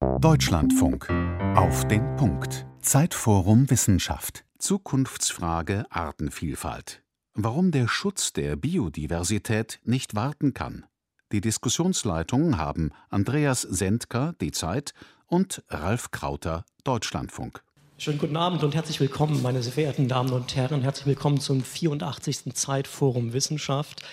Deutschlandfunk. 0.00 1.10
Auf 1.56 1.86
den 1.88 2.16
Punkt. 2.16 2.66
Zeitforum 2.80 3.68
Wissenschaft. 3.68 4.44
Zukunftsfrage 4.58 5.86
Artenvielfalt. 5.90 7.02
Warum 7.34 7.72
der 7.72 7.88
Schutz 7.88 8.32
der 8.32 8.54
Biodiversität 8.54 9.80
nicht 9.84 10.14
warten 10.14 10.54
kann. 10.54 10.86
Die 11.32 11.40
Diskussionsleitung 11.40 12.58
haben 12.58 12.92
Andreas 13.10 13.62
Sendker, 13.62 14.34
Die 14.40 14.52
Zeit, 14.52 14.94
und 15.26 15.64
Ralf 15.68 16.12
Krauter, 16.12 16.64
Deutschlandfunk. 16.84 17.62
Schönen 17.96 18.18
guten 18.18 18.36
Abend 18.36 18.62
und 18.62 18.76
herzlich 18.76 19.00
willkommen, 19.00 19.42
meine 19.42 19.62
sehr 19.62 19.72
verehrten 19.72 20.06
Damen 20.06 20.32
und 20.32 20.54
Herren. 20.54 20.82
Herzlich 20.82 21.06
willkommen 21.06 21.40
zum 21.40 21.62
84. 21.62 22.54
Zeitforum 22.54 23.32
Wissenschaft. 23.32 24.04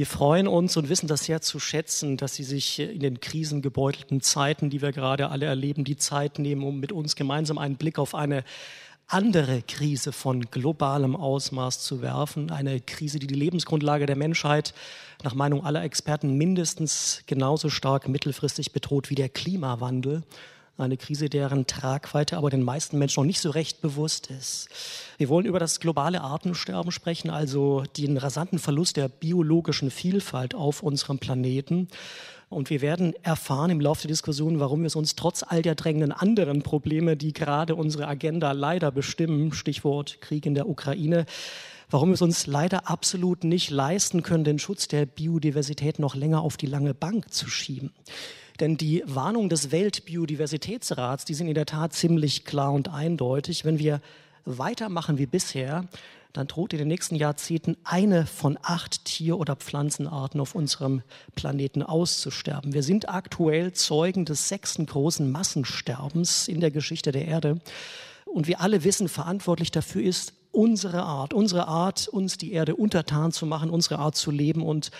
Wir 0.00 0.06
freuen 0.06 0.48
uns 0.48 0.78
und 0.78 0.88
wissen 0.88 1.08
das 1.08 1.24
sehr 1.24 1.42
zu 1.42 1.60
schätzen, 1.60 2.16
dass 2.16 2.34
Sie 2.34 2.42
sich 2.42 2.78
in 2.78 3.00
den 3.00 3.20
krisengebeutelten 3.20 4.22
Zeiten, 4.22 4.70
die 4.70 4.80
wir 4.80 4.92
gerade 4.92 5.28
alle 5.28 5.44
erleben, 5.44 5.84
die 5.84 5.98
Zeit 5.98 6.38
nehmen, 6.38 6.62
um 6.62 6.80
mit 6.80 6.90
uns 6.90 7.16
gemeinsam 7.16 7.58
einen 7.58 7.76
Blick 7.76 7.98
auf 7.98 8.14
eine 8.14 8.42
andere 9.08 9.60
Krise 9.60 10.12
von 10.12 10.50
globalem 10.50 11.14
Ausmaß 11.14 11.80
zu 11.80 12.00
werfen. 12.00 12.50
Eine 12.50 12.80
Krise, 12.80 13.18
die 13.18 13.26
die 13.26 13.34
Lebensgrundlage 13.34 14.06
der 14.06 14.16
Menschheit 14.16 14.72
nach 15.22 15.34
Meinung 15.34 15.66
aller 15.66 15.82
Experten 15.82 16.34
mindestens 16.38 17.22
genauso 17.26 17.68
stark 17.68 18.08
mittelfristig 18.08 18.72
bedroht 18.72 19.10
wie 19.10 19.16
der 19.16 19.28
Klimawandel. 19.28 20.22
Eine 20.80 20.96
Krise, 20.96 21.28
deren 21.28 21.66
Tragweite 21.66 22.38
aber 22.38 22.48
den 22.48 22.62
meisten 22.62 22.98
Menschen 22.98 23.20
noch 23.20 23.26
nicht 23.26 23.40
so 23.40 23.50
recht 23.50 23.82
bewusst 23.82 24.30
ist. 24.30 24.68
Wir 25.18 25.28
wollen 25.28 25.44
über 25.44 25.58
das 25.58 25.78
globale 25.78 26.22
Artensterben 26.22 26.90
sprechen, 26.90 27.28
also 27.28 27.84
den 27.98 28.16
rasanten 28.16 28.58
Verlust 28.58 28.96
der 28.96 29.08
biologischen 29.08 29.90
Vielfalt 29.90 30.54
auf 30.54 30.82
unserem 30.82 31.18
Planeten. 31.18 31.88
Und 32.48 32.70
wir 32.70 32.80
werden 32.80 33.12
erfahren 33.22 33.70
im 33.70 33.80
Laufe 33.80 34.02
der 34.02 34.08
Diskussion, 34.08 34.58
warum 34.58 34.80
wir 34.80 34.86
es 34.86 34.96
uns 34.96 35.16
trotz 35.16 35.42
all 35.42 35.60
der 35.60 35.74
drängenden 35.74 36.12
anderen 36.12 36.62
Probleme, 36.62 37.14
die 37.14 37.34
gerade 37.34 37.74
unsere 37.74 38.08
Agenda 38.08 38.52
leider 38.52 38.90
bestimmen, 38.90 39.52
Stichwort 39.52 40.22
Krieg 40.22 40.46
in 40.46 40.54
der 40.54 40.66
Ukraine, 40.66 41.26
warum 41.90 42.08
wir 42.08 42.14
es 42.14 42.22
uns 42.22 42.46
leider 42.46 42.88
absolut 42.88 43.44
nicht 43.44 43.68
leisten 43.68 44.22
können, 44.22 44.44
den 44.44 44.58
Schutz 44.58 44.88
der 44.88 45.04
Biodiversität 45.04 45.98
noch 45.98 46.14
länger 46.14 46.40
auf 46.40 46.56
die 46.56 46.66
lange 46.66 46.94
Bank 46.94 47.34
zu 47.34 47.50
schieben. 47.50 47.92
Denn 48.60 48.76
die 48.76 49.02
Warnung 49.06 49.48
des 49.48 49.70
Weltbiodiversitätsrats, 49.70 51.24
die 51.24 51.34
sind 51.34 51.48
in 51.48 51.54
der 51.54 51.66
Tat 51.66 51.94
ziemlich 51.94 52.44
klar 52.44 52.72
und 52.72 52.88
eindeutig. 52.88 53.64
Wenn 53.64 53.78
wir 53.78 54.00
weitermachen 54.44 55.16
wie 55.16 55.26
bisher, 55.26 55.88
dann 56.32 56.46
droht 56.46 56.72
in 56.72 56.78
den 56.78 56.88
nächsten 56.88 57.16
Jahrzehnten 57.16 57.76
eine 57.82 58.26
von 58.26 58.58
acht 58.62 59.04
Tier- 59.06 59.38
oder 59.38 59.56
Pflanzenarten 59.56 60.40
auf 60.40 60.54
unserem 60.54 61.02
Planeten 61.34 61.82
auszusterben. 61.82 62.72
Wir 62.72 62.82
sind 62.82 63.08
aktuell 63.08 63.72
Zeugen 63.72 64.26
des 64.26 64.48
sechsten 64.48 64.86
großen 64.86 65.30
Massensterbens 65.30 66.46
in 66.46 66.60
der 66.60 66.70
Geschichte 66.70 67.12
der 67.12 67.26
Erde. 67.26 67.60
Und 68.26 68.46
wir 68.46 68.60
alle 68.60 68.84
wissen, 68.84 69.08
verantwortlich 69.08 69.70
dafür 69.70 70.02
ist 70.02 70.34
unsere 70.52 71.02
Art, 71.02 71.32
unsere 71.32 71.66
Art, 71.66 72.08
uns 72.08 72.36
die 72.36 72.52
Erde 72.52 72.76
untertan 72.76 73.32
zu 73.32 73.46
machen, 73.46 73.70
unsere 73.70 73.98
Art 73.98 74.16
zu 74.16 74.30
leben 74.30 74.62
und 74.62 74.90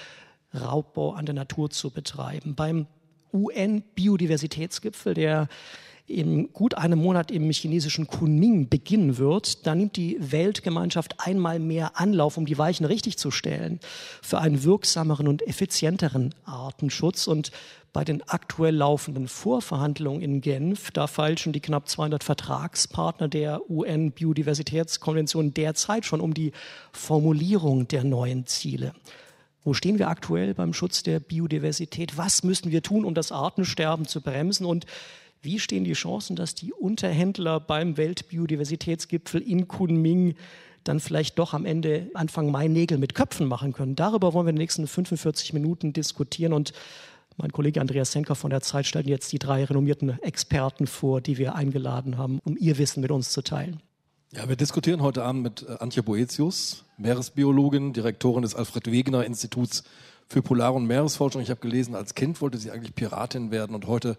Raubbau 0.52 1.12
an 1.12 1.27
der 1.27 1.34
Natur 1.34 1.70
zu 1.70 1.91
betreiben. 1.91 2.56
Beim 2.56 2.86
UN-Biodiversitätsgipfel, 3.33 5.14
der 5.14 5.48
in 6.11 6.53
gut 6.53 6.75
einem 6.75 6.98
Monat 6.98 7.31
im 7.31 7.48
chinesischen 7.50 8.09
Kunming 8.09 8.69
beginnen 8.69 9.17
wird, 9.17 9.67
da 9.67 9.75
nimmt 9.75 9.97
die 9.97 10.17
Weltgemeinschaft 10.19 11.14
einmal 11.19 11.61
mehr 11.61 12.01
Anlauf, 12.01 12.36
um 12.36 12.47
die 12.47 12.58
Weichen 12.58 12.84
richtig 12.84 13.17
zu 13.17 13.31
stellen 13.31 13.78
für 14.20 14.41
einen 14.41 14.64
wirksameren 14.64 15.28
und 15.28 15.47
effizienteren 15.47 16.34
Artenschutz. 16.45 17.28
Und 17.28 17.53
bei 17.92 18.05
den 18.05 18.23
aktuell 18.28 18.75
laufenden 18.75 19.28
Vorverhandlungen 19.28 20.20
in 20.20 20.41
Genf, 20.41 20.91
da 20.91 21.06
feilschen 21.06 21.53
die 21.53 21.61
knapp 21.61 21.89
200 21.89 22.25
Vertragspartner 22.25 23.28
der 23.28 23.70
UN-Biodiversitätskonvention 23.70 25.55
derzeit 25.55 26.05
schon 26.05 26.20
um 26.20 26.34
die 26.34 26.53
Formulierung 26.92 27.86
der 27.86 28.02
neuen 28.02 28.46
Ziele. 28.46 28.95
Wo 29.62 29.74
stehen 29.74 29.98
wir 29.98 30.08
aktuell 30.08 30.54
beim 30.54 30.72
Schutz 30.72 31.02
der 31.02 31.20
Biodiversität? 31.20 32.16
Was 32.16 32.42
müssen 32.42 32.70
wir 32.70 32.82
tun, 32.82 33.04
um 33.04 33.14
das 33.14 33.30
Artensterben 33.30 34.06
zu 34.06 34.22
bremsen? 34.22 34.64
Und 34.64 34.86
wie 35.42 35.58
stehen 35.58 35.84
die 35.84 35.92
Chancen, 35.92 36.36
dass 36.36 36.54
die 36.54 36.72
Unterhändler 36.72 37.60
beim 37.60 37.96
Weltbiodiversitätsgipfel 37.96 39.40
in 39.40 39.68
Kunming 39.68 40.34
dann 40.84 41.00
vielleicht 41.00 41.38
doch 41.38 41.52
am 41.52 41.66
Ende 41.66 42.10
Anfang 42.14 42.50
Mai 42.50 42.68
Nägel 42.68 42.98
mit 42.98 43.14
Köpfen 43.14 43.46
machen 43.46 43.72
können? 43.72 43.96
Darüber 43.96 44.32
wollen 44.32 44.46
wir 44.46 44.50
in 44.50 44.56
den 44.56 44.62
nächsten 44.62 44.86
45 44.86 45.52
Minuten 45.52 45.92
diskutieren 45.92 46.54
und 46.54 46.72
mein 47.36 47.52
Kollege 47.52 47.80
Andreas 47.80 48.12
Senker 48.12 48.34
von 48.34 48.50
der 48.50 48.60
Zeit 48.60 48.86
stellt 48.86 49.06
jetzt 49.06 49.32
die 49.32 49.38
drei 49.38 49.64
renommierten 49.64 50.22
Experten 50.22 50.86
vor, 50.86 51.20
die 51.20 51.38
wir 51.38 51.54
eingeladen 51.54 52.18
haben, 52.18 52.38
um 52.44 52.56
ihr 52.58 52.77
Wissen 52.77 53.00
mit 53.00 53.10
uns 53.10 53.30
zu 53.30 53.42
teilen. 53.42 53.80
Ja, 54.33 54.48
wir 54.48 54.55
diskutieren 54.55 55.02
heute 55.02 55.24
Abend 55.24 55.42
mit 55.42 55.67
äh, 55.68 55.79
Antje 55.80 56.05
Boetius, 56.05 56.85
Meeresbiologin, 56.98 57.92
Direktorin 57.92 58.42
des 58.42 58.55
Alfred 58.55 58.89
Wegener 58.89 59.24
Instituts 59.24 59.83
für 60.29 60.41
Polar- 60.41 60.73
und 60.74 60.86
Meeresforschung. 60.86 61.42
Ich 61.42 61.51
habe 61.51 61.58
gelesen, 61.58 61.96
als 61.96 62.14
Kind 62.14 62.40
wollte 62.40 62.57
sie 62.57 62.70
eigentlich 62.70 62.95
Piratin 62.95 63.51
werden 63.51 63.74
und 63.74 63.89
heute 63.89 64.17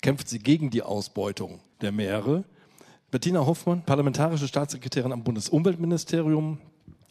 kämpft 0.00 0.28
sie 0.28 0.38
gegen 0.38 0.70
die 0.70 0.82
Ausbeutung 0.82 1.58
der 1.80 1.90
Meere. 1.90 2.44
Bettina 3.10 3.44
Hoffmann, 3.44 3.82
parlamentarische 3.84 4.46
Staatssekretärin 4.46 5.10
am 5.10 5.24
Bundesumweltministerium, 5.24 6.58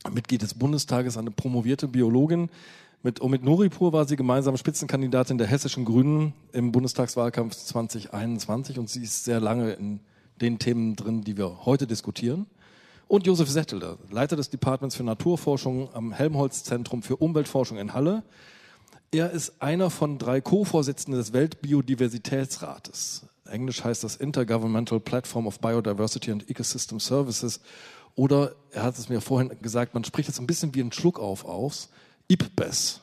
Mitglied 0.10 0.42
des 0.42 0.54
Bundestages, 0.54 1.18
eine 1.18 1.32
promovierte 1.32 1.90
Biologin. 1.90 2.50
Mit 3.04 3.20
Omid 3.20 3.44
Noripur 3.44 3.92
war 3.92 4.08
sie 4.08 4.16
gemeinsam 4.16 4.56
Spitzenkandidatin 4.56 5.38
der 5.38 5.48
hessischen 5.48 5.84
Grünen 5.84 6.32
im 6.54 6.72
Bundestagswahlkampf 6.72 7.58
2021 7.58 8.80
und 8.80 8.90
sie 8.90 9.04
ist 9.04 9.26
sehr 9.26 9.42
lange 9.42 9.74
in 9.74 10.00
den 10.42 10.60
Themen 10.60 10.96
drin, 10.96 11.24
die 11.24 11.38
wir 11.38 11.66
heute 11.66 11.88
diskutieren. 11.88 12.48
Und 13.08 13.28
Josef 13.28 13.50
Setteler, 13.50 13.98
Leiter 14.10 14.36
des 14.36 14.50
Departments 14.50 14.96
für 14.96 15.04
Naturforschung 15.04 15.94
am 15.94 16.14
Helmholtz-Zentrum 16.14 17.04
für 17.04 17.18
Umweltforschung 17.18 17.78
in 17.78 17.94
Halle. 17.94 18.24
Er 19.12 19.32
ist 19.32 19.62
einer 19.62 19.90
von 19.90 20.18
drei 20.18 20.40
Co-Vorsitzenden 20.40 21.20
des 21.20 21.34
Weltbiodiversitätsrates. 21.34 23.24
Englisch 23.46 23.84
heißt 23.84 24.04
das 24.04 24.16
Intergovernmental 24.16 25.02
Platform 25.02 25.46
of 25.46 25.60
Biodiversity 25.60 26.32
and 26.32 26.50
Ecosystem 26.50 27.00
Services. 27.02 27.60
Oder 28.16 28.56
er 28.72 28.84
hat 28.84 28.98
es 28.98 29.10
mir 29.10 29.20
vorhin 29.20 29.52
gesagt, 29.62 29.94
man 29.94 30.06
spricht 30.06 30.30
jetzt 30.30 30.40
ein 30.40 30.48
bisschen 30.48 30.74
wie 30.74 30.82
ein 30.82 30.92
Schluck 30.94 31.20
auf 31.20 31.44
aus. 31.44 31.90
IPBES. 32.30 33.02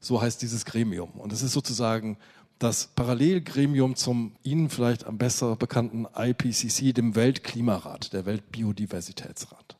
So 0.00 0.20
heißt 0.20 0.42
dieses 0.42 0.64
Gremium. 0.64 1.10
Und 1.12 1.32
es 1.32 1.42
ist 1.42 1.52
sozusagen 1.52 2.18
das 2.58 2.88
Parallelgremium 2.88 3.94
zum 3.94 4.32
Ihnen 4.42 4.68
vielleicht 4.68 5.06
am 5.06 5.18
besser 5.18 5.56
bekannten 5.56 6.06
IPCC, 6.16 6.92
dem 6.92 7.14
Weltklimarat, 7.14 8.12
der 8.12 8.26
Weltbiodiversitätsrat. 8.26 9.76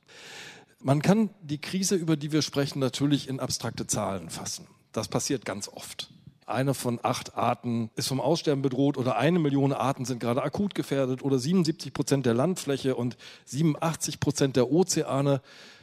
Man 0.80 1.02
kann 1.02 1.30
die 1.42 1.58
Krise, 1.58 1.96
über 1.96 2.16
die 2.16 2.30
wir 2.30 2.42
sprechen, 2.42 2.78
natürlich 2.78 3.28
in 3.28 3.40
abstrakte 3.40 3.86
Zahlen 3.86 4.30
fassen. 4.30 4.66
Das 4.92 5.08
passiert 5.08 5.44
ganz 5.44 5.68
oft. 5.68 6.10
Eine 6.46 6.72
von 6.72 7.00
acht 7.02 7.36
Arten 7.36 7.90
ist 7.96 8.08
vom 8.08 8.20
Aussterben 8.20 8.62
bedroht 8.62 8.96
oder 8.96 9.18
eine 9.18 9.38
Million 9.38 9.72
Arten 9.72 10.04
sind 10.04 10.20
gerade 10.20 10.42
akut 10.42 10.74
gefährdet 10.74 11.22
oder 11.22 11.38
77 11.38 11.92
Prozent 11.92 12.24
der 12.24 12.32
Landfläche 12.32 12.94
und 12.94 13.18
87 13.44 14.18
Prozent 14.18 14.56
der 14.56 14.70
Ozeane, 14.70 15.42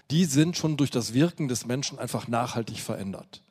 die 0.09 0.25
sind 0.25 0.57
schon 0.57 0.77
durch 0.77 0.91
das 0.91 1.13
Wirken 1.13 1.49
des 1.49 1.65
Menschen 1.65 1.99
einfach 1.99 2.27
nachhaltig 2.27 2.79
verändert 2.79 3.43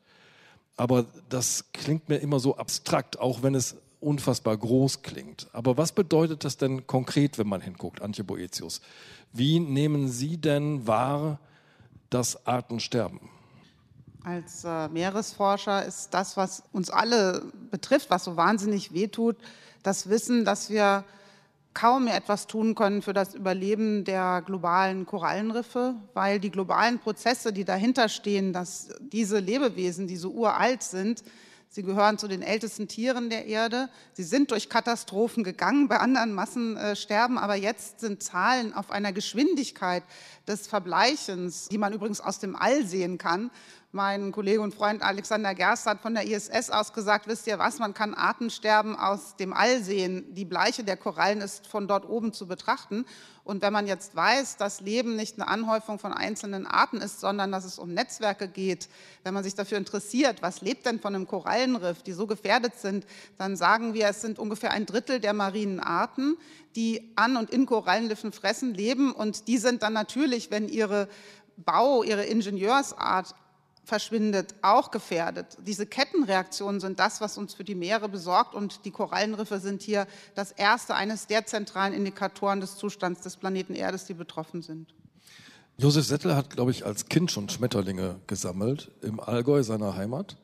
aber 0.77 1.07
das 1.29 1.67
klingt 1.73 2.09
mir 2.09 2.17
immer 2.19 2.41
so 2.41 2.57
abstrakt, 2.57 3.19
auch 3.19 3.43
wenn 3.43 3.55
es 3.55 3.77
unfassbar 4.01 4.57
groß 4.57 5.03
klingt. 5.03 5.49
Aber 5.53 5.77
was 5.77 5.93
bedeutet 5.93 6.45
das 6.45 6.57
denn 6.57 6.87
konkret, 6.87 7.39
wenn 7.39 7.49
man 7.49 7.61
hinguckt, 7.61 8.03
Antje 8.03 8.25
Boetius? 8.25 8.81
Wie 9.33 9.61
nehmen 9.61 10.09
Sie 10.09 10.37
denn 10.37 10.87
wahr, 10.87 11.39
dass 12.11 12.47
Arten 12.47 12.81
sterben? 12.81 13.21
Als 14.23 14.65
äh, 14.65 14.89
Meeresforscher 14.89 15.85
ist 15.85 16.15
das, 16.15 16.37
was 16.37 16.62
uns 16.73 16.91
alle 16.91 17.43
betrifft, 17.71 18.11
was 18.11 18.25
so 18.25 18.37
wahnsinnig 18.37 18.93
wehtut, 18.93 19.37
das 19.83 20.09
Wissen, 20.09 20.45
dass 20.45 20.71
wir 20.71 21.05
kaum 21.75 22.05
mehr 22.05 22.17
etwas 22.17 22.47
tun 22.47 22.75
können 22.75 23.03
für 23.03 23.12
das 23.12 23.35
Überleben 23.35 24.05
der 24.05 24.43
globalen 24.47 25.05
Korallenriffe, 25.06 25.97
weil 26.15 26.41
die 26.41 26.50
globalen 26.50 27.00
Prozesse, 27.00 27.53
die 27.53 27.65
dahinter 27.65 28.09
stehen, 28.09 28.53
dass 28.53 28.88
diese 29.00 29.41
Lebewesen, 29.41 30.06
die 30.06 30.17
so 30.17 30.31
uralt 30.31 30.82
sind, 30.82 31.25
sie 31.69 31.82
gehören 31.82 32.19
zu 32.19 32.29
den 32.29 32.43
ältesten 32.43 32.87
Tieren 32.87 33.29
der 33.29 33.47
Erde, 33.47 33.88
sie 34.12 34.23
sind 34.23 34.53
durch 34.53 34.69
Katastrophen 34.69 35.43
gegangen 35.43 35.88
bei 35.88 35.99
anderen 35.99 36.32
Massensterben, 36.32 37.37
aber 37.37 37.56
jetzt 37.56 38.00
sind 38.00 38.23
Zahlen 38.23 38.73
auf 38.73 38.93
einer 38.93 39.12
Geschwindigkeit 39.12 40.05
des 40.47 40.69
Verbleichens, 40.69 41.69
die 41.69 41.79
man 41.79 41.93
übrigens 41.93 42.21
aus 42.21 42.38
dem 42.38 42.55
All 42.55 42.87
sehen 42.87 43.19
kann, 43.19 43.50
Mein 43.96 44.32
Kollege 44.32 44.61
und 44.61 44.75
Freund 44.75 45.02
Alexander 45.02 45.55
Gerst 45.55 45.87
hat 45.87 46.00
von 46.00 46.14
der 46.14 46.26
ISS 46.26 46.70
aus 46.70 46.93
gesagt, 46.93 47.29
wisst 47.29 47.46
ihr 47.46 47.61
was, 47.61 47.79
man 47.79 47.94
kann 47.94 48.12
Artensterben 48.12 48.99
aus 48.99 49.37
dem 49.37 49.52
All 49.52 49.85
sehen. 49.85 50.35
Die 50.35 50.44
Bleiche 50.44 50.82
der 50.82 50.96
Korallen 50.96 51.41
ist 51.41 51.69
von 51.69 51.87
dort 51.87 52.08
oben 52.08 52.32
zu 52.32 52.49
betrachten. 52.49 53.06
Und 53.44 53.62
wenn 53.62 53.73
man 53.73 53.87
jetzt 53.87 54.17
weiß, 54.17 54.56
dass 54.56 54.81
Leben 54.81 55.14
nicht 55.14 55.38
eine 55.38 55.46
Anhäufung 55.46 56.00
von 56.00 56.12
einzelnen 56.12 56.67
Arten 56.67 56.96
ist, 56.96 57.20
sondern 57.20 57.52
dass 57.52 57.64
es 57.64 57.79
um 57.79 57.94
Netzwerke 57.94 58.49
geht, 58.49 58.88
wenn 59.23 59.32
man 59.32 59.44
sich 59.44 59.55
dafür 59.55 59.79
interessiert, 59.79 60.43
was 60.43 60.61
lebt 60.61 60.87
denn 60.87 60.99
von 60.99 61.14
einem 61.14 61.29
Korallenriff, 61.29 62.02
die 62.02 62.14
so 62.14 62.26
gefährdet 62.26 62.75
sind, 62.76 63.06
dann 63.38 63.55
sagen 63.55 63.94
wir, 63.94 64.08
es 64.08 64.23
sind 64.23 64.40
ungefähr 64.40 64.73
ein 64.73 64.87
Drittel 64.87 65.20
der 65.20 65.35
marinen 65.35 65.79
Arten, 65.79 66.37
die 66.75 67.12
an 67.14 67.37
und 67.37 67.49
in 67.49 67.64
Korallenriffen 67.64 68.32
fressen, 68.32 68.75
leben. 68.75 69.12
Und 69.12 69.47
die 69.47 69.58
sind 69.58 69.85
dann 69.85 69.93
natürlich, 69.93 70.50
wenn 70.50 70.69
ihre 70.69 71.08
Bau, 71.56 72.02
ihre 72.02 72.25
Ingenieursart 72.25 73.37
verschwindet, 73.85 74.55
auch 74.63 74.91
gefährdet. 74.91 75.59
Diese 75.67 75.87
Kettenreaktionen 75.87 76.81
sind 76.81 76.99
das, 76.99 77.21
was 77.21 77.39
uns 77.39 77.55
für 77.55 77.65
die 77.65 77.75
Meere 77.75 78.09
besorgt 78.09 78.55
und 78.55 78.85
die 78.85 78.91
Korallenriffe 78.91 79.61
sind 79.61 79.83
hier 79.83 80.07
das 80.35 80.53
erste, 80.53 80.95
eines 80.95 81.27
der 81.27 81.47
zentralen 81.47 81.93
Indikatoren 81.93 82.61
des 82.61 82.77
Zustands 82.77 83.21
des 83.21 83.37
Planeten 83.37 83.75
Erdes, 83.75 84.07
die 84.07 84.15
betroffen 84.15 84.63
sind. 84.63 84.95
Josef 85.77 86.07
Settel 86.07 86.37
hat, 86.37 86.51
glaube 86.51 86.71
ich, 86.71 86.87
als 86.87 87.07
Kind 87.07 87.31
schon 87.31 87.49
Schmetterlinge 87.49 88.21
gesammelt 88.27 88.93
im 89.03 89.21
Allgäu 89.21 89.63
seiner 89.63 89.97
Heimat 89.97 90.37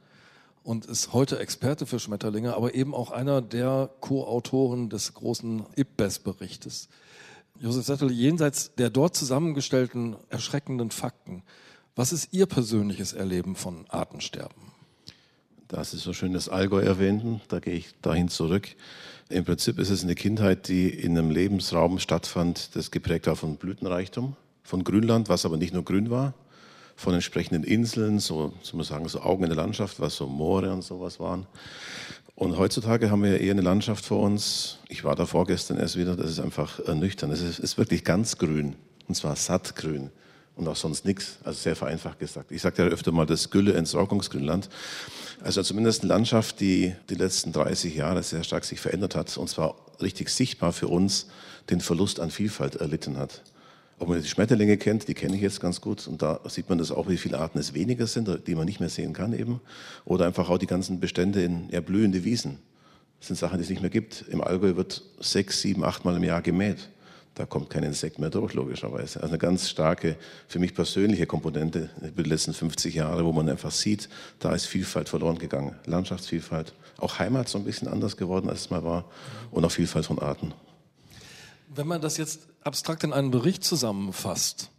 und 0.64 0.86
ist 0.86 1.12
heute 1.12 1.38
Experte 1.38 1.86
für 1.86 2.00
Schmetterlinge, 2.00 2.54
aber 2.54 2.74
eben 2.74 2.94
auch 2.94 3.10
einer 3.10 3.40
der 3.40 3.90
Co-Autoren 4.00 4.90
des 4.90 5.14
großen 5.14 5.64
IPBES-Berichtes. 5.76 6.88
Josef 7.60 7.86
Settel, 7.86 8.10
jenseits 8.10 8.74
der 8.74 8.90
dort 8.90 9.14
zusammengestellten 9.14 10.16
erschreckenden 10.30 10.90
Fakten, 10.90 11.42
was 12.00 12.12
ist 12.12 12.32
Ihr 12.32 12.46
persönliches 12.46 13.12
Erleben 13.12 13.54
von 13.54 13.84
Artensterben? 13.90 14.72
Das 15.68 15.92
ist 15.92 16.02
so 16.02 16.14
schön 16.14 16.32
das 16.32 16.48
Allgäu 16.48 16.80
erwähnten, 16.80 17.42
da 17.48 17.60
gehe 17.60 17.74
ich 17.74 17.94
dahin 18.00 18.30
zurück. 18.30 18.68
Im 19.28 19.44
Prinzip 19.44 19.78
ist 19.78 19.90
es 19.90 20.02
eine 20.02 20.14
Kindheit, 20.14 20.68
die 20.68 20.88
in 20.88 21.18
einem 21.18 21.30
Lebensraum 21.30 21.98
stattfand, 21.98 22.74
das 22.74 22.90
geprägt 22.90 23.26
war 23.26 23.36
von 23.36 23.56
Blütenreichtum, 23.56 24.34
von 24.62 24.82
Grünland, 24.82 25.28
was 25.28 25.44
aber 25.44 25.58
nicht 25.58 25.74
nur 25.74 25.84
grün 25.84 26.08
war, 26.08 26.32
von 26.96 27.12
entsprechenden 27.12 27.64
Inseln, 27.64 28.18
so 28.18 28.54
man 28.72 28.84
sagen, 28.84 29.06
so 29.06 29.20
Augen 29.20 29.42
in 29.42 29.50
der 29.50 29.58
Landschaft, 29.58 30.00
was 30.00 30.16
so 30.16 30.26
Moore 30.26 30.72
und 30.72 30.80
sowas 30.80 31.20
waren. 31.20 31.46
Und 32.34 32.56
heutzutage 32.56 33.10
haben 33.10 33.24
wir 33.24 33.38
eher 33.42 33.52
eine 33.52 33.60
Landschaft 33.60 34.06
vor 34.06 34.20
uns. 34.20 34.78
Ich 34.88 35.04
war 35.04 35.16
da 35.16 35.26
vorgestern 35.26 35.76
erst 35.76 35.98
wieder, 35.98 36.16
das 36.16 36.30
ist 36.30 36.40
einfach 36.40 36.80
ernüchternd. 36.80 37.30
Es 37.34 37.42
ist, 37.42 37.58
ist 37.58 37.76
wirklich 37.76 38.04
ganz 38.04 38.38
grün, 38.38 38.76
und 39.06 39.16
zwar 39.16 39.36
sattgrün 39.36 40.10
und 40.56 40.68
auch 40.68 40.76
sonst 40.76 41.04
nichts, 41.04 41.38
also 41.42 41.58
sehr 41.58 41.76
vereinfacht 41.76 42.18
gesagt. 42.18 42.52
Ich 42.52 42.62
sage 42.62 42.82
ja 42.82 42.88
öfter 42.88 43.12
mal 43.12 43.26
das 43.26 43.50
Gülle-Entsorgungsgrünland. 43.50 44.68
Also 45.42 45.62
zumindest 45.62 46.02
eine 46.02 46.08
Landschaft, 46.08 46.60
die 46.60 46.94
die 47.08 47.14
letzten 47.14 47.52
30 47.52 47.94
Jahre 47.94 48.22
sehr 48.22 48.44
stark 48.44 48.64
sich 48.64 48.80
verändert 48.80 49.14
hat 49.14 49.36
und 49.38 49.48
zwar 49.48 49.74
richtig 50.02 50.28
sichtbar 50.28 50.72
für 50.72 50.88
uns 50.88 51.26
den 51.70 51.80
Verlust 51.80 52.20
an 52.20 52.30
Vielfalt 52.30 52.76
erlitten 52.76 53.16
hat. 53.16 53.42
Ob 53.98 54.08
man 54.08 54.20
die 54.20 54.28
Schmetterlinge 54.28 54.76
kennt, 54.76 55.08
die 55.08 55.14
kenne 55.14 55.36
ich 55.36 55.42
jetzt 55.42 55.60
ganz 55.60 55.80
gut 55.80 56.06
und 56.06 56.22
da 56.22 56.40
sieht 56.48 56.68
man 56.68 56.78
das 56.78 56.90
auch, 56.90 57.08
wie 57.08 57.18
viele 57.18 57.38
Arten 57.38 57.58
es 57.58 57.74
weniger 57.74 58.06
sind, 58.06 58.46
die 58.46 58.54
man 58.54 58.64
nicht 58.64 58.80
mehr 58.80 58.88
sehen 58.88 59.12
kann 59.12 59.32
eben. 59.34 59.60
Oder 60.06 60.26
einfach 60.26 60.48
auch 60.48 60.58
die 60.58 60.66
ganzen 60.66 61.00
Bestände 61.00 61.42
in 61.42 61.68
ja, 61.70 61.80
blühende 61.80 62.24
Wiesen. 62.24 62.58
Das 63.18 63.28
sind 63.28 63.36
Sachen, 63.36 63.58
die 63.58 63.64
es 63.64 63.70
nicht 63.70 63.82
mehr 63.82 63.90
gibt. 63.90 64.24
Im 64.30 64.40
Allgäu 64.40 64.76
wird 64.76 65.02
sechs, 65.20 65.60
sieben, 65.60 65.84
achtmal 65.84 66.16
im 66.16 66.24
Jahr 66.24 66.40
gemäht 66.40 66.88
da 67.40 67.46
kommt 67.46 67.70
kein 67.70 67.84
Insekt 67.84 68.18
mehr 68.18 68.28
durch, 68.28 68.52
logischerweise. 68.52 69.22
Also 69.22 69.30
eine 69.30 69.38
ganz 69.38 69.70
starke, 69.70 70.16
für 70.46 70.58
mich 70.58 70.74
persönliche 70.74 71.24
Komponente 71.24 71.88
über 72.02 72.22
die 72.22 72.28
letzten 72.28 72.52
50 72.52 72.94
Jahre, 72.94 73.24
wo 73.24 73.32
man 73.32 73.48
einfach 73.48 73.70
sieht, 73.70 74.10
da 74.40 74.54
ist 74.54 74.66
Vielfalt 74.66 75.08
verloren 75.08 75.38
gegangen. 75.38 75.74
Landschaftsvielfalt, 75.86 76.74
auch 76.98 77.18
Heimat 77.18 77.48
so 77.48 77.56
ein 77.56 77.64
bisschen 77.64 77.88
anders 77.88 78.18
geworden, 78.18 78.50
als 78.50 78.60
es 78.60 78.70
mal 78.70 78.84
war 78.84 79.06
und 79.50 79.64
auch 79.64 79.70
Vielfalt 79.70 80.04
von 80.04 80.18
Arten. 80.18 80.52
Wenn 81.74 81.86
man 81.86 82.02
das 82.02 82.18
jetzt 82.18 82.46
abstrakt 82.62 83.04
in 83.04 83.14
einen 83.14 83.30
Bericht 83.30 83.64
zusammenfasst, 83.64 84.70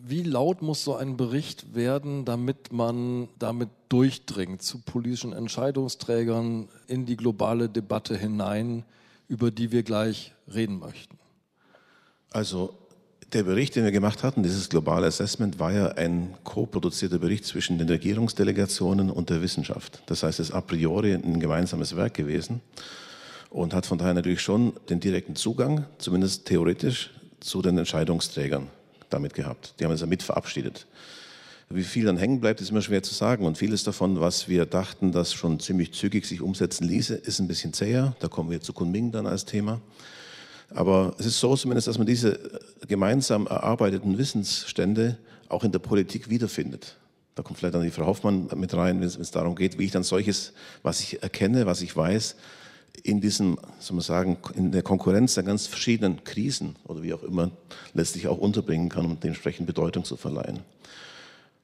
wie 0.00 0.22
laut 0.22 0.62
muss 0.62 0.84
so 0.84 0.94
ein 0.94 1.16
Bericht 1.16 1.74
werden, 1.74 2.24
damit 2.24 2.72
man 2.72 3.28
damit 3.40 3.70
durchdringt 3.88 4.62
zu 4.62 4.78
politischen 4.78 5.32
Entscheidungsträgern 5.32 6.68
in 6.86 7.06
die 7.06 7.16
globale 7.16 7.68
Debatte 7.68 8.16
hinein, 8.16 8.84
über 9.26 9.50
die 9.50 9.72
wir 9.72 9.82
gleich 9.82 10.32
reden 10.46 10.78
möchten? 10.78 11.18
Also 12.32 12.74
der 13.32 13.44
Bericht, 13.44 13.76
den 13.76 13.84
wir 13.84 13.92
gemacht 13.92 14.22
hatten, 14.22 14.42
dieses 14.42 14.68
globale 14.68 15.06
Assessment, 15.06 15.58
war 15.58 15.72
ja 15.72 15.88
ein 15.92 16.34
co-produzierter 16.44 17.18
Bericht 17.18 17.44
zwischen 17.44 17.78
den 17.78 17.88
Regierungsdelegationen 17.88 19.10
und 19.10 19.30
der 19.30 19.42
Wissenschaft. 19.42 20.02
Das 20.06 20.22
heißt, 20.22 20.40
es 20.40 20.50
ist 20.50 20.54
a 20.54 20.60
priori 20.60 21.14
ein 21.14 21.40
gemeinsames 21.40 21.96
Werk 21.96 22.14
gewesen 22.14 22.60
und 23.50 23.74
hat 23.74 23.86
von 23.86 23.98
daher 23.98 24.14
natürlich 24.14 24.40
schon 24.40 24.72
den 24.88 25.00
direkten 25.00 25.36
Zugang, 25.36 25.86
zumindest 25.98 26.46
theoretisch, 26.46 27.10
zu 27.40 27.60
den 27.60 27.76
Entscheidungsträgern 27.76 28.68
damit 29.10 29.34
gehabt. 29.34 29.74
Die 29.78 29.84
haben 29.84 29.92
es 29.92 30.00
ja 30.00 30.06
mit 30.06 30.22
verabschiedet. 30.22 30.86
Wie 31.68 31.84
viel 31.84 32.04
dann 32.04 32.18
hängen 32.18 32.40
bleibt, 32.40 32.60
ist 32.60 32.70
immer 32.70 32.82
schwer 32.82 33.02
zu 33.02 33.14
sagen. 33.14 33.46
Und 33.46 33.58
vieles 33.58 33.82
davon, 33.82 34.20
was 34.20 34.46
wir 34.46 34.66
dachten, 34.66 35.10
das 35.10 35.32
schon 35.32 35.58
ziemlich 35.58 35.92
zügig 35.92 36.26
sich 36.26 36.40
umsetzen 36.40 36.86
ließe, 36.86 37.14
ist 37.14 37.40
ein 37.40 37.48
bisschen 37.48 37.72
zäher. 37.72 38.14
Da 38.20 38.28
kommen 38.28 38.50
wir 38.50 38.60
zu 38.60 38.72
Kunming 38.72 39.10
dann 39.10 39.26
als 39.26 39.44
Thema. 39.44 39.80
Aber 40.74 41.14
es 41.18 41.26
ist 41.26 41.40
so 41.40 41.56
zumindest, 41.56 41.88
dass 41.88 41.98
man 41.98 42.06
diese 42.06 42.38
gemeinsam 42.88 43.46
erarbeiteten 43.46 44.18
Wissensstände 44.18 45.18
auch 45.48 45.64
in 45.64 45.72
der 45.72 45.78
Politik 45.78 46.30
wiederfindet. 46.30 46.96
Da 47.34 47.42
kommt 47.42 47.58
vielleicht 47.58 47.74
dann 47.74 47.82
die 47.82 47.90
Frau 47.90 48.06
Hoffmann 48.06 48.48
mit 48.56 48.74
rein, 48.74 49.00
wenn 49.00 49.06
es 49.06 49.30
darum 49.30 49.54
geht, 49.54 49.78
wie 49.78 49.84
ich 49.84 49.90
dann 49.90 50.02
solches, 50.02 50.52
was 50.82 51.00
ich 51.00 51.22
erkenne, 51.22 51.66
was 51.66 51.80
ich 51.80 51.96
weiß, 51.96 52.36
in 53.02 53.20
diesem, 53.20 53.58
soll 53.78 53.96
man 53.96 54.02
sagen, 54.02 54.36
in 54.54 54.70
der 54.70 54.82
Konkurrenz 54.82 55.34
der 55.34 55.44
ganz 55.44 55.66
verschiedenen 55.66 56.24
Krisen 56.24 56.76
oder 56.84 57.02
wie 57.02 57.14
auch 57.14 57.22
immer 57.22 57.50
letztlich 57.94 58.28
auch 58.28 58.36
unterbringen 58.36 58.90
kann, 58.90 59.06
um 59.06 59.18
dementsprechend 59.18 59.66
Bedeutung 59.66 60.04
zu 60.04 60.16
verleihen. 60.16 60.60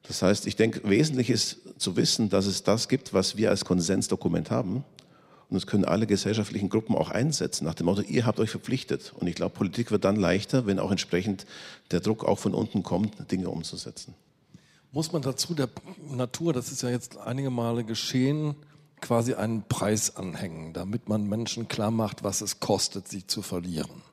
Das 0.07 0.23
heißt, 0.23 0.47
ich 0.47 0.55
denke, 0.55 0.81
wesentlich 0.89 1.29
ist 1.29 1.57
zu 1.77 1.95
wissen, 1.95 2.29
dass 2.29 2.47
es 2.47 2.63
das 2.63 2.87
gibt, 2.87 3.13
was 3.13 3.37
wir 3.37 3.51
als 3.51 3.63
Konsensdokument 3.63 4.49
haben 4.49 4.83
und 5.49 5.55
das 5.55 5.65
können 5.65 5.83
alle 5.83 6.05
gesellschaftlichen 6.05 6.69
Gruppen 6.69 6.95
auch 6.95 7.09
einsetzen, 7.09 7.65
nach 7.65 7.73
dem 7.73 7.87
Motto, 7.87 8.01
ihr 8.01 8.27
habt 8.27 8.39
euch 8.39 8.51
verpflichtet. 8.51 9.13
Und 9.19 9.25
ich 9.27 9.33
glaube, 9.33 9.55
Politik 9.55 9.89
wird 9.89 10.05
dann 10.05 10.15
leichter, 10.15 10.67
wenn 10.67 10.77
auch 10.77 10.91
entsprechend 10.91 11.47
der 11.89 12.01
Druck 12.01 12.23
auch 12.23 12.37
von 12.37 12.53
unten 12.53 12.83
kommt, 12.83 13.31
Dinge 13.31 13.49
umzusetzen. 13.49 14.13
Muss 14.91 15.11
man 15.11 15.23
dazu 15.23 15.55
der 15.55 15.69
Natur, 16.11 16.53
das 16.53 16.71
ist 16.71 16.83
ja 16.83 16.89
jetzt 16.89 17.17
einige 17.17 17.49
Male 17.49 17.83
geschehen, 17.83 18.55
quasi 19.01 19.33
einen 19.33 19.63
Preis 19.63 20.15
anhängen, 20.15 20.73
damit 20.73 21.09
man 21.09 21.27
Menschen 21.27 21.67
klar 21.67 21.91
macht, 21.91 22.23
was 22.23 22.41
es 22.41 22.59
kostet, 22.59 23.07
sie 23.07 23.25
zu 23.25 23.41
verlieren. 23.41 24.03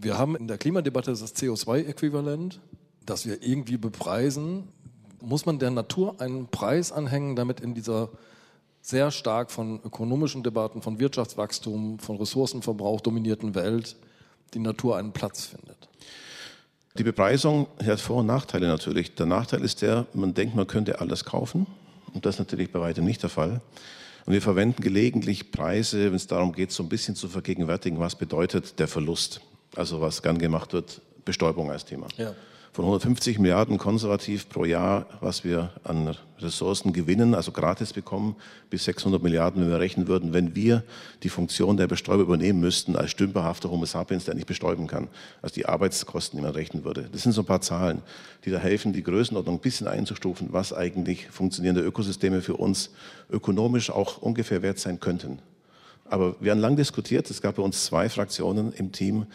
Wir 0.00 0.18
haben 0.18 0.36
in 0.36 0.46
der 0.46 0.58
Klimadebatte 0.58 1.10
das 1.10 1.34
CO2-Äquivalent, 1.34 2.60
das 3.04 3.26
wir 3.26 3.42
irgendwie 3.42 3.76
bepreisen. 3.76 4.68
Muss 5.20 5.46
man 5.46 5.58
der 5.58 5.70
Natur 5.70 6.20
einen 6.20 6.46
Preis 6.46 6.92
anhängen, 6.92 7.34
damit 7.34 7.60
in 7.60 7.74
dieser 7.74 8.10
sehr 8.84 9.10
stark 9.10 9.50
von 9.50 9.80
ökonomischen 9.82 10.42
Debatten, 10.42 10.82
von 10.82 10.98
Wirtschaftswachstum, 11.00 11.98
von 11.98 12.18
Ressourcenverbrauch 12.18 13.00
dominierten 13.00 13.54
Welt 13.54 13.96
die 14.52 14.58
Natur 14.58 14.98
einen 14.98 15.12
Platz 15.12 15.46
findet. 15.46 15.88
Die 16.98 17.02
Bepreisung 17.02 17.66
hat 17.82 17.98
Vor- 17.98 18.18
und 18.18 18.26
Nachteile 18.26 18.68
natürlich. 18.68 19.14
Der 19.14 19.24
Nachteil 19.24 19.64
ist 19.64 19.80
der, 19.80 20.06
man 20.12 20.34
denkt, 20.34 20.54
man 20.54 20.66
könnte 20.66 21.00
alles 21.00 21.24
kaufen. 21.24 21.66
Und 22.12 22.26
das 22.26 22.34
ist 22.34 22.40
natürlich 22.40 22.70
bei 22.70 22.78
weitem 22.78 23.06
nicht 23.06 23.22
der 23.22 23.30
Fall. 23.30 23.62
Und 24.26 24.34
wir 24.34 24.42
verwenden 24.42 24.82
gelegentlich 24.82 25.50
Preise, 25.50 26.04
wenn 26.06 26.14
es 26.16 26.26
darum 26.26 26.52
geht, 26.52 26.70
so 26.70 26.82
ein 26.82 26.90
bisschen 26.90 27.16
zu 27.16 27.28
vergegenwärtigen, 27.28 27.98
was 27.98 28.14
bedeutet 28.16 28.78
der 28.78 28.86
Verlust. 28.86 29.40
Also 29.74 30.02
was 30.02 30.22
gern 30.22 30.36
gemacht 30.36 30.74
wird, 30.74 31.00
Bestäubung 31.24 31.70
als 31.70 31.86
Thema. 31.86 32.06
Ja 32.18 32.34
von 32.74 32.86
150 32.86 33.38
Milliarden 33.38 33.78
konservativ 33.78 34.48
pro 34.48 34.64
Jahr, 34.64 35.06
was 35.20 35.44
wir 35.44 35.70
an 35.84 36.16
Ressourcen 36.40 36.92
gewinnen, 36.92 37.36
also 37.36 37.52
gratis 37.52 37.92
bekommen, 37.92 38.34
bis 38.68 38.82
600 38.86 39.22
Milliarden, 39.22 39.62
wenn 39.62 39.70
wir 39.70 39.78
rechnen 39.78 40.08
würden, 40.08 40.32
wenn 40.32 40.56
wir 40.56 40.82
die 41.22 41.28
Funktion 41.28 41.76
der 41.76 41.86
Bestäuber 41.86 42.24
übernehmen 42.24 42.58
müssten, 42.58 42.96
als 42.96 43.12
stümperhafter 43.12 43.70
Homo 43.70 43.84
sapiens, 43.86 44.24
der 44.24 44.34
nicht 44.34 44.48
bestäuben 44.48 44.88
kann. 44.88 45.06
Also 45.40 45.54
die 45.54 45.66
Arbeitskosten, 45.66 46.36
die 46.36 46.42
man 46.42 46.50
rechnen 46.50 46.84
würde. 46.84 47.08
Das 47.12 47.22
sind 47.22 47.30
so 47.30 47.42
ein 47.42 47.46
paar 47.46 47.60
Zahlen, 47.60 48.02
die 48.44 48.50
da 48.50 48.58
helfen, 48.58 48.92
die 48.92 49.04
Größenordnung 49.04 49.54
ein 49.54 49.60
bisschen 49.60 49.86
einzustufen, 49.86 50.48
was 50.50 50.72
eigentlich 50.72 51.28
funktionierende 51.30 51.82
Ökosysteme 51.82 52.42
für 52.42 52.56
uns 52.56 52.90
ökonomisch 53.30 53.90
auch 53.90 54.18
ungefähr 54.18 54.62
wert 54.62 54.80
sein 54.80 54.98
könnten. 54.98 55.38
Aber 56.06 56.34
wir 56.40 56.50
haben 56.50 56.58
lang 56.58 56.74
diskutiert. 56.74 57.30
Es 57.30 57.40
gab 57.40 57.54
bei 57.54 57.62
uns 57.62 57.84
zwei 57.84 58.08
Fraktionen 58.08 58.72
im 58.72 58.90
Team, 58.90 59.26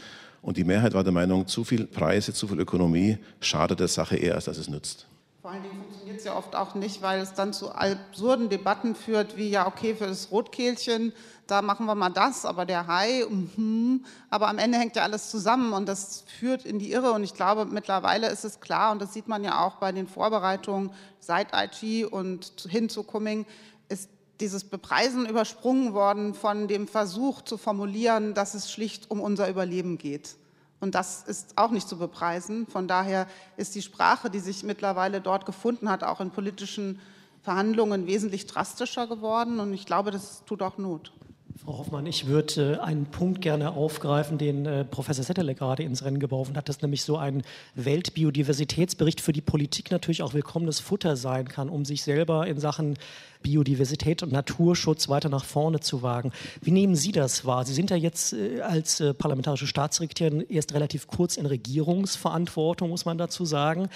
und 0.41 0.58
die 0.58 0.63
Mehrheit 0.63 0.93
war 0.93 1.03
der 1.03 1.13
Meinung, 1.13 1.48
zu 1.48 1.63
viel 1.63 1.86
Preise, 1.86 2.34
zu 2.34 2.48
viel 2.48 2.60
Ökonomie 2.60 3.17
schadet 3.39 3.79
der 3.79 3.88
Sache 3.88 4.15
eher, 4.15 4.36
als 4.36 4.46
dass 4.46 4.58
es 4.58 4.69
nützt. 4.69 5.08
Vor 5.41 5.51
allen 5.51 5.63
Dingen 5.63 5.77
funktioniert 5.77 6.17
es 6.17 6.25
ja 6.25 6.36
oft 6.36 6.53
auch 6.53 6.75
nicht, 6.75 7.01
weil 7.01 7.22
es 7.22 7.34
dann 7.34 7.53
zu 7.53 7.72
absurden 7.72 8.50
Debatten 8.50 8.93
führt, 8.93 9.38
wie 9.38 9.50
ja, 9.50 9.67
okay, 9.67 9.96
für 9.96 10.05
das 10.05 10.31
Rotkehlchen, 10.31 11.13
da 11.48 11.62
machen 11.62 11.86
wir 11.86 11.96
mal 11.96 12.10
das, 12.10 12.46
aber 12.46 12.65
der 12.65 12.88
Hai, 12.88 13.24
mm, 13.25 14.05
aber 14.29 14.50
am 14.50 14.58
Ende 14.58 14.77
hängt 14.77 14.96
ja 14.98 15.03
alles 15.03 15.31
zusammen 15.31 15.74
und 15.74 15.88
das 15.88 16.25
führt 16.39 16.65
in 16.65 16.77
die 16.77 16.91
Irre. 16.91 17.13
Und 17.13 17.24
ich 17.24 17.34
glaube, 17.34 17.65
mittlerweile 17.65 18.27
ist 18.27 18.43
es 18.43 18.60
klar, 18.60 18.91
und 18.91 19.01
das 19.01 19.13
sieht 19.13 19.27
man 19.27 19.43
ja 19.43 19.65
auch 19.65 19.77
bei 19.77 19.91
den 19.91 20.08
Vorbereitungen 20.08 20.91
seit 21.19 21.48
IG 21.53 22.05
und 22.05 22.67
hin 22.69 22.89
zu 22.89 23.03
Cumming, 23.03 23.46
ist 23.88 24.10
dieses 24.39 24.63
Bepreisen 24.63 25.25
übersprungen 25.25 25.93
worden 25.93 26.34
von 26.34 26.67
dem 26.67 26.88
Versuch 26.88 27.41
zu 27.41 27.58
formulieren, 27.58 28.34
dass 28.34 28.53
es 28.53 28.72
schlicht 28.72 29.12
um 29.12 29.19
unser 29.19 29.50
Überleben 29.50 29.98
geht. 29.98 30.36
Und 30.79 30.96
das 30.96 31.24
ist 31.24 31.58
auch 31.58 31.72
nicht 31.72 31.89
zu 31.89 31.98
bepreisen. 31.98 32.65
Von 32.67 32.88
daher 32.88 33.27
ist 33.58 33.75
die 33.75 33.81
Sprache, 33.81 34.29
die 34.29 34.39
sich 34.39 34.63
mittlerweile 34.63 35.19
dort 35.19 35.46
gefunden 35.46 35.89
hat, 35.89 36.03
auch 36.03 36.22
in 36.22 36.31
politischen 36.31 37.00
Verhandlungen 37.41 38.08
wesentlich 38.08 38.48
drastischer 38.48 39.08
geworden. 39.08 39.60
Und 39.60 39.74
ich 39.74 39.86
glaube, 39.86 40.12
das 40.12 40.43
tut 40.46 40.62
auch 40.62 40.77
Not. 40.77 41.12
Frau 41.58 41.77
Hoffmann, 41.77 42.05
ich 42.05 42.25
würde 42.25 42.79
äh, 42.79 42.79
einen 42.79 43.05
Punkt 43.05 43.41
gerne 43.41 43.72
aufgreifen, 43.72 44.38
den 44.38 44.65
äh, 44.65 44.86
Professor 44.86 45.25
Settele 45.25 45.55
gerade 45.55 45.84
ins 45.84 46.05
Rennen 46.05 46.19
geworfen 46.19 46.55
hat, 46.55 46.69
dass 46.69 46.81
nämlich 46.81 47.03
so 47.03 47.17
ein 47.17 47.43
Weltbiodiversitätsbericht 47.75 49.19
für 49.19 49.34
die 49.34 49.41
Politik 49.41 49.91
natürlich 49.91 50.22
auch 50.22 50.34
willkommenes 50.34 50.79
Futter 50.79 51.17
sein 51.17 51.50
kann, 51.50 51.67
um 51.67 51.84
sich 51.84 52.03
selber 52.03 52.48
in 52.48 52.60
Sachen 52.60 52.98
Biodiversität 53.41 54.22
und 54.24 54.31
Naturschutz 54.31 55.10
weiter 55.10 55.29
nach 55.29 55.46
vorne 55.46 55.79
zu 55.79 56.01
wagen. 56.01 56.31
Wie 56.62 56.72
nehmen 56.72 56.96
Sie 56.96 57.12
das 57.12 57.46
wahr? 57.46 57.65
Sie 57.65 57.74
sind 57.74 57.89
ja 57.89 57.96
jetzt 57.96 58.34
äh, 58.34 58.62
als 58.62 59.00
äh, 59.00 59.13
parlamentarische 59.13 59.67
Staatssekretärin 59.67 60.46
erst 60.50 60.74
relativ 60.74 61.08
kurz 61.08 61.38
in 61.38 61.46
Regierungsverantwortung, 61.46 62.89
muss 62.89 63.05
man 63.05 63.17
dazu 63.17 63.46
sagen. 63.46 63.89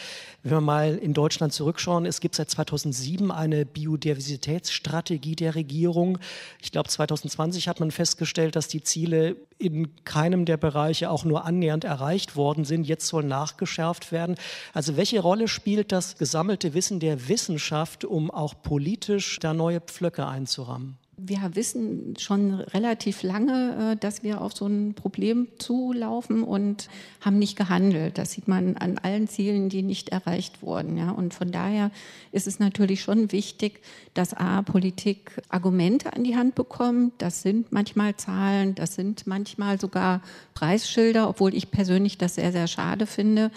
Wenn 0.44 0.54
wir 0.54 0.62
mal 0.62 0.96
in 0.96 1.14
Deutschland 1.14 1.54
zurückschauen, 1.54 2.06
es 2.06 2.22
gibt 2.22 2.36
seit 2.36 2.50
2007 2.50 3.32
eine 3.32 3.66
Biodiversitätsstrategie 3.66 5.36
der 5.36 5.56
Regierung. 5.56 6.20
Ich 6.62 6.72
glaube, 6.72 6.90
2020 6.90 7.68
hat 7.68 7.80
man 7.80 7.92
festgestellt, 7.92 8.56
dass 8.56 8.68
die 8.68 8.84
Ziele 8.84 9.36
in 9.64 9.94
keinem 10.04 10.46
der 10.46 10.58
Bereiche 10.58 11.10
auch 11.10 11.24
nur 11.24 11.46
annähernd 11.46 11.84
erreicht 11.84 12.36
worden 12.36 12.66
sind. 12.66 12.86
Jetzt 12.86 13.08
soll 13.08 13.24
nachgeschärft 13.24 14.12
werden. 14.12 14.36
Also 14.74 14.98
welche 14.98 15.20
Rolle 15.20 15.48
spielt 15.48 15.92
das 15.92 16.18
gesammelte 16.18 16.74
Wissen 16.74 17.00
der 17.00 17.28
Wissenschaft, 17.30 18.06
um 18.06 18.30
auch 18.30 18.62
politisch 18.62 19.40
da 19.40 19.54
neue 19.54 19.80
Pflöcke 19.80 20.28
einzurammen? 20.28 20.98
Wir 21.18 21.52
wissen 21.54 22.16
schon 22.18 22.56
relativ 22.56 23.24
lange, 23.24 23.94
äh, 23.94 23.96
dass 23.98 24.24
wir 24.24 24.42
auf 24.42 24.56
so 24.56 24.66
ein 24.66 24.94
Problem 24.94 25.48
zulaufen 25.60 26.44
und 26.44 26.90
haben 27.22 27.38
nicht 27.38 27.56
gehandelt. 27.56 28.18
Das 28.18 28.32
sieht 28.32 28.48
man 28.48 28.78
an 28.78 28.98
allen 28.98 29.28
Zielen, 29.28 29.70
die 29.70 29.84
nicht 29.84 30.10
erreicht 30.10 30.62
wurden. 30.62 31.00
Und 31.12 31.34
von 31.34 31.52
daher 31.52 31.92
ist 32.32 32.48
es 32.48 32.60
natürlich 32.60 33.02
schon 33.02 33.32
wichtig, 33.32 33.82
dass 34.14 34.34
A, 34.34 34.62
Politik 34.64 35.42
Argumente 35.50 36.14
an 36.14 36.24
die 36.24 36.36
Hand 36.36 36.56
bekommt. 36.56 37.14
Das 37.20 37.42
sind 37.42 37.72
manchmal 37.72 38.16
Zahlen, 38.16 38.76
das 38.76 38.96
sind 38.96 39.28
manchmal 39.28 39.80
sogar 39.80 40.22
Preisschilder, 40.54 41.30
obwohl 41.30 41.54
ich 41.54 41.72
persönlich 41.72 42.18
das 42.18 42.36
sehr, 42.36 42.52
sehr 42.52 42.68
schade 42.68 43.06
finde. 43.06 43.52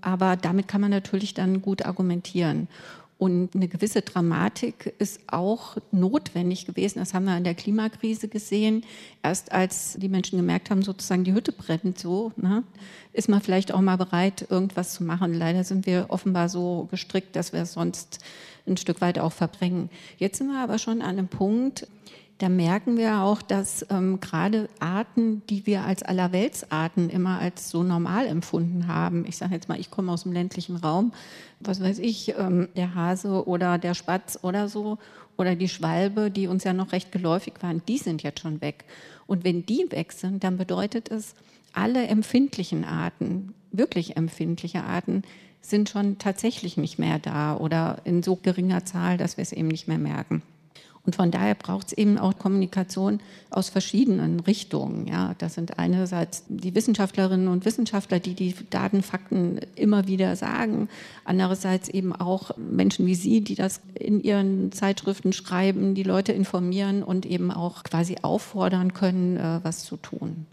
Aber 0.00 0.36
damit 0.36 0.66
kann 0.66 0.80
man 0.80 0.90
natürlich 0.90 1.34
dann 1.34 1.62
gut 1.62 1.84
argumentieren. 1.84 2.68
Und 3.22 3.54
eine 3.54 3.68
gewisse 3.68 4.02
Dramatik 4.02 4.94
ist 4.98 5.20
auch 5.28 5.76
notwendig 5.92 6.66
gewesen. 6.66 6.98
Das 6.98 7.14
haben 7.14 7.26
wir 7.26 7.36
in 7.36 7.44
der 7.44 7.54
Klimakrise 7.54 8.26
gesehen. 8.26 8.82
Erst 9.22 9.52
als 9.52 9.96
die 9.96 10.08
Menschen 10.08 10.38
gemerkt 10.38 10.70
haben, 10.70 10.82
sozusagen 10.82 11.22
die 11.22 11.32
Hütte 11.32 11.52
brennt 11.52 12.00
so, 12.00 12.32
ne, 12.34 12.64
ist 13.12 13.28
man 13.28 13.40
vielleicht 13.40 13.70
auch 13.70 13.80
mal 13.80 13.94
bereit, 13.94 14.48
irgendwas 14.50 14.94
zu 14.94 15.04
machen. 15.04 15.34
Leider 15.34 15.62
sind 15.62 15.86
wir 15.86 16.06
offenbar 16.08 16.48
so 16.48 16.88
gestrickt, 16.90 17.36
dass 17.36 17.52
wir 17.52 17.60
es 17.62 17.74
sonst 17.74 18.18
ein 18.66 18.76
Stück 18.76 19.00
weit 19.00 19.20
auch 19.20 19.32
verbringen. 19.32 19.88
Jetzt 20.18 20.38
sind 20.38 20.48
wir 20.48 20.58
aber 20.58 20.78
schon 20.78 21.00
an 21.00 21.10
einem 21.10 21.28
Punkt, 21.28 21.86
da 22.38 22.48
merken 22.48 22.96
wir 22.96 23.20
auch, 23.20 23.40
dass 23.40 23.86
ähm, 23.90 24.18
gerade 24.20 24.68
Arten, 24.80 25.42
die 25.48 25.66
wir 25.66 25.84
als 25.84 26.02
Allerweltsarten 26.02 27.08
immer 27.08 27.38
als 27.38 27.70
so 27.70 27.82
normal 27.82 28.26
empfunden 28.26 28.88
haben, 28.88 29.24
ich 29.28 29.36
sage 29.36 29.54
jetzt 29.54 29.68
mal, 29.68 29.78
ich 29.78 29.90
komme 29.90 30.10
aus 30.10 30.24
dem 30.24 30.32
ländlichen 30.32 30.76
Raum, 30.76 31.12
was 31.60 31.80
weiß 31.80 32.00
ich, 32.00 32.34
ähm, 32.36 32.68
der 32.74 32.94
Hase 32.94 33.46
oder 33.46 33.78
der 33.78 33.94
Spatz 33.94 34.38
oder 34.42 34.68
so, 34.68 34.98
oder 35.36 35.54
die 35.54 35.68
Schwalbe, 35.68 36.30
die 36.30 36.46
uns 36.46 36.64
ja 36.64 36.72
noch 36.72 36.92
recht 36.92 37.12
geläufig 37.12 37.54
waren, 37.60 37.82
die 37.86 37.98
sind 37.98 38.22
jetzt 38.22 38.40
schon 38.40 38.60
weg. 38.60 38.84
Und 39.26 39.44
wenn 39.44 39.64
die 39.64 39.86
weg 39.90 40.12
sind, 40.12 40.44
dann 40.44 40.56
bedeutet 40.56 41.10
es, 41.10 41.34
alle 41.72 42.06
empfindlichen 42.06 42.84
Arten, 42.84 43.54
wirklich 43.70 44.16
empfindliche 44.16 44.84
Arten, 44.84 45.22
sind 45.60 45.88
schon 45.88 46.18
tatsächlich 46.18 46.76
nicht 46.76 46.98
mehr 46.98 47.18
da 47.18 47.56
oder 47.56 47.98
in 48.04 48.22
so 48.22 48.36
geringer 48.36 48.84
Zahl, 48.84 49.16
dass 49.16 49.36
wir 49.36 49.42
es 49.42 49.52
eben 49.52 49.68
nicht 49.68 49.88
mehr 49.88 49.98
merken. 49.98 50.42
Und 51.04 51.16
von 51.16 51.32
daher 51.32 51.56
braucht 51.56 51.88
es 51.88 51.92
eben 51.94 52.16
auch 52.16 52.38
Kommunikation 52.38 53.18
aus 53.50 53.70
verschiedenen 53.70 54.38
Richtungen. 54.38 55.08
Ja, 55.08 55.34
das 55.38 55.54
sind 55.54 55.78
einerseits 55.78 56.44
die 56.48 56.76
Wissenschaftlerinnen 56.76 57.48
und 57.48 57.64
Wissenschaftler, 57.64 58.20
die 58.20 58.34
die 58.34 58.54
Daten, 58.70 59.02
Fakten 59.02 59.58
immer 59.74 60.06
wieder 60.06 60.36
sagen. 60.36 60.88
Andererseits 61.24 61.88
eben 61.88 62.14
auch 62.14 62.56
Menschen 62.56 63.06
wie 63.06 63.16
Sie, 63.16 63.40
die 63.40 63.56
das 63.56 63.80
in 63.94 64.22
ihren 64.22 64.70
Zeitschriften 64.70 65.32
schreiben, 65.32 65.96
die 65.96 66.04
Leute 66.04 66.32
informieren 66.32 67.02
und 67.02 67.26
eben 67.26 67.50
auch 67.50 67.82
quasi 67.82 68.18
auffordern 68.22 68.94
können, 68.94 69.36
äh, 69.36 69.60
was 69.64 69.84
zu 69.84 69.96
tun. 69.96 70.46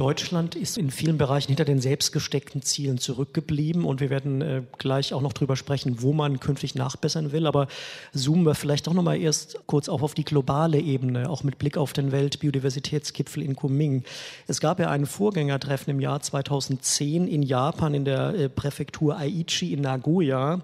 Deutschland 0.00 0.54
ist 0.54 0.78
in 0.78 0.90
vielen 0.90 1.18
Bereichen 1.18 1.48
hinter 1.48 1.66
den 1.66 1.78
selbstgesteckten 1.78 2.62
Zielen 2.62 2.96
zurückgeblieben 2.96 3.84
und 3.84 4.00
wir 4.00 4.08
werden 4.08 4.40
äh, 4.40 4.62
gleich 4.78 5.12
auch 5.12 5.20
noch 5.20 5.34
darüber 5.34 5.56
sprechen, 5.56 6.00
wo 6.00 6.14
man 6.14 6.40
künftig 6.40 6.74
nachbessern 6.74 7.32
will. 7.32 7.46
Aber 7.46 7.68
zoomen 8.14 8.46
wir 8.46 8.54
vielleicht 8.54 8.86
doch 8.86 8.94
noch 8.94 9.02
mal 9.02 9.20
erst 9.20 9.60
kurz 9.66 9.90
auf 9.90 10.02
auf 10.02 10.14
die 10.14 10.24
globale 10.24 10.80
Ebene, 10.80 11.28
auch 11.28 11.44
mit 11.44 11.58
Blick 11.58 11.76
auf 11.76 11.92
den 11.92 12.12
Weltbiodiversitätsgipfel 12.12 13.42
in 13.42 13.54
Kunming. 13.54 14.04
Es 14.46 14.60
gab 14.60 14.80
ja 14.80 14.88
ein 14.88 15.04
Vorgängertreffen 15.04 15.90
im 15.90 16.00
Jahr 16.00 16.22
2010 16.22 17.28
in 17.28 17.42
Japan 17.42 17.92
in 17.92 18.06
der 18.06 18.34
äh, 18.34 18.48
Präfektur 18.48 19.18
Aichi 19.18 19.74
in 19.74 19.82
Nagoya. 19.82 20.62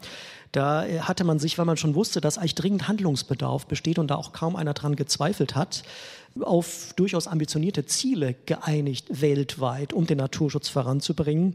Da 0.56 0.86
äh, 0.86 1.00
hatte 1.00 1.24
man 1.24 1.38
sich, 1.38 1.58
weil 1.58 1.66
man 1.66 1.76
schon 1.76 1.94
wusste, 1.94 2.22
dass 2.22 2.38
eigentlich 2.38 2.54
dringend 2.54 2.88
Handlungsbedarf 2.88 3.66
besteht 3.66 3.98
und 3.98 4.10
da 4.10 4.14
auch 4.14 4.32
kaum 4.32 4.56
einer 4.56 4.72
dran 4.72 4.96
gezweifelt 4.96 5.54
hat, 5.54 5.82
auf 6.40 6.94
durchaus 6.96 7.26
ambitionierte 7.26 7.84
Ziele 7.84 8.34
geeinigt 8.46 9.20
weltweit, 9.20 9.92
um 9.92 10.06
den 10.06 10.16
Naturschutz 10.16 10.70
voranzubringen. 10.70 11.54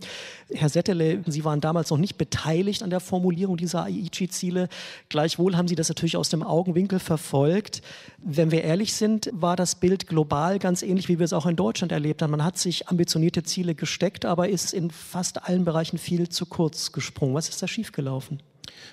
Herr 0.54 0.70
Settele, 0.70 1.24
Sie 1.26 1.44
waren 1.44 1.62
damals 1.62 1.90
noch 1.90 1.98
nicht 1.98 2.20
beteiligt 2.20 2.84
an 2.84 2.92
der 2.92 3.00
Formulierung 3.00 3.58
dieser 3.58 3.86
Aichi-Ziele. 3.86 4.70
Gleichwohl 5.10 5.58
haben 5.58 5.68
Sie 5.68 5.76
das 5.76 5.90
natürlich 5.90 6.18
aus 6.18 6.30
dem 6.30 6.44
Augenwinkel 6.44 7.00
verfolgt. 7.00 7.82
Wenn 8.20 8.52
wir 8.52 8.64
ehrlich 8.64 8.94
sind, 8.94 9.32
war 9.34 9.56
das 9.56 9.76
Bild 9.76 10.06
global 10.06 10.60
ganz 10.60 10.84
ähnlich, 10.84 11.10
wie 11.10 11.18
wir 11.18 11.26
es 11.26 11.34
auch 11.34 11.48
in 11.48 11.56
Deutschland 11.56 11.92
erlebt 11.92 12.22
haben. 12.22 12.32
Man 12.32 12.44
hat 12.44 12.60
sich 12.60 12.88
ambitionierte 12.88 13.42
Ziele 13.42 13.74
gesteckt, 13.74 14.26
aber 14.26 14.50
ist 14.50 14.74
in 14.74 14.92
fast 14.92 15.48
allen 15.48 15.66
Bereichen 15.66 15.98
viel 15.98 16.30
zu 16.30 16.46
kurz 16.46 16.92
gesprungen. 16.92 17.34
Was 17.34 17.50
ist 17.50 17.64
da 17.64 17.68
schiefgelaufen? 17.68 18.44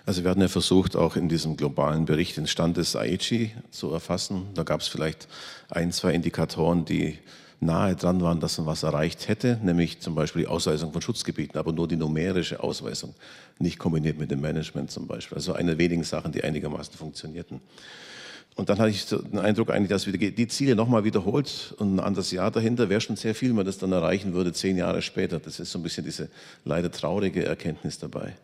Also 0.07 0.25
wir 0.25 0.30
hatten 0.30 0.40
ja 0.40 0.49
versucht, 0.49 0.97
auch 0.97 1.16
in 1.16 1.28
diesem 1.28 1.57
globalen 1.57 2.04
Bericht 2.04 2.37
den 2.37 2.47
Stand 2.47 2.76
des 2.76 2.97
Aichi 2.97 3.52
zu 3.71 3.92
erfassen. 3.92 4.47
Da 4.54 4.62
gab 4.62 4.80
es 4.80 4.88
vielleicht 4.88 5.28
ein, 5.71 5.92
zwei 5.92 6.14
Indikatoren, 6.14 6.85
die 6.85 7.18
nahe 7.61 7.97
dran 7.97 8.21
waren, 8.21 8.40
dass 8.40 8.59
man 8.59 8.66
was 8.66 8.83
erreicht 8.85 9.28
hätte, 9.28 9.59
nämlich 9.62 10.00
zum 10.00 10.14
Beispiel 10.14 10.42
die 10.42 10.49
Ausweisung 10.49 10.92
von 10.92 11.02
Schutzgebieten, 11.02 11.59
aber 11.59 11.73
nur 11.73 11.88
die 11.88 11.97
numerische 11.97 12.62
Ausweisung, 12.62 13.14
nicht 13.59 13.78
kombiniert 13.78 14.18
mit 14.18 14.30
dem 14.30 14.40
Management 14.40 14.90
zum 14.90 15.07
Beispiel. 15.07 15.37
Also 15.37 15.52
eine 15.54 15.73
der 15.73 15.78
wenigen 15.78 16.04
Sachen, 16.04 16.33
die 16.33 16.45
einigermaßen 16.45 16.95
funktionierten. 16.95 17.61
Und 18.54 18.68
dann 18.68 18.78
hatte 18.78 18.90
ich 18.90 19.07
den 19.07 19.38
Eindruck 19.38 19.71
eigentlich, 19.71 19.90
dass 19.90 20.07
wir 20.07 20.16
die 20.16 20.49
Ziele 20.49 20.75
nochmal 20.75 21.04
wiederholt 21.04 21.75
und 21.78 21.95
ein 21.95 22.00
anderes 22.00 22.33
Jahr 22.33 22.50
dahinter 22.50 22.88
wäre 22.88 23.00
schon 23.00 23.14
sehr 23.14 23.35
viel, 23.35 23.50
wenn 23.50 23.57
man 23.57 23.66
das 23.66 23.78
dann 23.78 23.92
erreichen 23.92 24.35
würde, 24.35 24.52
zehn 24.52 24.76
Jahre 24.76 25.00
später. 25.00 25.38
Das 25.38 25.61
ist 25.61 25.71
so 25.71 25.78
ein 25.78 25.85
bisschen 25.85 26.04
diese 26.04 26.28
leider 26.64 26.90
traurige 26.90 27.45
Erkenntnis 27.45 27.99
dabei. 27.99 28.35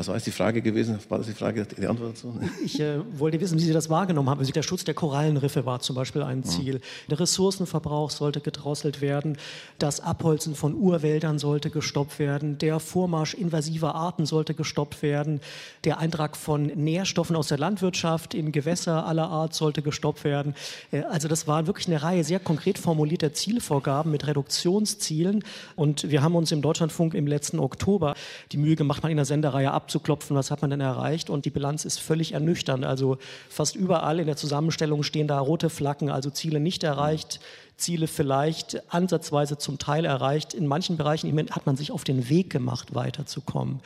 Was 0.00 0.08
war 0.08 0.14
jetzt 0.14 0.26
die 0.26 0.30
Frage 0.30 0.62
gewesen? 0.62 0.98
War 1.10 1.18
das 1.18 1.26
die 1.26 1.34
Frage, 1.34 1.66
die 1.78 1.86
Antwort 1.86 2.12
dazu? 2.12 2.32
Ich 2.64 2.80
äh, 2.80 3.00
wollte 3.18 3.38
wissen, 3.38 3.58
wie 3.58 3.62
Sie 3.62 3.74
das 3.74 3.90
wahrgenommen 3.90 4.30
haben. 4.30 4.42
Der 4.42 4.62
Schutz 4.62 4.82
der 4.82 4.94
Korallenriffe 4.94 5.66
war 5.66 5.80
zum 5.80 5.94
Beispiel 5.94 6.22
ein 6.22 6.42
Ziel. 6.42 6.76
Mhm. 6.76 7.10
Der 7.10 7.20
Ressourcenverbrauch 7.20 8.08
sollte 8.08 8.40
gedrosselt 8.40 9.02
werden. 9.02 9.36
Das 9.78 10.00
Abholzen 10.00 10.54
von 10.54 10.74
Urwäldern 10.74 11.38
sollte 11.38 11.68
gestoppt 11.68 12.18
werden. 12.18 12.56
Der 12.56 12.80
Vormarsch 12.80 13.34
invasiver 13.34 13.94
Arten 13.94 14.24
sollte 14.24 14.54
gestoppt 14.54 15.02
werden. 15.02 15.42
Der 15.84 15.98
Eintrag 15.98 16.34
von 16.38 16.68
Nährstoffen 16.68 17.36
aus 17.36 17.48
der 17.48 17.58
Landwirtschaft 17.58 18.32
in 18.32 18.52
Gewässer 18.52 19.04
aller 19.04 19.28
Art 19.28 19.52
sollte 19.52 19.82
gestoppt 19.82 20.24
werden. 20.24 20.54
Äh, 20.92 21.02
also 21.02 21.28
das 21.28 21.46
war 21.46 21.66
wirklich 21.66 21.88
eine 21.88 22.02
Reihe 22.02 22.24
sehr 22.24 22.40
konkret 22.40 22.78
formulierter 22.78 23.34
Zielvorgaben 23.34 24.10
mit 24.10 24.26
Reduktionszielen. 24.26 25.44
Und 25.76 26.10
wir 26.10 26.22
haben 26.22 26.36
uns 26.36 26.52
im 26.52 26.62
Deutschlandfunk 26.62 27.12
im 27.12 27.26
letzten 27.26 27.58
Oktober 27.58 28.14
die 28.50 28.56
Mühe 28.56 28.76
gemacht, 28.76 29.02
mal 29.02 29.10
in 29.10 29.16
der 29.18 29.26
Sendereihe 29.26 29.70
ab 29.70 29.89
abzuklopfen, 29.90 30.36
was 30.36 30.52
hat 30.52 30.60
man 30.62 30.70
denn 30.70 30.80
erreicht. 30.80 31.30
Und 31.30 31.44
die 31.44 31.50
Bilanz 31.50 31.84
ist 31.84 31.98
völlig 31.98 32.32
ernüchternd. 32.32 32.84
Also 32.84 33.18
fast 33.48 33.74
überall 33.74 34.20
in 34.20 34.26
der 34.26 34.36
Zusammenstellung 34.36 35.02
stehen 35.02 35.26
da 35.26 35.40
rote 35.40 35.68
Flaggen, 35.68 36.10
also 36.10 36.30
Ziele 36.30 36.60
nicht 36.60 36.84
erreicht, 36.84 37.40
Ziele 37.76 38.06
vielleicht 38.06 38.80
ansatzweise 38.92 39.58
zum 39.58 39.78
Teil 39.78 40.04
erreicht. 40.04 40.54
In 40.54 40.66
manchen 40.66 40.96
Bereichen 40.96 41.36
hat 41.50 41.66
man 41.66 41.76
sich 41.76 41.90
auf 41.90 42.04
den 42.04 42.28
Weg 42.28 42.50
gemacht, 42.50 42.94
weiterzukommen. 42.94 43.80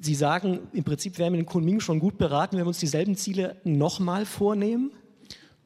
Sie 0.00 0.14
sagen, 0.14 0.60
im 0.72 0.84
Prinzip 0.84 1.18
wären 1.18 1.32
wir 1.32 1.40
in 1.40 1.46
Kunming 1.46 1.80
schon 1.80 1.98
gut 1.98 2.16
beraten, 2.16 2.56
wenn 2.56 2.64
wir 2.64 2.68
uns 2.68 2.78
dieselben 2.78 3.16
Ziele 3.16 3.56
nochmal 3.64 4.26
vornehmen. 4.26 4.92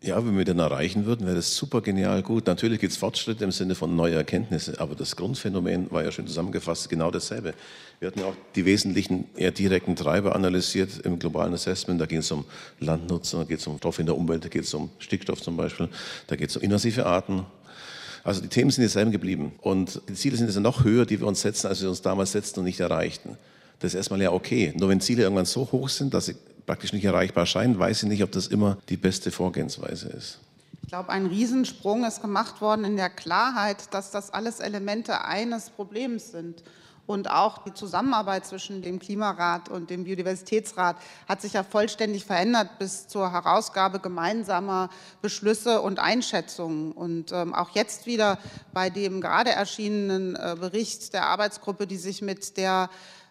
Ja, 0.05 0.19
wenn 0.19 0.37
wir 0.37 0.45
den 0.45 0.59
erreichen 0.59 1.07
würden, 1.07 1.25
wäre 1.25 1.37
das 1.37 1.57
super 1.57 1.81
genial 1.81 2.23
gut. 2.23 2.47
Natürlich 2.47 2.79
gibt 2.79 2.93
es 2.93 2.99
Fortschritte 2.99 3.43
im 3.43 3.53
Sinne 3.53 3.75
von 3.75 3.97
neuer 3.97 4.19
Erkenntnisse, 4.19 4.79
aber 4.79 4.95
das 4.95 5.17
Grundphänomen 5.17 5.91
war 5.91 6.05
ja 6.05 6.13
schon 6.13 6.27
zusammengefasst 6.27 6.91
genau 6.91 7.11
dasselbe. 7.11 7.55
Wir 8.01 8.09
hatten 8.09 8.21
ja 8.21 8.27
auch 8.27 8.35
die 8.55 8.67
wesentlichen 8.67 9.25
eher 9.35 9.51
direkten 9.51 9.97
Treiber 9.97 10.37
analysiert 10.37 10.91
im 11.05 11.19
globalen 11.19 11.55
Assessment. 11.55 12.03
Da 12.03 12.05
geht 12.05 12.19
es 12.19 12.31
um 12.31 12.45
Landnutzung, 12.81 13.41
da 13.41 13.47
geht 13.47 13.61
es 13.61 13.67
um 13.67 13.79
Stoff 13.79 13.99
in 13.99 14.05
der 14.05 14.15
Umwelt, 14.15 14.45
da 14.45 14.49
geht 14.51 14.65
es 14.65 14.75
um 14.75 14.91
Stickstoff 14.99 15.41
zum 15.41 15.57
Beispiel, 15.57 15.89
da 16.27 16.37
geht 16.37 16.51
es 16.51 16.57
um 16.59 16.63
invasive 16.63 17.07
Arten. 17.07 17.47
Also 18.25 18.43
die 18.43 18.49
Themen 18.49 18.71
sind 18.71 18.83
dieselben 18.83 19.11
geblieben 19.11 19.53
und 19.63 20.03
die 20.07 20.15
Ziele 20.15 20.37
sind 20.37 20.49
jetzt 20.49 20.61
noch 20.61 20.85
höher, 20.85 21.07
die 21.07 21.19
wir 21.19 21.27
uns 21.27 21.41
setzen, 21.41 21.69
als 21.69 21.81
wir 21.81 21.89
uns 21.89 22.03
damals 22.03 22.33
setzten 22.33 22.61
und 22.61 22.67
nicht 22.67 22.81
erreichten. 22.81 23.39
Das 23.79 23.93
ist 23.93 23.95
erstmal 23.95 24.21
ja 24.21 24.33
okay. 24.33 24.75
Nur 24.77 24.91
wenn 24.91 25.01
Ziele 25.01 25.23
irgendwann 25.23 25.47
so 25.47 25.67
hoch 25.73 25.89
sind, 25.89 26.13
dass 26.13 26.27
sie 26.27 26.35
praktisch 26.67 26.93
nicht 26.93 27.05
erreichbar 27.05 27.47
scheinen, 27.47 27.79
weiß 27.79 28.05
ich 28.05 28.09
nicht, 28.09 28.23
ob 28.23 28.33
das 28.33 28.47
immer 28.47 28.79
die 28.89 28.97
beste 28.97 29.31
Vorgehensweise 29.31 30.09
ist. 30.09 30.39
Ich 30.83 30.89
glaube, 30.89 31.09
ein 31.09 31.27
Riesensprung 31.27 32.05
ist 32.05 32.21
gemacht 32.21 32.61
worden 32.61 32.85
in 32.85 32.97
der 32.97 33.11
Klarheit, 33.11 33.93
dass 33.93 34.11
das 34.11 34.31
alles 34.31 34.61
Elemente 34.61 35.25
eines 35.25 35.71
Problems 35.71 36.31
sind. 36.31 36.63
Und 37.07 37.31
auch 37.31 37.65
die 37.65 37.75
Zusammenarbeit 37.75 38.47
zwischen 38.47 38.81
dem 38.81 38.99
Klimarat 38.99 39.69
und 39.69 39.91
dem 39.91 40.05
Biodiversitätsrat 40.05 40.97
hat 41.29 41.43
sich 41.43 41.53
ja 41.53 41.63
vollständig 41.63 42.25
verändert 42.25 42.79
bis 42.79 43.09
zur 43.09 43.31
Herausgabe 43.31 43.99
gemeinsamer 43.99 44.89
Beschlüsse 45.21 45.83
und 45.83 45.99
Einschätzungen. 45.99 46.93
Und 46.93 47.31
ähm, 47.33 47.55
auch 47.55 47.71
jetzt 47.71 48.07
wieder 48.07 48.39
bei 48.73 48.89
dem 48.89 49.21
gerade 49.21 49.51
erschienenen 49.51 50.35
äh, 50.35 50.57
Bericht 50.59 51.13
der 51.13 51.27
Arbeitsgruppe, 51.27 51.87
die 51.87 51.99
sich 51.99 52.23
mit 52.23 52.57
der 52.57 52.89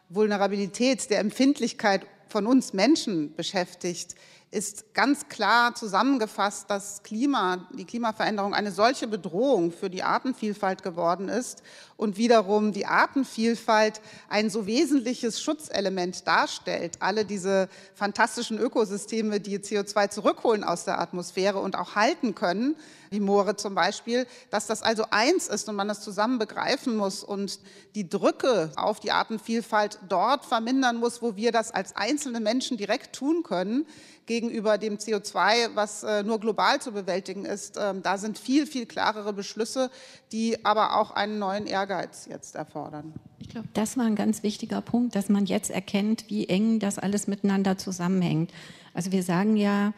Vulnerabilität, 0.10 1.10
der 1.10 1.20
Empfindlichkeit 1.20 2.06
von 2.34 2.48
uns 2.48 2.74
Menschen 2.74 3.36
beschäftigt, 3.36 4.16
ist 4.50 4.96
ganz 4.96 5.30
klar 5.30 5.76
zusammengefasst, 5.76 6.68
dass 6.68 7.04
Klima, 7.04 7.68
die 7.78 7.86
Klimaveränderung 7.86 8.56
eine 8.56 8.72
solche 8.72 9.08
Bedrohung 9.08 9.72
für 9.72 9.90
die 9.90 10.02
Artenvielfalt 10.02 10.82
geworden 10.82 11.30
ist 11.30 11.62
und 11.96 12.18
wiederum 12.18 12.72
die 12.72 12.88
Artenvielfalt 12.88 14.02
ein 14.30 14.50
so 14.50 14.66
wesentliches 14.66 15.44
Schutzelement 15.44 16.28
darstellt. 16.28 16.98
Alle 17.02 17.24
diese 17.24 17.70
fantastischen 17.94 18.58
Ökosysteme, 18.58 19.40
die 19.40 19.60
CO2 19.60 20.10
zurückholen 20.10 20.64
aus 20.64 20.86
der 20.86 21.00
Atmosphäre 21.00 21.60
und 21.60 21.76
auch 21.76 21.94
halten 21.94 22.34
können, 22.34 22.76
wie 23.14 23.22
Moore 23.22 23.56
zum 23.56 23.76
Beispiel, 23.76 24.28
dass 24.50 24.68
das 24.68 24.82
also 24.82 25.06
eins 25.12 25.48
ist 25.48 25.70
und 25.70 25.76
man 25.76 25.88
das 25.88 26.02
zusammen 26.02 26.40
begreifen 26.40 26.98
muss 26.98 27.24
und 27.24 27.60
die 27.96 28.10
Drücke 28.10 28.72
auf 28.76 29.00
die 29.00 29.12
Artenvielfalt 29.12 30.00
dort 30.10 30.44
vermindern 30.44 30.98
muss, 30.98 31.22
wo 31.22 31.38
wir 31.38 31.54
das 31.54 31.72
als 31.72 31.96
einzelne 31.96 32.42
Menschen 32.42 32.76
direkt 32.76 33.16
tun 33.16 33.44
können 33.44 33.86
gegenüber 34.26 34.78
dem 34.78 34.98
CO2, 34.98 35.76
was 35.76 36.04
äh, 36.04 36.24
nur 36.24 36.40
global 36.40 36.82
zu 36.82 36.92
bewältigen 36.92 37.46
ist. 37.46 37.78
Ähm, 37.80 38.02
da 38.02 38.18
sind 38.18 38.38
viel, 38.38 38.66
viel 38.66 38.86
klarere 38.86 39.34
Beschlüsse, 39.34 39.90
die 40.32 40.66
aber 40.66 40.98
auch 40.98 41.12
einen 41.12 41.40
neuen 41.40 41.68
Ehrgeiz 41.68 42.28
jetzt 42.30 42.56
erfordern. 42.56 43.14
Ich 43.40 43.50
glaube, 43.50 43.68
das 43.74 43.98
war 43.98 44.06
ein 44.06 44.16
ganz 44.16 44.44
wichtiger 44.44 44.82
Punkt, 44.82 45.16
dass 45.16 45.30
man 45.30 45.46
jetzt 45.46 45.70
erkennt, 45.70 46.30
wie 46.30 46.48
eng 46.48 46.80
das 46.80 47.00
alles 47.00 47.28
miteinander 47.28 47.78
zusammenhängt. 47.78 48.52
Also 48.94 49.12
wir 49.12 49.24
sagen 49.24 49.58
ja, 49.58 49.94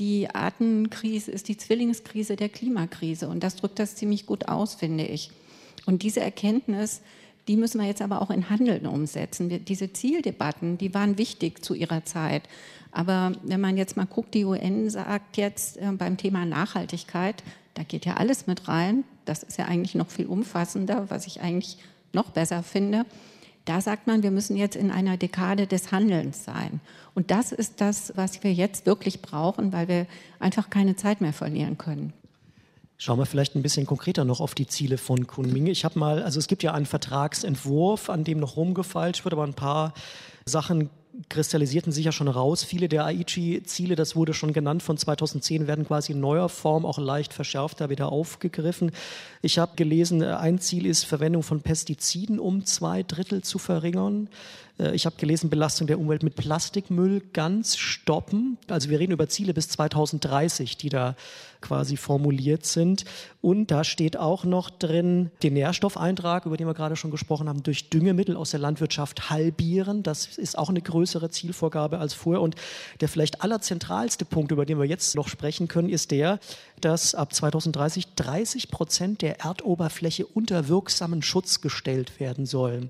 die 0.00 0.28
Artenkrise 0.34 1.30
ist 1.30 1.48
die 1.48 1.58
Zwillingskrise 1.58 2.34
der 2.34 2.48
Klimakrise 2.48 3.28
und 3.28 3.44
das 3.44 3.56
drückt 3.56 3.78
das 3.78 3.94
ziemlich 3.94 4.26
gut 4.26 4.48
aus, 4.48 4.74
finde 4.74 5.04
ich. 5.04 5.30
Und 5.86 6.02
diese 6.02 6.20
Erkenntnis, 6.20 7.02
die 7.46 7.56
müssen 7.56 7.80
wir 7.80 7.86
jetzt 7.86 8.02
aber 8.02 8.22
auch 8.22 8.30
in 8.30 8.48
Handeln 8.48 8.86
umsetzen. 8.86 9.64
Diese 9.64 9.92
Zieldebatten, 9.92 10.78
die 10.78 10.94
waren 10.94 11.18
wichtig 11.18 11.64
zu 11.64 11.74
ihrer 11.74 12.04
Zeit. 12.04 12.42
Aber 12.92 13.32
wenn 13.42 13.60
man 13.60 13.76
jetzt 13.76 13.96
mal 13.96 14.06
guckt, 14.06 14.34
die 14.34 14.44
UN 14.44 14.88
sagt 14.90 15.36
jetzt 15.36 15.76
äh, 15.76 15.92
beim 15.92 16.16
Thema 16.16 16.44
Nachhaltigkeit, 16.44 17.42
da 17.74 17.82
geht 17.82 18.04
ja 18.04 18.14
alles 18.14 18.46
mit 18.46 18.68
rein. 18.68 19.04
Das 19.26 19.42
ist 19.42 19.58
ja 19.58 19.66
eigentlich 19.66 19.94
noch 19.94 20.10
viel 20.10 20.26
umfassender, 20.26 21.08
was 21.08 21.26
ich 21.26 21.40
eigentlich 21.40 21.78
noch 22.12 22.30
besser 22.30 22.62
finde. 22.62 23.04
Da 23.64 23.80
sagt 23.80 24.06
man, 24.06 24.22
wir 24.22 24.30
müssen 24.30 24.56
jetzt 24.56 24.76
in 24.76 24.90
einer 24.90 25.16
Dekade 25.16 25.66
des 25.66 25.92
Handelns 25.92 26.44
sein. 26.44 26.80
Und 27.14 27.30
das 27.30 27.52
ist 27.52 27.80
das, 27.80 28.12
was 28.16 28.42
wir 28.42 28.52
jetzt 28.52 28.86
wirklich 28.86 29.22
brauchen, 29.22 29.72
weil 29.72 29.88
wir 29.88 30.06
einfach 30.38 30.70
keine 30.70 30.96
Zeit 30.96 31.20
mehr 31.20 31.32
verlieren 31.32 31.76
können. 31.76 32.12
Schauen 33.02 33.18
wir 33.18 33.24
vielleicht 33.24 33.54
ein 33.56 33.62
bisschen 33.62 33.86
konkreter 33.86 34.26
noch 34.26 34.40
auf 34.40 34.54
die 34.54 34.66
Ziele 34.66 34.98
von 34.98 35.26
Kunming. 35.26 35.68
Ich 35.68 35.86
habe 35.86 35.98
mal, 35.98 36.22
also 36.22 36.38
es 36.38 36.48
gibt 36.48 36.62
ja 36.62 36.74
einen 36.74 36.84
Vertragsentwurf, 36.84 38.10
an 38.10 38.24
dem 38.24 38.38
noch 38.38 38.58
rumgefeilscht 38.58 39.24
wird, 39.24 39.32
aber 39.32 39.44
ein 39.44 39.54
paar 39.54 39.94
Sachen 40.44 40.90
kristallisierten 41.30 41.92
sich 41.92 42.04
ja 42.04 42.12
schon 42.12 42.28
raus. 42.28 42.62
Viele 42.62 42.90
der 42.90 43.06
Aichi-Ziele, 43.06 43.96
das 43.96 44.16
wurde 44.16 44.34
schon 44.34 44.52
genannt, 44.52 44.82
von 44.82 44.98
2010 44.98 45.66
werden 45.66 45.86
quasi 45.86 46.12
in 46.12 46.20
neuer 46.20 46.50
Form 46.50 46.84
auch 46.84 46.98
leicht 46.98 47.32
verschärft 47.32 47.80
da 47.80 47.88
wieder 47.88 48.12
aufgegriffen. 48.12 48.92
Ich 49.40 49.58
habe 49.58 49.76
gelesen, 49.76 50.22
ein 50.22 50.58
Ziel 50.58 50.84
ist, 50.84 51.04
Verwendung 51.04 51.42
von 51.42 51.62
Pestiziden 51.62 52.38
um 52.38 52.66
zwei 52.66 53.02
Drittel 53.02 53.40
zu 53.40 53.58
verringern. 53.58 54.28
Äh, 54.80 54.94
ich 54.94 55.06
habe 55.06 55.16
gelesen, 55.16 55.50
Belastung 55.50 55.86
der 55.86 55.98
Umwelt 55.98 56.22
mit 56.22 56.36
Plastikmüll 56.36 57.22
ganz 57.32 57.76
stoppen. 57.76 58.58
Also 58.68 58.90
wir 58.90 58.98
reden 58.98 59.12
über 59.12 59.28
Ziele 59.28 59.54
bis 59.54 59.68
2030, 59.68 60.76
die 60.76 60.88
da 60.88 61.14
quasi 61.60 61.96
formuliert 61.96 62.64
sind. 62.64 63.04
Und 63.42 63.70
da 63.70 63.84
steht 63.84 64.16
auch 64.16 64.44
noch 64.44 64.70
drin, 64.70 65.30
den 65.42 65.54
Nährstoffeintrag, 65.54 66.46
über 66.46 66.56
den 66.56 66.66
wir 66.66 66.74
gerade 66.74 66.96
schon 66.96 67.10
gesprochen 67.10 67.48
haben, 67.48 67.62
durch 67.62 67.90
Düngemittel 67.90 68.36
aus 68.36 68.50
der 68.50 68.60
Landwirtschaft 68.60 69.30
halbieren. 69.30 70.02
Das 70.02 70.38
ist 70.38 70.56
auch 70.56 70.70
eine 70.70 70.80
größere 70.80 71.30
Zielvorgabe 71.30 71.98
als 71.98 72.14
vorher. 72.14 72.40
Und 72.40 72.54
der 73.00 73.08
vielleicht 73.08 73.42
allerzentralste 73.42 74.24
Punkt, 74.24 74.52
über 74.52 74.64
den 74.64 74.78
wir 74.78 74.86
jetzt 74.86 75.14
noch 75.14 75.28
sprechen 75.28 75.68
können, 75.68 75.90
ist 75.90 76.10
der, 76.10 76.38
dass 76.80 77.14
ab 77.14 77.34
2030 77.34 78.14
30 78.16 78.70
Prozent 78.70 79.22
der 79.22 79.40
Erdoberfläche 79.40 80.26
unter 80.26 80.68
wirksamen 80.68 81.22
Schutz 81.22 81.60
gestellt 81.60 82.20
werden 82.20 82.46
sollen. 82.46 82.88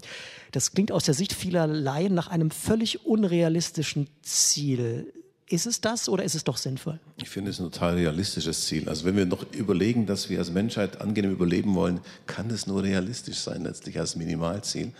Das 0.53 0.73
klingt 0.73 0.93
aus 0.93 1.05
der 1.05 1.15
Sicht 1.15 1.33
vieler 1.33 1.67
Laien 1.67 2.15
nach 2.15 2.29
einem 2.29 2.51
völlig 2.51 3.07
unrealistischen 3.07 4.09
Ziel. 4.23 5.13
Ist 5.49 5.67
es 5.67 5.81
das 5.81 6.09
oder 6.09 6.23
ist 6.23 6.37
es 6.37 6.45
doch 6.45 6.57
sinnvoll? 6.57 7.01
Ich 7.17 7.29
finde 7.29 7.51
es 7.51 7.59
ein 7.59 7.71
total 7.71 7.95
realistisches 7.95 8.67
Ziel. 8.67 8.89
Also 8.89 9.05
wenn 9.05 9.17
wir 9.17 9.27
noch 9.27 9.45
überlegen, 9.53 10.07
dass 10.07 10.31
wir 10.31 10.39
als 10.39 10.53
Menschheit 10.53 11.01
angenehm 11.01 11.33
überleben 11.33 11.75
wollen, 11.75 12.01
kann 12.27 12.51
es 12.51 12.69
nur 12.69 12.85
realistisch 12.85 13.39
sein, 13.39 13.65
letztlich 13.65 13.99
als 13.99 14.15
Minimalziel. 14.15 14.93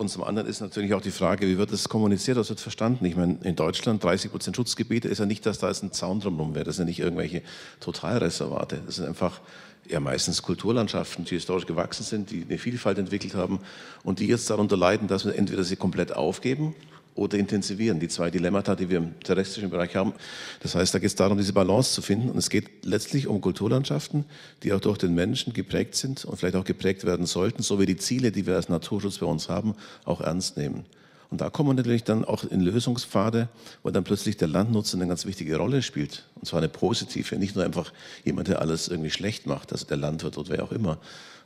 Und 0.00 0.08
zum 0.08 0.24
anderen 0.24 0.48
ist 0.48 0.62
natürlich 0.62 0.94
auch 0.94 1.02
die 1.02 1.10
Frage, 1.10 1.46
wie 1.46 1.58
wird 1.58 1.74
das 1.74 1.90
kommuniziert, 1.90 2.38
was 2.38 2.48
wird 2.48 2.58
verstanden? 2.58 3.04
Ich 3.04 3.16
meine, 3.16 3.36
in 3.42 3.54
Deutschland 3.54 4.02
30 4.02 4.30
Prozent 4.30 4.56
Schutzgebiete 4.56 5.08
ist 5.08 5.18
ja 5.18 5.26
nicht, 5.26 5.44
dass 5.44 5.58
da 5.58 5.68
jetzt 5.68 5.82
ein 5.82 5.92
Zaun 5.92 6.20
drumherum 6.20 6.54
wäre. 6.54 6.64
Das 6.64 6.76
sind 6.76 6.86
ja 6.86 6.88
nicht 6.88 7.00
irgendwelche 7.00 7.42
Totalreservate. 7.80 8.80
Das 8.86 8.96
sind 8.96 9.06
einfach 9.06 9.42
ja 9.86 10.00
meistens 10.00 10.40
Kulturlandschaften, 10.40 11.26
die 11.26 11.34
historisch 11.34 11.66
gewachsen 11.66 12.04
sind, 12.04 12.30
die 12.30 12.46
eine 12.48 12.56
Vielfalt 12.56 12.96
entwickelt 12.96 13.34
haben 13.34 13.60
und 14.02 14.20
die 14.20 14.26
jetzt 14.26 14.48
darunter 14.48 14.78
leiden, 14.78 15.06
dass 15.06 15.26
wir 15.26 15.34
entweder 15.34 15.64
sie 15.64 15.76
komplett 15.76 16.16
aufgeben 16.16 16.74
oder 17.14 17.38
intensivieren. 17.38 18.00
Die 18.00 18.08
zwei 18.08 18.30
Dilemmata, 18.30 18.74
die 18.74 18.88
wir 18.88 18.98
im 18.98 19.20
terrestrischen 19.20 19.70
Bereich 19.70 19.96
haben. 19.96 20.12
Das 20.60 20.74
heißt, 20.74 20.94
da 20.94 20.98
geht 20.98 21.08
es 21.08 21.14
darum, 21.14 21.38
diese 21.38 21.52
Balance 21.52 21.92
zu 21.92 22.02
finden. 22.02 22.30
Und 22.30 22.38
es 22.38 22.50
geht 22.50 22.84
letztlich 22.84 23.26
um 23.26 23.40
Kulturlandschaften, 23.40 24.24
die 24.62 24.72
auch 24.72 24.80
durch 24.80 24.98
den 24.98 25.14
Menschen 25.14 25.52
geprägt 25.52 25.94
sind 25.94 26.24
und 26.24 26.36
vielleicht 26.36 26.56
auch 26.56 26.64
geprägt 26.64 27.04
werden 27.04 27.26
sollten, 27.26 27.62
so 27.62 27.78
wie 27.80 27.86
die 27.86 27.96
Ziele, 27.96 28.32
die 28.32 28.46
wir 28.46 28.56
als 28.56 28.68
Naturschutz 28.68 29.18
bei 29.18 29.26
uns 29.26 29.48
haben, 29.48 29.74
auch 30.04 30.20
ernst 30.20 30.56
nehmen. 30.56 30.84
Und 31.30 31.40
da 31.40 31.48
kommen 31.48 31.68
wir 31.68 31.74
natürlich 31.74 32.02
dann 32.02 32.24
auch 32.24 32.42
in 32.42 32.60
Lösungspfade, 32.60 33.48
wo 33.84 33.90
dann 33.90 34.02
plötzlich 34.02 34.36
der 34.36 34.48
Landnutzer 34.48 34.96
eine 34.96 35.06
ganz 35.06 35.26
wichtige 35.26 35.56
Rolle 35.56 35.80
spielt. 35.82 36.24
Und 36.34 36.46
zwar 36.46 36.58
eine 36.58 36.68
positive, 36.68 37.36
nicht 37.36 37.54
nur 37.54 37.64
einfach 37.64 37.92
jemand, 38.24 38.48
der 38.48 38.60
alles 38.60 38.88
irgendwie 38.88 39.10
schlecht 39.10 39.46
macht, 39.46 39.72
also 39.72 39.86
der 39.86 39.96
Landwirt 39.96 40.36
oder 40.38 40.50
wer 40.50 40.64
auch 40.64 40.72
immer. 40.72 40.98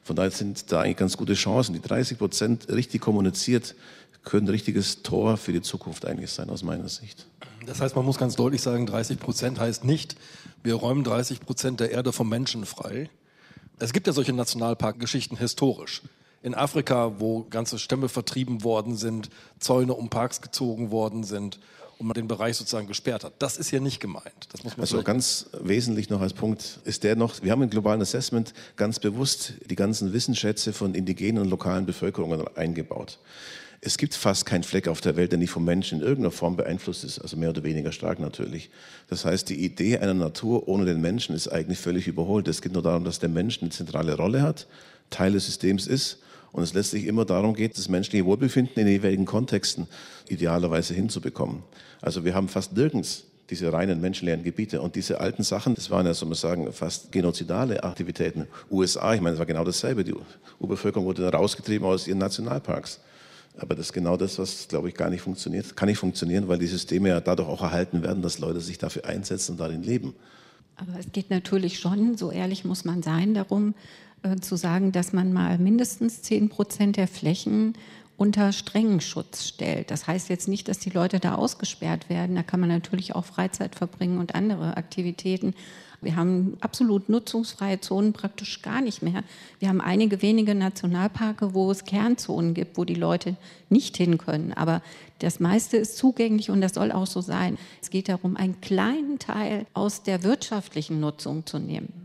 Von 0.03 0.17
daher 0.17 0.31
sind 0.31 0.73
da 0.73 0.81
eigentlich 0.81 0.97
ganz 0.97 1.17
gute 1.17 1.35
Chancen. 1.35 1.75
Die 1.75 1.83
30 1.83 2.19
Prozent 2.19 2.69
richtig 2.71 3.03
kommuniziert, 3.03 3.75
können 4.25 4.47
ein 4.47 4.51
richtiges 4.51 5.03
Tor 5.03 5.37
für 5.37 5.53
die 5.53 5.63
Zukunft 5.63 6.05
eigentlich 6.07 6.31
sein, 6.31 6.51
aus 6.51 6.63
meiner 6.63 6.89
Sicht. 6.89 7.27
Das 7.67 7.81
heißt, 7.81 7.97
man 7.97 8.05
muss 8.05 8.19
ganz 8.19 8.37
deutlich 8.37 8.63
sagen, 8.63 8.87
30 8.87 9.19
Prozent 9.19 9.59
heißt 9.59 9.85
nicht, 9.85 10.17
wir 10.63 10.75
räumen 10.75 11.05
30 11.05 11.41
Prozent 11.41 11.81
der 11.81 11.91
Erde 11.91 12.13
vom 12.13 12.29
Menschen 12.29 12.67
frei. 12.67 13.11
Es 13.79 13.93
gibt 13.93 14.07
ja 14.07 14.13
solche 14.13 14.33
Nationalparkgeschichten 14.33 15.37
historisch 15.37 16.03
in 16.43 16.55
Afrika, 16.55 17.19
wo 17.19 17.45
ganze 17.45 17.79
Stämme 17.79 18.09
vertrieben 18.09 18.65
worden 18.65 18.97
sind, 18.97 19.31
Zäune 19.59 19.95
um 19.95 20.11
Parks 20.11 20.43
gezogen 20.43 20.91
worden 20.91 21.25
sind 21.25 21.59
und 21.99 22.07
man 22.07 22.15
den 22.15 22.29
Bereich 22.29 22.57
sozusagen 22.57 22.87
gesperrt 22.87 23.25
hat. 23.25 23.33
Das 23.39 23.57
ist 23.57 23.71
hier 23.71 23.81
nicht 23.81 23.99
gemeint. 23.99 24.49
Also 24.77 25.03
ganz 25.03 25.47
wesentlich 25.59 26.11
noch 26.11 26.21
als 26.21 26.35
Punkt 26.35 26.81
ist 26.85 27.03
der 27.03 27.17
noch, 27.17 27.43
wir 27.43 27.51
haben 27.51 27.63
im 27.63 27.71
globalen 27.71 28.03
Assessment 28.03 28.53
ganz 28.77 28.99
bewusst 28.99 29.55
die 29.71 29.75
ganzen 29.75 30.13
Wissensschätze 30.13 30.75
von 30.75 30.95
indigenen 30.95 31.43
und 31.43 31.49
lokalen 31.49 31.87
Bevölkerungen 31.87 32.45
eingebaut. 32.57 33.19
Es 33.87 33.99
gibt 33.99 34.15
fast 34.15 34.47
keinen 34.47 34.63
Fleck 34.63 34.89
auf 34.89 35.03
der 35.03 35.15
Welt, 35.17 35.33
der 35.33 35.39
nicht 35.39 35.51
vom 35.51 35.65
Menschen 35.65 36.01
in 36.01 36.07
irgendeiner 36.07 36.31
Form 36.31 36.57
beeinflusst 36.57 37.05
ist, 37.05 37.19
also 37.19 37.37
mehr 37.37 37.51
oder 37.51 37.65
weniger 37.65 37.93
stark 37.93 38.19
natürlich. 38.19 38.71
Das 39.09 39.27
heißt, 39.27 39.51
die 39.51 39.63
Idee 39.63 39.99
einer 39.99 40.15
Natur 40.15 40.69
ohne 40.69 40.87
den 40.87 41.03
Menschen 41.03 41.35
ist 41.35 41.49
eigentlich 41.49 41.79
völlig 41.79 42.09
überholt. 42.09 42.49
Es 42.49 42.63
geht 42.63 42.73
nur 42.73 42.83
darum, 42.83 43.05
dass 43.05 43.19
der 43.19 43.29
Mensch 43.29 43.61
eine 43.61 43.71
zentrale 43.71 44.17
Rolle 44.17 44.41
hat, 44.41 44.67
Teil 45.11 45.33
des 45.33 45.45
Systems 45.45 45.87
ist 45.87 46.19
und 46.53 46.63
es 46.63 46.73
letztlich 46.73 47.05
immer 47.05 47.27
darum 47.27 47.53
geht, 47.53 47.77
das 47.77 47.91
menschliche 47.91 48.25
Wohlbefinden 48.25 48.75
in 48.77 48.87
den 48.87 48.95
jeweiligen 48.95 49.27
Kontexten 49.27 49.87
idealerweise 50.29 50.95
hinzubekommen. 50.95 51.63
Also 52.01 52.25
wir 52.25 52.35
haben 52.35 52.49
fast 52.49 52.75
nirgends 52.75 53.25
diese 53.51 53.71
reinen 53.71 54.01
menschenleeren 54.01 54.43
Gebiete. 54.43 54.81
Und 54.81 54.97
diese 54.97 55.21
alten 55.21 55.43
Sachen, 55.43 55.75
das 55.75 55.91
waren 55.91 56.07
ja, 56.07 56.15
soll 56.15 56.29
man 56.29 56.37
sagen, 56.37 56.73
fast 56.73 57.13
genozidale 57.13 57.83
Aktivitäten. 57.83 58.47
USA, 58.71 59.15
ich 59.15 59.21
meine, 59.21 59.35
es 59.35 59.39
war 59.39 59.47
genau 59.47 59.65
dasselbe. 59.65 60.05
Die 60.05 60.15
Urbevölkerung 60.59 61.05
wurde 61.07 61.31
rausgetrieben 61.31 61.87
aus 61.87 62.09
ihren 62.09 62.19
Nationalparks. 62.19 63.01
Aber 63.57 63.75
das 63.75 63.87
ist 63.87 63.93
genau 63.93 64.17
das, 64.17 64.39
was, 64.39 64.67
glaube 64.69 64.89
ich, 64.89 64.95
gar 64.95 65.11
nicht 65.11 65.23
funktioniert. 65.23 65.77
Kann 65.77 65.89
nicht 65.89 65.99
funktionieren, 65.99 66.49
weil 66.49 66.59
die 66.59 66.67
Systeme 66.67 67.09
ja 67.09 67.21
dadurch 67.21 67.49
auch 67.49 67.63
erhalten 67.63 68.03
werden, 68.03 68.23
dass 68.23 68.39
Leute 68.39 68.61
sich 68.61 68.79
dafür 68.79 69.07
einsetzen 69.07 69.53
und 69.53 69.61
darin 69.61 69.83
leben. 69.83 70.15
Aber 70.77 70.99
es 70.99 71.13
geht 71.13 71.31
natürlich 71.31 71.79
schon, 71.79 72.17
so 72.17 72.33
ehrlich 72.33 72.65
muss 72.65 72.85
man 72.85 73.03
sein, 73.03 73.33
darum 73.35 73.75
äh, 74.23 74.37
zu 74.37 74.57
sagen, 74.57 74.91
dass 74.91 75.13
man 75.13 75.33
mal 75.33 75.59
mindestens 75.59 76.23
10 76.23 76.49
Prozent 76.49 76.97
der 76.97 77.07
Flächen 77.07 77.75
unter 78.17 78.53
strengen 78.53 79.01
Schutz 79.01 79.47
stellt. 79.47 79.91
Das 79.91 80.07
heißt 80.07 80.29
jetzt 80.29 80.49
nicht, 80.49 80.69
dass 80.69 80.79
die 80.79 80.91
Leute 80.91 81.21
da 81.21 81.35
ausgesperrt 81.35 82.09
werden. 82.09 82.37
Da 82.37 82.43
kann 82.43 82.61
man 82.61 82.69
natürlich 82.69 83.15
auch 83.15 83.25
Freizeit 83.25 83.75
verbringen 83.75 84.19
und 84.19 84.35
andere 84.35 84.77
Aktivitäten. 84.77 85.55
Wir 86.05 86.17
haben 86.17 86.57
absolut 86.61 87.09
nutzungsfreie 87.09 87.81
Zonen 87.81 88.13
praktisch 88.13 88.63
gar 88.63 88.81
nicht 88.81 89.03
mehr. 89.03 89.25
Wir 89.59 89.69
haben 89.69 89.81
einige 89.81 90.23
wenige 90.23 90.55
Nationalparke, 90.55 91.55
wo 91.55 91.71
es 91.71 91.85
Kernzonen 91.85 92.55
gibt, 92.55 92.77
wo 92.77 92.85
die 92.85 92.95
Leute 92.95 93.37
nicht 93.71 93.97
hin 93.97 94.19
können. 94.19 94.53
Aber 94.53 94.83
das 95.19 95.41
meiste 95.41 95.77
ist 95.77 95.97
zugänglich 95.97 96.51
und 96.51 96.61
das 96.61 96.75
soll 96.75 96.93
auch 96.93 97.07
so 97.07 97.21
sein. 97.21 97.59
Es 97.83 97.91
geht 97.91 98.09
darum, 98.09 98.37
einen 98.37 98.61
kleinen 98.61 99.19
Teil 99.19 99.67
aus 99.75 100.03
der 100.03 100.23
wirtschaftlichen 100.23 101.01
Nutzung 101.01 101.47
zu 101.47 101.59
nehmen 101.59 102.04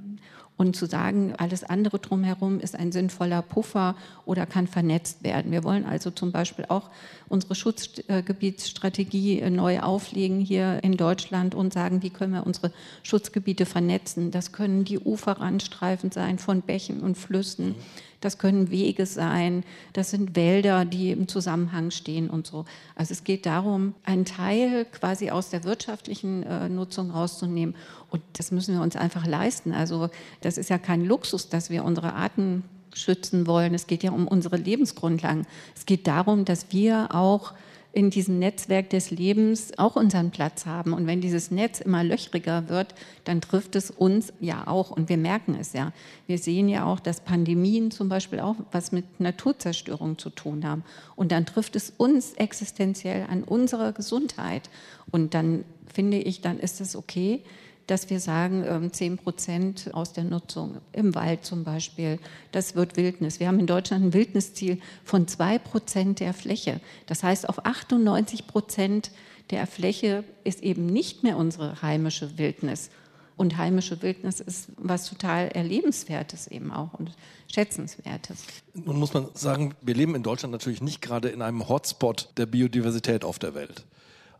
und 0.60 0.76
zu 0.76 0.88
sagen, 0.88 1.34
alles 1.38 1.64
andere 1.64 2.00
drumherum 2.00 2.60
ist 2.60 2.78
ein 2.78 2.92
sinnvoller 2.92 3.42
Puffer 3.42 3.96
oder 4.26 4.46
kann 4.46 4.68
vernetzt 4.68 5.24
werden. 5.24 5.54
Wir 5.54 5.64
wollen 5.64 5.86
also 5.86 6.12
zum 6.12 6.34
Beispiel 6.34 6.66
auch 6.68 6.90
unsere 7.30 7.56
Schutzgebietsstrategie 7.56 9.40
äh, 9.40 9.50
neu 9.50 9.80
auflegen 9.80 10.42
hier 10.42 10.84
in 10.84 10.98
Deutschland 10.98 11.56
und 11.56 11.72
sagen, 11.72 12.04
wie 12.04 12.10
können 12.10 12.34
wir 12.34 12.46
unsere 12.46 12.74
Schutzgebiete 13.04 13.66
vernetzen. 13.66 14.32
Das 14.32 14.52
können 14.52 14.84
die 14.84 15.00
Uferrandstreifen 15.00 16.12
sein 16.12 16.40
von 16.40 16.62
Bächen 16.62 17.00
und 17.00 17.18
Flüssen. 17.18 17.76
Das 18.22 18.38
können 18.38 18.70
Wege 18.70 19.06
sein, 19.06 19.64
das 19.94 20.12
sind 20.12 20.36
Wälder, 20.36 20.84
die 20.84 21.12
im 21.12 21.28
Zusammenhang 21.28 21.90
stehen 21.90 22.30
und 22.30 22.48
so. 22.48 22.66
Also 22.96 23.14
es 23.14 23.24
geht 23.24 23.46
darum, 23.46 23.94
einen 24.04 24.26
Teil 24.26 24.86
quasi 24.86 25.30
aus 25.30 25.50
der 25.50 25.64
wirtschaftlichen 25.64 26.44
äh, 26.44 26.68
Nutzung 26.68 27.12
rauszunehmen. 27.12 27.76
Und 28.10 28.22
das 28.34 28.52
müssen 28.52 28.76
wir 28.76 28.82
uns 28.82 28.98
einfach 28.98 29.26
leisten. 29.26 29.74
Also 29.74 30.10
das 30.42 30.58
ist 30.58 30.70
ja 30.70 30.78
kein 30.78 31.06
Luxus, 31.06 31.48
dass 31.48 31.70
wir 31.70 31.86
unsere 31.86 32.14
Arten 32.14 32.64
schützen 32.94 33.48
wollen. 33.48 33.74
Es 33.74 33.88
geht 33.88 34.04
ja 34.04 34.12
um 34.12 34.28
unsere 34.28 34.58
Lebensgrundlagen. 34.58 35.46
Es 35.76 35.86
geht 35.86 36.08
darum, 36.08 36.44
dass 36.44 36.72
wir 36.72 37.16
auch 37.16 37.54
in 37.92 38.12
diesem 38.12 38.38
Netzwerk 38.38 38.92
des 38.92 39.10
Lebens 39.10 39.78
auch 39.78 39.96
unseren 39.96 40.30
Platz 40.30 40.68
haben. 40.68 40.94
Und 40.94 41.08
wenn 41.08 41.22
dieses 41.22 41.50
Netz 41.50 41.80
immer 41.80 42.04
löchriger 42.04 42.70
wird, 42.70 42.94
dann 43.24 43.42
trifft 43.42 43.76
es 43.76 43.90
uns 43.90 44.32
ja 44.40 44.68
auch. 44.68 44.92
Und 44.92 45.10
wir 45.10 45.18
merken 45.18 45.56
es 45.60 45.74
ja. 45.74 45.92
Wir 46.28 46.38
sehen 46.38 46.70
ja 46.70 46.86
auch, 46.86 47.00
dass 47.00 47.22
Pandemien 47.22 47.90
zum 47.90 48.08
Beispiel 48.08 48.42
auch 48.42 48.56
was 48.72 48.92
mit 48.92 49.20
Naturzerstörung 49.20 50.20
zu 50.20 50.30
tun 50.30 50.68
haben. 50.68 50.84
Und 51.16 51.32
dann 51.32 51.48
trifft 51.48 51.76
es 51.76 51.92
uns 51.98 52.34
existenziell 52.34 53.26
an 53.28 53.44
unserer 53.44 53.92
Gesundheit. 53.92 54.70
Und 55.10 55.34
dann 55.34 55.66
finde 55.92 56.18
ich, 56.18 56.42
dann 56.42 56.60
ist 56.60 56.82
es 56.82 56.96
okay, 56.96 57.42
dass 57.90 58.10
wir 58.10 58.20
sagen, 58.20 58.92
10 58.92 59.12
ähm, 59.12 59.18
Prozent 59.18 59.90
aus 59.94 60.14
der 60.14 60.24
Nutzung 60.24 60.78
im 60.92 61.16
Wald 61.16 61.44
zum 61.44 61.64
Beispiel, 61.64 62.20
das 62.52 62.76
wird 62.76 62.98
Wildnis. 62.98 63.40
Wir 63.40 63.48
haben 63.48 63.60
in 63.60 63.68
Deutschland 63.68 64.06
ein 64.06 64.14
Wildnisziel 64.14 64.80
von 65.04 65.28
2 65.28 65.58
Prozent 65.60 66.20
der 66.20 66.34
Fläche. 66.34 66.82
Das 67.08 67.24
heißt, 67.24 67.50
auf 67.50 67.66
98 67.66 68.46
Prozent 68.46 69.12
der 69.50 69.66
Fläche 69.66 70.24
ist 70.44 70.62
eben 70.62 70.86
nicht 70.86 71.24
mehr 71.24 71.38
unsere 71.38 71.82
heimische 71.82 72.38
Wildnis. 72.38 72.92
Und 73.36 73.58
heimische 73.58 74.02
Wildnis 74.02 74.42
ist 74.42 74.68
was 74.78 75.10
total 75.10 75.48
Erlebenswertes 75.48 76.48
eben 76.48 76.72
auch 76.72 76.94
und 76.94 77.12
Schätzenswertes. 77.48 78.44
Nun 78.74 79.00
muss 79.00 79.14
man 79.14 79.30
sagen, 79.34 79.74
wir 79.82 79.96
leben 79.96 80.14
in 80.14 80.24
Deutschland 80.24 80.52
natürlich 80.52 80.82
nicht 80.82 81.02
gerade 81.02 81.30
in 81.30 81.42
einem 81.42 81.70
Hotspot 81.70 82.30
der 82.38 82.46
Biodiversität 82.46 83.24
auf 83.24 83.40
der 83.40 83.56
Welt. 83.56 83.86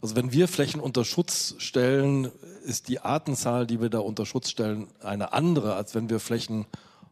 Also 0.02 0.16
wenn 0.16 0.32
wir 0.32 0.48
Flächen 0.48 0.80
unter 0.80 1.04
Schutz 1.04 1.56
stellen, 1.58 2.32
ist 2.64 2.88
die 2.88 3.02
Artenzahl, 3.02 3.68
die 3.68 3.82
wir 3.82 3.90
da 3.90 4.00
unter 4.00 4.26
Schutz 4.26 4.50
stellen, 4.50 4.88
eine 5.02 5.34
andere, 5.34 5.76
als 5.76 5.94
wenn 5.94 6.10
wir 6.10 6.20
Flächen 6.20 6.66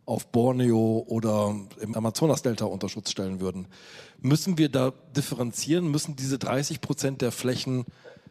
auf 0.06 0.28
Borneo 0.28 1.04
oder 1.08 1.54
im 1.82 1.96
Amazonasdelta 1.96 2.64
unter 2.64 2.88
Schutz 2.88 3.12
stellen 3.12 3.42
würden. 3.42 3.68
Müssen 4.22 4.58
wir 4.58 4.70
da 4.70 4.94
differenzieren? 5.16 5.92
Müssen 5.92 6.16
diese 6.16 6.40
30 6.40 6.80
Prozent 6.80 7.22
der 7.22 7.34
Flächen 7.34 7.86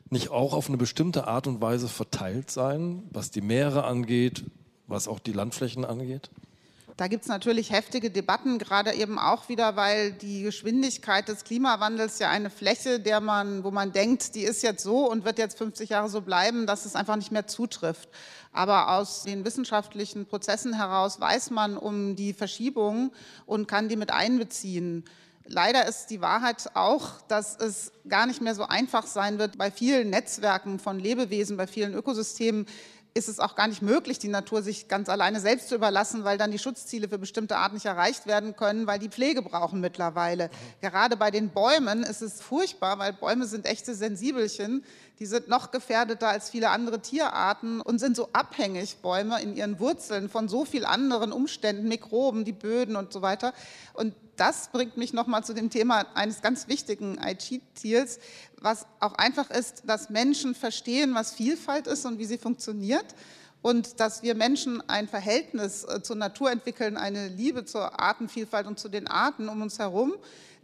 nicht 0.09 0.31
auch 0.31 0.55
auf 0.55 0.69
eine 0.69 0.79
bestimmte 0.79 1.27
Art 1.29 1.47
und 1.47 1.61
Weise 1.61 1.89
verteilt 1.89 2.51
sein, 2.51 3.03
was 3.11 3.31
die 3.31 3.43
Meere 3.43 3.85
angeht, 3.85 4.45
was 4.87 5.07
auch 5.07 5.19
die 5.19 5.33
Landflächen 5.33 5.85
angeht? 5.85 6.31
Da 6.97 7.09
gibt 7.09 7.25
es 7.25 7.29
natürlich 7.29 7.73
heftige 7.73 8.11
Debatten, 8.11 8.59
gerade 8.59 8.95
eben 8.95 9.19
auch 9.19 9.51
wieder, 9.51 9.77
weil 9.77 10.13
die 10.13 10.43
Geschwindigkeit 10.43 11.29
des 11.29 11.45
Klimawandels 11.45 12.19
ja 12.19 12.31
eine 12.31 12.49
Fläche, 12.49 13.01
der 13.01 13.21
man, 13.21 13.65
wo 13.65 13.71
man 13.71 13.93
denkt, 13.93 14.35
die 14.35 14.45
ist 14.45 14.63
jetzt 14.63 14.83
so 14.83 15.11
und 15.11 15.27
wird 15.27 15.39
jetzt 15.39 15.59
50 15.59 15.91
Jahre 15.91 16.09
so 16.09 16.23
bleiben, 16.23 16.67
dass 16.67 16.87
es 16.87 16.97
einfach 16.97 17.17
nicht 17.17 17.33
mehr 17.33 17.47
zutrifft. 17.47 18.09
Aber 18.51 18.95
aus 18.95 19.25
den 19.25 19.45
wissenschaftlichen 19.45 20.25
Prozessen 20.25 20.73
heraus 20.73 21.21
weiß 21.21 21.51
man 21.51 21.77
um 21.77 22.17
die 22.17 22.33
Verschiebung 22.33 23.13
und 23.45 23.69
kann 23.69 23.91
die 23.91 23.97
mit 23.97 24.11
einbeziehen. 24.11 25.05
Leider 25.49 25.87
ist 25.87 26.07
die 26.07 26.21
Wahrheit 26.21 26.71
auch, 26.75 27.21
dass 27.29 27.57
es 27.57 27.93
gar 28.09 28.27
nicht 28.27 28.41
mehr 28.41 28.55
so 28.55 28.65
einfach 28.65 29.07
sein 29.07 29.39
wird, 29.39 29.59
bei 29.59 29.71
vielen 29.71 30.11
Netzwerken 30.11 30.79
von 30.79 30.99
Lebewesen, 30.99 31.57
bei 31.57 31.67
vielen 31.67 31.95
Ökosystemen 31.95 32.67
ist 33.17 33.29
es 33.29 33.41
auch 33.41 33.55
gar 33.55 33.67
nicht 33.67 33.81
möglich, 33.81 34.19
die 34.19 34.29
Natur 34.29 34.63
sich 34.63 34.89
ganz 34.89 35.09
alleine 35.09 35.41
selbst 35.41 35.69
zu 35.69 35.75
überlassen, 35.75 36.25
weil 36.25 36.37
dann 36.37 36.51
die 36.51 36.59
Schutzziele 36.59 37.09
für 37.09 37.19
bestimmte 37.19 37.57
Arten 37.57 37.75
nicht 37.75 37.87
erreicht 37.87 38.27
werden 38.27 38.55
können, 38.55 38.87
weil 38.87 38.99
die 38.99 39.09
Pflege 39.09 39.41
brauchen 39.41 39.81
mittlerweile. 39.81 40.51
Gerade 40.83 41.17
bei 41.17 41.31
den 41.31 41.49
Bäumen 41.49 42.03
ist 42.03 42.21
es 42.21 42.43
furchtbar, 42.43 42.99
weil 42.99 43.15
Bäume 43.15 43.47
sind 43.47 43.65
echte 43.65 43.95
Sensibelchen. 43.95 44.85
Die 45.19 45.27
sind 45.27 45.49
noch 45.49 45.71
gefährdeter 45.71 46.29
als 46.29 46.51
viele 46.51 46.69
andere 46.69 47.01
Tierarten 47.01 47.81
und 47.81 47.99
sind 47.99 48.17
so 48.17 48.29
abhängig, 48.35 48.99
Bäume 48.99 49.41
in 49.41 49.57
ihren 49.57 49.81
Wurzeln, 49.81 50.29
von 50.29 50.49
so 50.49 50.67
vielen 50.67 50.85
anderen 50.85 51.33
Umständen, 51.33 51.89
Mikroben, 51.89 52.45
die 52.45 52.53
Böden 52.53 52.97
und 52.97 53.15
so 53.15 53.23
weiter. 53.23 53.55
Und 53.95 54.15
das 54.37 54.69
bringt 54.69 54.97
mich 54.97 55.13
nochmal 55.13 55.45
zu 55.45 55.55
dem 55.55 55.71
Thema 55.71 56.07
eines 56.15 56.43
ganz 56.43 56.69
wichtigen 56.69 57.19
IG-Ziels, 57.19 58.19
was 58.61 58.87
auch 59.01 59.15
einfach 59.15 59.51
ist, 59.51 59.83
dass 59.87 60.11
Menschen 60.11 60.55
verstehen, 60.55 61.15
was 61.15 61.33
Vielfalt 61.33 61.87
ist 61.87 62.05
und 62.05 62.19
wie 62.19 62.25
sie 62.25 62.39
funktioniert 62.39 63.07
und 63.63 64.01
dass 64.01 64.23
wir 64.23 64.35
Menschen 64.35 64.81
ein 64.89 65.09
Verhältnis 65.09 65.85
äh, 65.85 66.03
zur 66.03 66.17
Natur 66.17 66.51
entwickeln, 66.51 66.97
eine 66.97 67.29
Liebe 67.29 67.65
zur 67.65 67.99
Artenvielfalt 67.99 68.67
und 68.67 68.79
zu 68.79 68.89
den 68.89 69.09
Arten 69.09 69.49
um 69.49 69.63
uns 69.63 69.79
herum, 69.79 70.15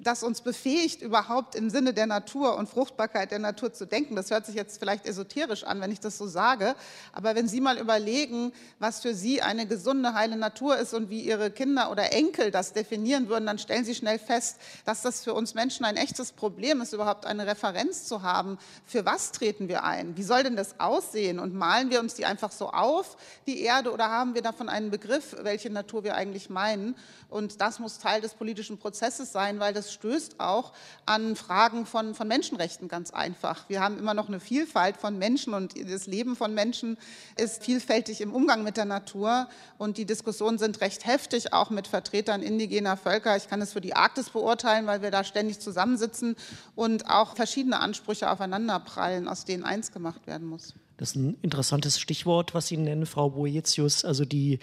das 0.02 0.22
uns 0.22 0.40
befähigt, 0.40 1.02
überhaupt 1.02 1.54
im 1.54 1.70
Sinne 1.70 1.94
der 1.94 2.06
Natur 2.06 2.56
und 2.56 2.68
Fruchtbarkeit 2.68 3.30
der 3.30 3.38
Natur 3.38 3.72
zu 3.72 3.86
denken. 3.86 4.16
Das 4.16 4.30
hört 4.30 4.46
sich 4.46 4.54
jetzt 4.54 4.78
vielleicht 4.78 5.06
esoterisch 5.06 5.64
an, 5.64 5.80
wenn 5.80 5.92
ich 5.92 6.00
das 6.00 6.18
so 6.18 6.26
sage, 6.26 6.74
aber 7.12 7.34
wenn 7.34 7.48
Sie 7.48 7.60
mal 7.60 7.78
überlegen, 7.78 8.52
was 8.78 9.00
für 9.00 9.14
Sie 9.14 9.42
eine 9.42 9.66
gesunde, 9.66 10.14
heile 10.14 10.36
Natur 10.36 10.76
ist 10.76 10.94
und 10.94 11.10
wie 11.10 11.20
Ihre 11.20 11.50
Kinder 11.50 11.90
oder 11.90 12.12
Enkel 12.12 12.50
das 12.50 12.72
definieren 12.72 13.28
würden, 13.28 13.46
dann 13.46 13.58
stellen 13.58 13.84
Sie 13.84 13.94
schnell 13.94 14.18
fest, 14.18 14.58
dass 14.84 15.02
das 15.02 15.22
für 15.22 15.34
uns 15.34 15.54
Menschen 15.54 15.84
ein 15.84 15.96
echtes 15.96 16.32
Problem 16.32 16.80
ist, 16.80 16.92
überhaupt 16.92 17.26
eine 17.26 17.46
Referenz 17.46 18.04
zu 18.04 18.22
haben. 18.22 18.58
Für 18.86 19.04
was 19.04 19.32
treten 19.32 19.68
wir 19.68 19.84
ein? 19.84 20.16
Wie 20.16 20.22
soll 20.22 20.42
denn 20.42 20.56
das 20.56 20.80
aussehen? 20.80 21.38
Und 21.38 21.54
malen 21.54 21.90
wir 21.90 22.00
uns 22.00 22.14
die 22.14 22.26
einfach 22.26 22.52
so 22.52 22.70
auf, 22.70 23.16
die 23.46 23.60
Erde, 23.60 23.92
oder 23.92 24.10
haben 24.10 24.34
wir 24.34 24.42
davon 24.42 24.68
einen 24.68 24.90
Begriff, 24.90 25.36
welche 25.42 25.70
Natur 25.70 26.04
wir 26.04 26.16
eigentlich 26.16 26.50
meinen? 26.50 26.96
Und 27.28 27.60
das 27.60 27.78
muss 27.78 27.98
Teil 27.98 28.20
des 28.20 28.34
politischen 28.34 28.78
Prozesses 28.78 29.32
sein, 29.32 29.60
weil 29.60 29.72
das 29.72 29.91
stößt 29.92 30.40
auch 30.40 30.72
an 31.06 31.36
Fragen 31.36 31.86
von, 31.86 32.14
von 32.14 32.26
Menschenrechten 32.28 32.88
ganz 32.88 33.10
einfach. 33.10 33.68
Wir 33.68 33.80
haben 33.80 33.98
immer 33.98 34.14
noch 34.14 34.28
eine 34.28 34.40
Vielfalt 34.40 34.96
von 34.96 35.18
Menschen 35.18 35.54
und 35.54 35.74
das 35.90 36.06
Leben 36.06 36.36
von 36.36 36.54
Menschen 36.54 36.96
ist 37.36 37.64
vielfältig 37.64 38.20
im 38.20 38.32
Umgang 38.32 38.62
mit 38.62 38.76
der 38.76 38.84
Natur. 38.84 39.48
Und 39.78 39.98
die 39.98 40.04
Diskussionen 40.04 40.58
sind 40.58 40.80
recht 40.80 41.06
heftig, 41.06 41.52
auch 41.52 41.70
mit 41.70 41.86
Vertretern 41.86 42.42
indigener 42.42 42.96
Völker. 42.96 43.36
Ich 43.36 43.48
kann 43.48 43.60
es 43.60 43.72
für 43.72 43.80
die 43.80 43.94
Arktis 43.94 44.30
beurteilen, 44.30 44.86
weil 44.86 45.02
wir 45.02 45.10
da 45.10 45.24
ständig 45.24 45.60
zusammensitzen 45.60 46.36
und 46.74 47.08
auch 47.08 47.36
verschiedene 47.36 47.80
Ansprüche 47.80 48.30
aufeinanderprallen, 48.30 49.28
aus 49.28 49.44
denen 49.44 49.64
eins 49.64 49.92
gemacht 49.92 50.26
werden 50.26 50.46
muss. 50.46 50.74
Das 51.02 51.10
ist 51.10 51.16
ein 51.16 51.36
interessantes 51.42 51.98
Stichwort, 51.98 52.54
was 52.54 52.68
Sie 52.68 52.76
nennen, 52.76 53.06
Frau 53.06 53.30
Boetius, 53.30 54.04
also 54.04 54.24
die 54.24 54.60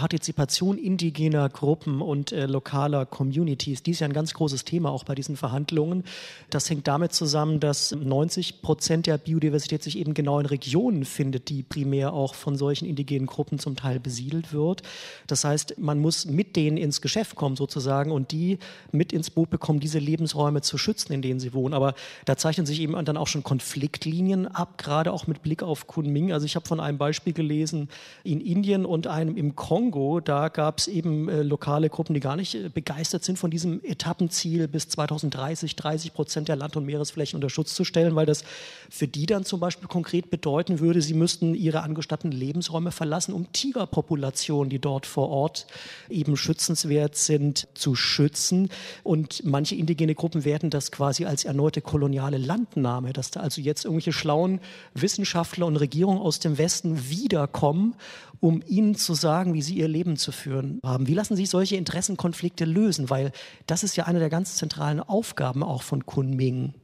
Partizipation 0.00 0.78
indigener 0.78 1.50
Gruppen 1.50 2.00
und 2.00 2.32
äh, 2.32 2.46
lokaler 2.46 3.04
Communities, 3.04 3.82
die 3.82 3.90
ist 3.90 4.00
ja 4.00 4.06
ein 4.06 4.14
ganz 4.14 4.32
großes 4.32 4.64
Thema 4.64 4.90
auch 4.90 5.04
bei 5.04 5.14
diesen 5.14 5.36
Verhandlungen. 5.36 6.04
Das 6.48 6.70
hängt 6.70 6.88
damit 6.88 7.12
zusammen, 7.12 7.60
dass 7.60 7.92
90 7.92 8.62
Prozent 8.62 9.06
der 9.06 9.18
Biodiversität 9.18 9.82
sich 9.82 9.98
eben 9.98 10.14
genau 10.14 10.40
in 10.40 10.46
Regionen 10.46 11.04
findet, 11.04 11.50
die 11.50 11.62
primär 11.62 12.14
auch 12.14 12.34
von 12.34 12.56
solchen 12.56 12.86
indigenen 12.86 13.26
Gruppen 13.26 13.58
zum 13.58 13.76
Teil 13.76 14.00
besiedelt 14.00 14.54
wird. 14.54 14.82
Das 15.26 15.44
heißt, 15.44 15.74
man 15.76 15.98
muss 15.98 16.24
mit 16.24 16.56
denen 16.56 16.78
ins 16.78 17.02
Geschäft 17.02 17.36
kommen 17.36 17.56
sozusagen 17.56 18.10
und 18.10 18.32
die 18.32 18.58
mit 18.92 19.12
ins 19.12 19.28
Boot 19.28 19.50
bekommen, 19.50 19.80
diese 19.80 19.98
Lebensräume 19.98 20.62
zu 20.62 20.78
schützen, 20.78 21.12
in 21.12 21.20
denen 21.20 21.40
sie 21.40 21.52
wohnen. 21.52 21.74
Aber 21.74 21.92
da 22.24 22.38
zeichnen 22.38 22.64
sich 22.64 22.80
eben 22.80 23.04
dann 23.04 23.18
auch 23.18 23.26
schon 23.26 23.42
Konfliktlinien 23.42 24.48
ab, 24.48 24.78
gerade 24.78 25.12
auch 25.12 25.26
mit 25.26 25.42
Blick 25.42 25.62
auf 25.62 25.86
Kunming. 25.86 26.32
Also 26.32 26.46
ich 26.46 26.56
habe 26.56 26.66
von 26.66 26.80
einem 26.80 26.96
Beispiel 26.96 27.34
gelesen 27.34 27.90
in 28.24 28.40
Indien 28.40 28.86
und 28.86 29.06
einem 29.06 29.36
im 29.36 29.56
Kongo. 29.56 29.89
Da 30.20 30.48
gab 30.48 30.78
es 30.78 30.88
eben 30.88 31.28
äh, 31.28 31.42
lokale 31.42 31.88
Gruppen, 31.88 32.14
die 32.14 32.20
gar 32.20 32.36
nicht 32.36 32.54
äh, 32.54 32.68
begeistert 32.68 33.24
sind 33.24 33.38
von 33.38 33.50
diesem 33.50 33.82
Etappenziel, 33.84 34.68
bis 34.68 34.88
2030 34.88 35.76
30 35.76 36.14
Prozent 36.14 36.48
der 36.48 36.56
Land- 36.56 36.76
und 36.76 36.86
Meeresflächen 36.86 37.36
unter 37.36 37.50
Schutz 37.50 37.74
zu 37.74 37.84
stellen, 37.84 38.14
weil 38.14 38.26
das 38.26 38.44
für 38.88 39.08
die 39.08 39.26
dann 39.26 39.44
zum 39.44 39.60
Beispiel 39.60 39.88
konkret 39.88 40.30
bedeuten 40.30 40.80
würde, 40.80 41.02
sie 41.02 41.14
müssten 41.14 41.54
ihre 41.54 41.82
angestatteten 41.82 42.32
Lebensräume 42.32 42.92
verlassen, 42.92 43.32
um 43.32 43.52
Tigerpopulationen, 43.52 44.70
die 44.70 44.78
dort 44.78 45.06
vor 45.06 45.28
Ort 45.28 45.66
eben 46.08 46.36
schützenswert 46.36 47.16
sind, 47.16 47.68
zu 47.74 47.94
schützen. 47.94 48.68
Und 49.02 49.44
manche 49.44 49.74
indigene 49.74 50.14
Gruppen 50.14 50.44
werden 50.44 50.70
das 50.70 50.92
quasi 50.92 51.24
als 51.24 51.44
erneute 51.44 51.80
koloniale 51.80 52.38
Landnahme, 52.38 53.12
dass 53.12 53.30
da 53.30 53.40
also 53.40 53.60
jetzt 53.60 53.84
irgendwelche 53.84 54.12
schlauen 54.12 54.60
Wissenschaftler 54.94 55.66
und 55.66 55.76
Regierungen 55.76 56.20
aus 56.20 56.38
dem 56.38 56.58
Westen 56.58 57.08
wiederkommen, 57.08 57.94
um 58.40 58.62
ihnen 58.66 58.94
zu 58.94 59.14
sagen, 59.14 59.54
wie 59.54 59.62
sie 59.62 59.79
ihr 59.80 59.88
Leben 59.88 60.16
zu 60.16 60.30
führen 60.30 60.80
haben. 60.84 61.08
Wie 61.08 61.14
lassen 61.14 61.36
sich 61.36 61.50
solche 61.50 61.76
Interessenkonflikte 61.76 62.64
lösen? 62.64 63.10
Weil 63.10 63.32
das 63.66 63.82
ist 63.82 63.96
ja 63.96 64.04
eine 64.04 64.18
der 64.18 64.30
ganz 64.30 64.56
zentralen 64.56 65.00
Aufgaben 65.00 65.62
auch 65.62 65.82
von 65.82 66.06
Kunming. 66.06 66.74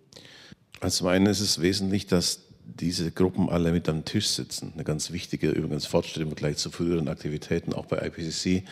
Also 0.81 0.99
zum 0.99 1.09
einen 1.09 1.27
ist 1.27 1.41
es 1.41 1.61
wesentlich, 1.61 2.07
dass 2.07 2.41
diese 2.65 3.13
Gruppen 3.13 3.49
alle 3.49 3.71
mit 3.71 3.89
am 3.89 4.05
Tisch 4.05 4.29
sitzen. 4.29 4.73
Eine 4.75 4.85
ganz 4.85 5.13
wichtige 5.13 5.51
übrigens 5.51 5.87
Fortschritt 5.87 6.23
im 6.23 6.29
Vergleich 6.29 6.57
zu 6.57 6.71
früheren 6.71 7.09
Aktivitäten, 7.09 7.73
auch 7.73 7.87
bei 7.87 8.05
IPCC, 8.05 8.65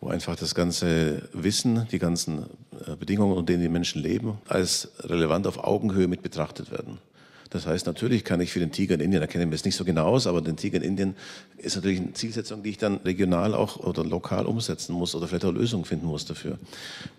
wo 0.00 0.08
einfach 0.08 0.36
das 0.36 0.54
ganze 0.54 1.28
Wissen, 1.32 1.86
die 1.90 1.98
ganzen 1.98 2.46
äh, 2.86 2.96
Bedingungen, 2.96 3.32
unter 3.32 3.52
denen 3.52 3.62
die 3.62 3.68
Menschen 3.68 4.02
leben, 4.02 4.38
als 4.48 4.88
relevant 5.00 5.46
auf 5.46 5.62
Augenhöhe 5.62 6.08
mit 6.08 6.22
betrachtet 6.22 6.70
werden. 6.70 6.98
Das 7.56 7.66
heißt, 7.66 7.86
natürlich 7.86 8.22
kann 8.22 8.42
ich 8.42 8.52
für 8.52 8.60
den 8.60 8.70
Tiger 8.70 8.96
in 8.96 9.00
Indien, 9.00 9.22
da 9.22 9.26
kenne 9.26 9.44
ich 9.44 9.48
mich 9.48 9.60
jetzt 9.60 9.64
nicht 9.64 9.76
so 9.76 9.84
genau 9.86 10.08
aus, 10.08 10.26
aber 10.26 10.42
den 10.42 10.58
Tiger 10.58 10.76
in 10.76 10.82
Indien 10.82 11.16
ist 11.56 11.74
natürlich 11.74 11.98
eine 12.00 12.12
Zielsetzung, 12.12 12.62
die 12.62 12.68
ich 12.68 12.76
dann 12.76 12.98
regional 12.98 13.54
auch 13.54 13.78
oder 13.78 14.04
lokal 14.04 14.44
umsetzen 14.44 14.92
muss 14.92 15.14
oder 15.14 15.26
vielleicht 15.26 15.46
auch 15.46 15.54
Lösungen 15.54 15.86
finden 15.86 16.04
muss 16.04 16.26
dafür. 16.26 16.58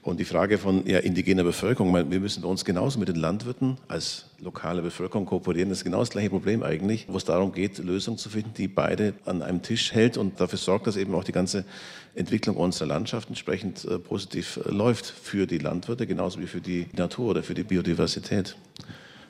Und 0.03 0.19
die 0.19 0.25
Frage 0.25 0.59
von 0.59 0.85
ja, 0.85 0.99
indigener 0.99 1.43
Bevölkerung, 1.43 1.91
wir 1.91 2.19
müssen 2.19 2.43
bei 2.43 2.47
uns 2.47 2.65
genauso 2.65 2.99
mit 2.99 3.07
den 3.07 3.15
Landwirten 3.15 3.77
als 3.87 4.25
lokale 4.39 4.83
Bevölkerung 4.83 5.25
kooperieren, 5.25 5.69
das 5.69 5.79
ist 5.79 5.83
genau 5.85 6.01
das 6.01 6.11
gleiche 6.11 6.29
Problem 6.29 6.61
eigentlich, 6.61 7.07
wo 7.09 7.17
es 7.17 7.25
darum 7.25 7.51
geht, 7.51 7.79
Lösungen 7.79 8.19
zu 8.19 8.29
finden, 8.29 8.51
die 8.55 8.67
beide 8.67 9.15
an 9.25 9.41
einem 9.41 9.63
Tisch 9.63 9.91
hält 9.91 10.17
und 10.17 10.39
dafür 10.39 10.59
sorgt, 10.59 10.85
dass 10.85 10.97
eben 10.97 11.15
auch 11.15 11.23
die 11.23 11.31
ganze 11.31 11.65
Entwicklung 12.13 12.57
unserer 12.57 12.89
Landschaft 12.89 13.29
entsprechend 13.29 13.85
äh, 13.85 13.97
positiv 13.97 14.59
äh, 14.63 14.69
läuft 14.69 15.07
für 15.07 15.47
die 15.47 15.57
Landwirte, 15.57 16.05
genauso 16.05 16.39
wie 16.39 16.47
für 16.47 16.61
die 16.61 16.85
Natur 16.95 17.31
oder 17.31 17.41
für 17.41 17.55
die 17.55 17.63
Biodiversität. 17.63 18.55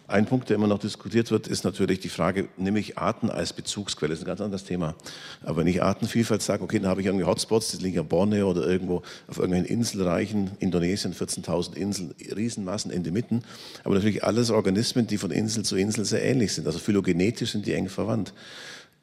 Ein 0.09 0.25
Punkt, 0.25 0.49
der 0.49 0.55
immer 0.55 0.67
noch 0.67 0.79
diskutiert 0.79 1.31
wird, 1.31 1.47
ist 1.47 1.65
natürlich 1.65 1.99
die 1.99 2.07
Frage, 2.07 2.47
nehme 2.55 2.79
ich 2.79 2.97
Arten 2.97 3.29
als 3.29 3.51
Bezugsquelle? 3.51 4.11
Das 4.11 4.19
ist 4.19 4.23
ein 4.23 4.27
ganz 4.27 4.39
anderes 4.39 4.63
Thema. 4.63 4.95
Aber 5.43 5.57
wenn 5.57 5.67
ich 5.67 5.83
Artenvielfalt 5.83 6.41
sage, 6.41 6.63
okay, 6.63 6.79
dann 6.79 6.89
habe 6.89 7.01
ich 7.01 7.07
irgendwie 7.07 7.25
Hotspots, 7.25 7.77
die 7.77 7.83
liegen 7.83 7.99
auf 7.99 8.07
Borneo 8.07 8.49
oder 8.49 8.65
irgendwo 8.65 9.01
auf 9.27 9.37
irgendwelchen 9.37 9.67
Inselreichen, 9.67 10.51
Indonesien, 10.59 11.13
14.000 11.13 11.75
Inseln, 11.75 12.15
Riesenmassen 12.33 12.89
in 12.89 13.03
den 13.03 13.11
Mitten. 13.11 13.43
Aber 13.83 13.95
natürlich 13.95 14.23
alles 14.23 14.49
Organismen, 14.49 15.07
die 15.07 15.17
von 15.17 15.29
Insel 15.29 15.65
zu 15.65 15.75
Insel 15.75 16.05
sehr 16.05 16.23
ähnlich 16.23 16.53
sind. 16.53 16.65
Also 16.67 16.79
phylogenetisch 16.79 17.51
sind 17.51 17.65
die 17.65 17.73
eng 17.73 17.89
verwandt. 17.89 18.33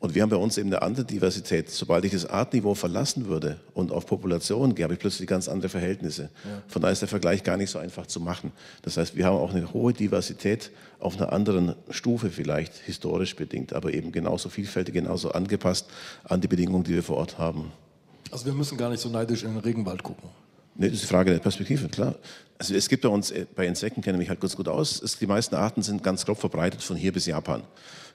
Und 0.04 0.14
wir 0.14 0.20
haben 0.20 0.28
bei 0.28 0.36
uns 0.36 0.58
eben 0.58 0.68
eine 0.68 0.82
andere 0.82 1.06
Diversität. 1.06 1.70
Sobald 1.70 2.04
ich 2.04 2.12
das 2.12 2.26
Artniveau 2.26 2.74
verlassen 2.74 3.24
würde 3.24 3.56
und 3.72 3.90
auf 3.90 4.04
Populationen 4.04 4.74
gehe, 4.74 4.84
habe 4.84 4.92
ich 4.92 5.00
plötzlich 5.00 5.26
ganz 5.26 5.48
andere 5.48 5.70
Verhältnisse. 5.70 6.24
Ja. 6.44 6.62
Von 6.68 6.82
daher 6.82 6.92
ist 6.92 7.00
der 7.00 7.08
Vergleich 7.08 7.42
gar 7.42 7.56
nicht 7.56 7.70
so 7.70 7.78
einfach 7.78 8.06
zu 8.06 8.20
machen. 8.20 8.52
Das 8.82 8.98
heißt, 8.98 9.16
wir 9.16 9.24
haben 9.24 9.38
auch 9.38 9.54
eine 9.54 9.72
hohe 9.72 9.94
Diversität 9.94 10.72
auf 11.00 11.16
einer 11.16 11.32
anderen 11.32 11.74
Stufe 11.88 12.28
vielleicht, 12.28 12.74
historisch 12.84 13.34
bedingt, 13.34 13.72
aber 13.72 13.94
eben 13.94 14.12
genauso 14.12 14.50
vielfältig, 14.50 14.92
genauso 14.92 15.32
angepasst 15.32 15.86
an 16.24 16.42
die 16.42 16.48
Bedingungen, 16.48 16.84
die 16.84 16.92
wir 16.92 17.02
vor 17.02 17.16
Ort 17.16 17.38
haben. 17.38 17.72
Also 18.30 18.44
wir 18.44 18.52
müssen 18.52 18.76
gar 18.76 18.90
nicht 18.90 19.00
so 19.00 19.08
neidisch 19.08 19.42
in 19.42 19.54
den 19.54 19.60
Regenwald 19.60 20.02
gucken. 20.02 20.28
Nee, 20.76 20.86
das 20.86 20.94
ist 20.94 21.04
die 21.04 21.08
Frage 21.08 21.30
der 21.30 21.38
Perspektive, 21.38 21.88
klar. 21.88 22.16
Also 22.58 22.74
es 22.74 22.88
gibt 22.88 23.02
bei 23.02 23.08
uns, 23.08 23.30
äh, 23.30 23.46
bei 23.54 23.66
Insekten 23.66 24.00
kenne 24.00 24.16
ich 24.16 24.20
mich 24.20 24.28
halt 24.28 24.40
ganz 24.40 24.56
gut 24.56 24.68
aus, 24.68 25.02
es, 25.02 25.18
die 25.18 25.26
meisten 25.26 25.54
Arten 25.54 25.82
sind 25.82 26.02
ganz 26.02 26.24
grob 26.24 26.38
verbreitet 26.38 26.82
von 26.82 26.96
hier 26.96 27.12
bis 27.12 27.26
Japan 27.26 27.62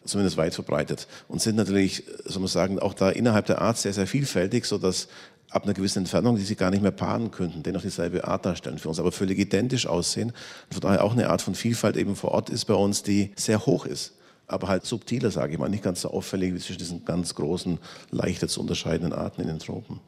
zumindest 0.06 0.38
weit 0.38 0.54
verbreitet 0.54 1.08
und 1.28 1.42
sind 1.42 1.56
natürlich, 1.56 2.04
soll 2.26 2.42
man 2.42 2.48
sagen, 2.48 2.80
auch 2.80 2.94
da 2.94 3.10
innerhalb 3.10 3.46
der 3.48 3.62
Art 3.62 3.78
sehr, 3.78 3.94
sehr 3.94 4.08
vielfältig, 4.08 4.66
sodass 4.66 5.08
ab 5.50 5.64
einer 5.64 5.74
gewissen 5.74 6.00
Entfernung, 6.00 6.36
die 6.36 6.44
sie 6.44 6.56
gar 6.56 6.72
nicht 6.72 6.82
mehr 6.82 6.92
paaren 6.92 7.32
könnten, 7.32 7.64
dennoch 7.64 7.82
dieselbe 7.82 8.26
Art 8.28 8.46
darstellen 8.46 8.78
für 8.78 8.90
uns, 8.90 9.00
aber 9.00 9.12
völlig 9.12 9.40
identisch 9.40 9.88
aussehen. 9.88 10.30
Und 10.30 10.74
von 10.74 10.82
daher 10.82 11.04
auch 11.04 11.14
eine 11.14 11.30
Art 11.30 11.42
von 11.42 11.56
Vielfalt 11.56 11.98
eben 11.98 12.16
vor 12.16 12.32
Ort 12.32 12.50
ist 12.50 12.66
bei 12.66 12.76
uns, 12.76 13.04
die 13.04 13.32
sehr 13.36 13.66
hoch 13.66 13.86
ist. 13.86 14.14
Aber 14.48 14.68
halt 14.68 14.86
subtiler, 14.86 15.32
sage 15.32 15.54
ich 15.54 15.60
mal, 15.60 15.70
nicht 15.70 15.84
ganz 15.84 16.02
so 16.02 16.12
auffällig 16.12 16.54
wie 16.54 16.60
zwischen 16.60 16.80
diesen 16.80 17.06
ganz 17.06 17.36
großen, 17.36 17.80
leichter 18.12 18.48
zu 18.48 18.62
unterscheidenden 18.62 19.14
Arten 19.14 19.42
in 19.42 19.48
den 19.48 19.60
Tropen. 19.60 20.00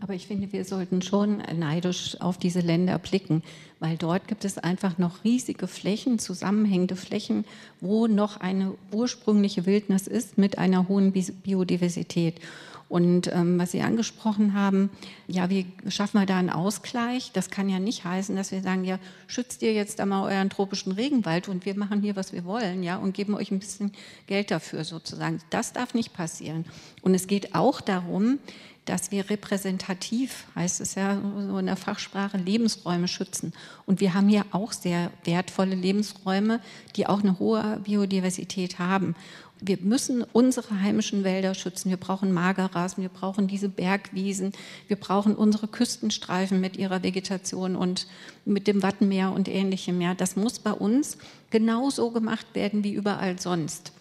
Aber 0.00 0.14
ich 0.14 0.26
finde, 0.26 0.52
wir 0.52 0.64
sollten 0.64 1.02
schon 1.02 1.38
neidisch 1.38 2.20
auf 2.20 2.36
diese 2.36 2.60
Länder 2.60 2.98
blicken, 2.98 3.42
weil 3.78 3.96
dort 3.96 4.28
gibt 4.28 4.44
es 4.44 4.58
einfach 4.58 4.98
noch 4.98 5.24
riesige 5.24 5.66
Flächen, 5.66 6.18
zusammenhängende 6.18 6.96
Flächen, 6.96 7.44
wo 7.80 8.06
noch 8.06 8.38
eine 8.38 8.74
ursprüngliche 8.92 9.66
Wildnis 9.66 10.06
ist 10.06 10.36
mit 10.36 10.58
einer 10.58 10.88
hohen 10.88 11.12
Biodiversität. 11.12 12.40
Und 12.90 13.32
ähm, 13.32 13.56
was 13.56 13.70
Sie 13.70 13.82
angesprochen 13.82 14.52
haben, 14.52 14.90
ja, 15.28 15.48
wie 15.48 15.64
schaffen 15.88 16.18
wir 16.18 16.26
da 16.26 16.38
einen 16.38 16.50
Ausgleich? 16.50 17.30
Das 17.32 17.48
kann 17.48 17.68
ja 17.68 17.78
nicht 17.78 18.04
heißen, 18.04 18.34
dass 18.34 18.50
wir 18.50 18.62
sagen, 18.62 18.84
ja, 18.84 18.98
schützt 19.28 19.62
ihr 19.62 19.72
jetzt 19.72 20.00
einmal 20.00 20.28
euren 20.28 20.50
tropischen 20.50 20.90
Regenwald 20.90 21.48
und 21.48 21.64
wir 21.64 21.76
machen 21.78 22.02
hier, 22.02 22.16
was 22.16 22.32
wir 22.32 22.44
wollen, 22.44 22.82
ja, 22.82 22.96
und 22.96 23.14
geben 23.14 23.34
euch 23.34 23.52
ein 23.52 23.60
bisschen 23.60 23.92
Geld 24.26 24.50
dafür 24.50 24.82
sozusagen. 24.82 25.38
Das 25.50 25.72
darf 25.72 25.94
nicht 25.94 26.14
passieren. 26.14 26.64
Und 27.00 27.14
es 27.14 27.28
geht 27.28 27.54
auch 27.54 27.80
darum, 27.80 28.40
dass 28.86 29.12
wir 29.12 29.30
repräsentativ, 29.30 30.46
heißt 30.56 30.80
es 30.80 30.96
ja 30.96 31.20
so 31.46 31.58
in 31.58 31.66
der 31.66 31.76
Fachsprache, 31.76 32.38
Lebensräume 32.38 33.06
schützen. 33.06 33.52
Und 33.86 34.00
wir 34.00 34.14
haben 34.14 34.28
hier 34.28 34.44
auch 34.50 34.72
sehr 34.72 35.12
wertvolle 35.22 35.76
Lebensräume, 35.76 36.58
die 36.96 37.06
auch 37.06 37.20
eine 37.20 37.38
hohe 37.38 37.80
Biodiversität 37.84 38.80
haben. 38.80 39.14
Wir 39.62 39.78
müssen 39.80 40.24
unsere 40.32 40.80
heimischen 40.80 41.22
Wälder 41.22 41.54
schützen. 41.54 41.90
Wir 41.90 41.96
brauchen 41.96 42.32
Magerrasen, 42.32 43.02
wir 43.02 43.10
brauchen 43.10 43.46
diese 43.46 43.68
Bergwiesen, 43.68 44.52
wir 44.88 44.96
brauchen 44.96 45.34
unsere 45.34 45.68
Küstenstreifen 45.68 46.60
mit 46.60 46.76
ihrer 46.76 47.02
Vegetation 47.02 47.76
und 47.76 48.06
mit 48.44 48.66
dem 48.66 48.82
Wattenmeer 48.82 49.32
und 49.32 49.48
ähnlichem. 49.48 50.00
Ja, 50.00 50.14
das 50.14 50.36
muss 50.36 50.58
bei 50.58 50.72
uns 50.72 51.18
genauso 51.50 52.10
gemacht 52.10 52.46
werden 52.54 52.84
wie 52.84 52.94
überall 52.94 53.38
sonst. 53.38 53.92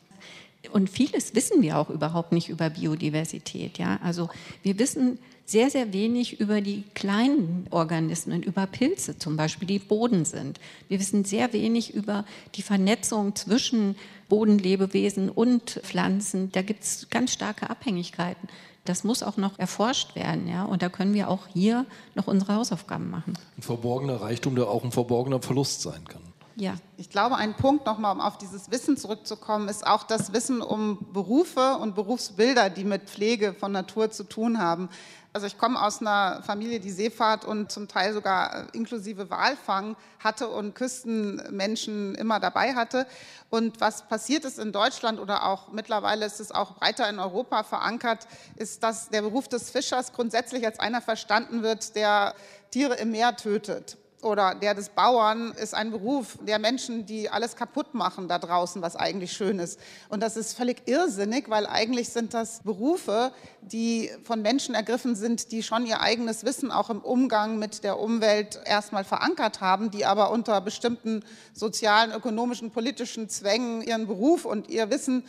Und 0.72 0.90
vieles 0.90 1.36
wissen 1.36 1.62
wir 1.62 1.78
auch 1.78 1.90
überhaupt 1.90 2.32
nicht 2.32 2.50
über 2.50 2.70
Biodiversität. 2.70 3.78
Ja? 3.78 4.00
Also 4.04 4.30
wir 4.62 4.78
wissen 4.78 5.20
sehr, 5.50 5.70
sehr 5.70 5.94
wenig 5.94 6.40
über 6.40 6.62
die 6.62 6.84
kleinen 6.94 7.66
Organismen, 7.72 8.44
über 8.44 8.68
Pilze 8.68 9.18
zum 9.18 9.36
Beispiel, 9.36 9.68
die 9.68 9.80
Boden 9.80 10.24
sind. 10.26 10.60
Wir 10.88 11.00
wissen 11.00 11.26
sehr 11.26 11.54
wenig 11.54 11.94
über 11.94 12.26
die 12.56 12.62
Vernetzung 12.62 13.36
zwischen 13.36 13.96
Bodenlebewesen 14.30 15.30
und 15.30 15.82
Pflanzen. 15.84 16.52
Da 16.52 16.62
gibt 16.62 16.84
es 16.84 17.10
ganz 17.10 17.34
starke 17.34 17.70
Abhängigkeiten. 17.70 18.48
Das 18.86 19.04
muss 19.04 19.24
auch 19.24 19.38
noch 19.38 19.58
erforscht 19.58 20.16
werden, 20.16 20.48
ja. 20.48 20.64
Und 20.64 20.82
da 20.82 20.90
können 20.90 21.14
wir 21.14 21.30
auch 21.30 21.48
hier 21.48 21.86
noch 22.16 22.28
unsere 22.28 22.56
Hausaufgaben 22.56 23.10
machen. 23.10 23.34
Ein 23.58 23.62
verborgener 23.62 24.22
Reichtum, 24.22 24.56
der 24.56 24.68
auch 24.68 24.84
ein 24.84 24.92
verborgener 24.92 25.42
Verlust 25.42 25.82
sein 25.82 26.08
kann. 26.08 26.22
Ja. 26.60 26.74
Ich 26.98 27.10
glaube, 27.10 27.38
ein 27.38 27.56
Punkt 27.56 27.86
nochmal, 27.86 28.14
um 28.14 28.20
auf 28.20 28.38
dieses 28.38 28.70
Wissen 28.70 28.98
zurückzukommen, 28.98 29.70
ist 29.70 29.88
auch 29.88 30.04
das 30.04 30.34
Wissen 30.34 30.62
um 30.62 30.98
Berufe 31.14 31.78
und 31.78 31.96
Berufsbilder, 31.96 32.70
die 32.70 32.84
mit 32.84 33.04
Pflege 33.04 33.54
von 33.54 33.72
Natur 33.72 34.12
zu 34.12 34.26
tun 34.26 34.60
haben. 34.60 34.90
Also 35.32 35.46
ich 35.46 35.60
komme 35.60 35.80
aus 35.80 36.02
einer 36.02 36.42
Familie, 36.42 36.80
die 36.80 36.90
Seefahrt 36.90 37.46
und 37.46 37.72
zum 37.72 37.88
Teil 37.88 38.14
sogar 38.14 38.64
äh, 38.64 38.66
inklusive 38.74 39.30
Walfang 39.30 39.96
hatte 40.18 40.50
und 40.50 40.74
Küstenmenschen 40.74 42.16
immer 42.16 42.40
dabei 42.40 42.74
hatte. 42.74 43.06
Und 43.52 43.80
was 43.80 44.08
passiert 44.08 44.44
ist 44.44 44.58
in 44.58 44.72
Deutschland 44.72 45.20
oder 45.20 45.46
auch 45.46 45.72
mittlerweile 45.72 46.26
ist 46.26 46.40
es 46.40 46.52
auch 46.52 46.76
breiter 46.78 47.08
in 47.10 47.20
Europa 47.20 47.64
verankert, 47.64 48.28
ist, 48.56 48.82
dass 48.82 49.10
der 49.10 49.22
Beruf 49.22 49.48
des 49.48 49.70
Fischers 49.70 50.14
grundsätzlich 50.14 50.66
als 50.66 50.80
einer 50.80 51.02
verstanden 51.02 51.62
wird, 51.62 51.96
der 51.96 52.34
Tiere 52.72 52.96
im 52.96 53.12
Meer 53.12 53.36
tötet. 53.36 53.98
Oder 54.22 54.56
der 54.56 54.74
des 54.74 54.90
Bauern 54.90 55.52
ist 55.54 55.74
ein 55.74 55.92
Beruf 55.92 56.38
der 56.42 56.60
Menschen, 56.60 57.06
die 57.06 57.30
alles 57.30 57.56
kaputt 57.56 57.94
machen 57.94 58.28
da 58.28 58.38
draußen, 58.38 58.82
was 58.82 58.96
eigentlich 58.96 59.32
schön 59.32 59.60
ist. 59.60 59.80
Und 60.10 60.22
das 60.22 60.36
ist 60.36 60.54
völlig 60.54 60.88
irrsinnig, 60.88 61.50
weil 61.50 61.66
eigentlich 61.66 62.10
sind 62.10 62.34
das 62.34 62.62
Berufe, 62.64 63.32
die 63.62 64.10
von 64.24 64.42
Menschen 64.42 64.76
ergriffen 64.76 65.16
sind, 65.16 65.52
die 65.52 65.64
schon 65.64 65.86
ihr 65.86 66.02
eigenes 66.02 66.44
Wissen 66.44 66.72
auch 66.72 66.90
im 66.90 67.00
Umgang 67.00 67.60
mit 67.60 67.84
der 67.84 68.00
Umwelt 68.00 68.60
erstmal 68.66 69.04
verankert 69.04 69.62
haben, 69.62 69.92
die 69.92 70.06
aber 70.06 70.32
unter 70.32 70.60
bestimmten 70.62 71.24
sozialen, 71.54 72.12
ökonomischen, 72.12 72.72
politischen 72.72 73.30
Zwängen 73.30 73.82
ihren 73.82 74.08
Beruf 74.08 74.46
und 74.46 74.70
ihr 74.70 74.90
Wissen 74.90 75.24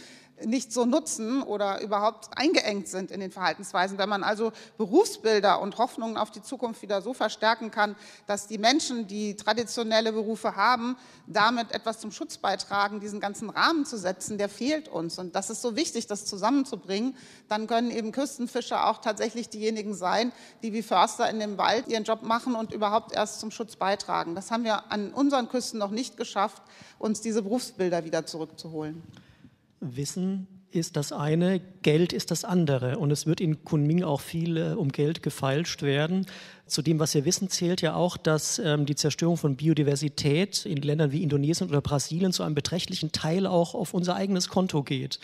nicht 0.44 0.72
so 0.72 0.84
nutzen 0.84 1.42
oder 1.42 1.80
überhaupt 1.80 2.28
eingeengt 2.36 2.88
sind 2.88 3.10
in 3.10 3.20
den 3.20 3.30
Verhaltensweisen. 3.30 3.98
Wenn 3.98 4.08
man 4.08 4.22
also 4.22 4.52
Berufsbilder 4.78 5.60
und 5.60 5.78
Hoffnungen 5.78 6.16
auf 6.16 6.30
die 6.30 6.42
Zukunft 6.42 6.82
wieder 6.82 7.02
so 7.02 7.14
verstärken 7.14 7.70
kann, 7.70 7.96
dass 8.26 8.46
die 8.46 8.58
Menschen, 8.58 9.06
die 9.06 9.36
traditionelle 9.36 10.12
Berufe 10.12 10.56
haben, 10.56 10.96
damit 11.26 11.72
etwas 11.72 12.00
zum 12.00 12.12
Schutz 12.12 12.38
beitragen, 12.38 13.00
diesen 13.00 13.20
ganzen 13.20 13.50
Rahmen 13.50 13.84
zu 13.84 13.98
setzen, 13.98 14.38
der 14.38 14.48
fehlt 14.48 14.88
uns. 14.88 15.18
Und 15.18 15.34
das 15.34 15.50
ist 15.50 15.62
so 15.62 15.76
wichtig, 15.76 16.06
das 16.06 16.26
zusammenzubringen. 16.26 17.16
Dann 17.48 17.66
können 17.66 17.90
eben 17.90 18.12
Küstenfischer 18.12 18.86
auch 18.86 18.98
tatsächlich 18.98 19.48
diejenigen 19.48 19.94
sein, 19.94 20.32
die 20.62 20.72
wie 20.72 20.82
Förster 20.82 21.28
in 21.30 21.40
dem 21.40 21.58
Wald 21.58 21.88
ihren 21.88 22.04
Job 22.04 22.22
machen 22.22 22.54
und 22.54 22.72
überhaupt 22.72 23.12
erst 23.12 23.40
zum 23.40 23.50
Schutz 23.50 23.76
beitragen. 23.76 24.34
Das 24.34 24.50
haben 24.50 24.64
wir 24.64 24.90
an 24.90 25.12
unseren 25.12 25.48
Küsten 25.48 25.78
noch 25.78 25.90
nicht 25.90 26.16
geschafft, 26.16 26.62
uns 26.98 27.20
diese 27.20 27.42
Berufsbilder 27.42 28.04
wieder 28.04 28.26
zurückzuholen. 28.26 29.02
Wissen 29.80 30.46
ist 30.72 30.96
das 30.96 31.12
eine, 31.12 31.60
Geld 31.82 32.12
ist 32.12 32.30
das 32.30 32.44
andere. 32.44 32.98
Und 32.98 33.10
es 33.10 33.26
wird 33.26 33.40
in 33.40 33.64
Kunming 33.64 34.04
auch 34.04 34.20
viel 34.20 34.56
äh, 34.56 34.72
um 34.72 34.90
Geld 34.90 35.22
gefeilscht 35.22 35.82
werden. 35.82 36.26
Zu 36.66 36.82
dem, 36.82 37.00
was 37.00 37.14
wir 37.14 37.24
wissen, 37.24 37.48
zählt 37.48 37.80
ja 37.80 37.94
auch, 37.94 38.16
dass 38.16 38.60
ähm, 38.60 38.86
die 38.86 38.94
Zerstörung 38.94 39.36
von 39.36 39.56
Biodiversität 39.56 40.64
in 40.66 40.76
Ländern 40.76 41.10
wie 41.10 41.22
Indonesien 41.22 41.68
oder 41.68 41.80
Brasilien 41.80 42.32
zu 42.32 42.44
einem 42.44 42.54
beträchtlichen 42.54 43.10
Teil 43.10 43.46
auch 43.46 43.74
auf 43.74 43.92
unser 43.94 44.14
eigenes 44.14 44.48
Konto 44.48 44.84
geht. 44.84 45.18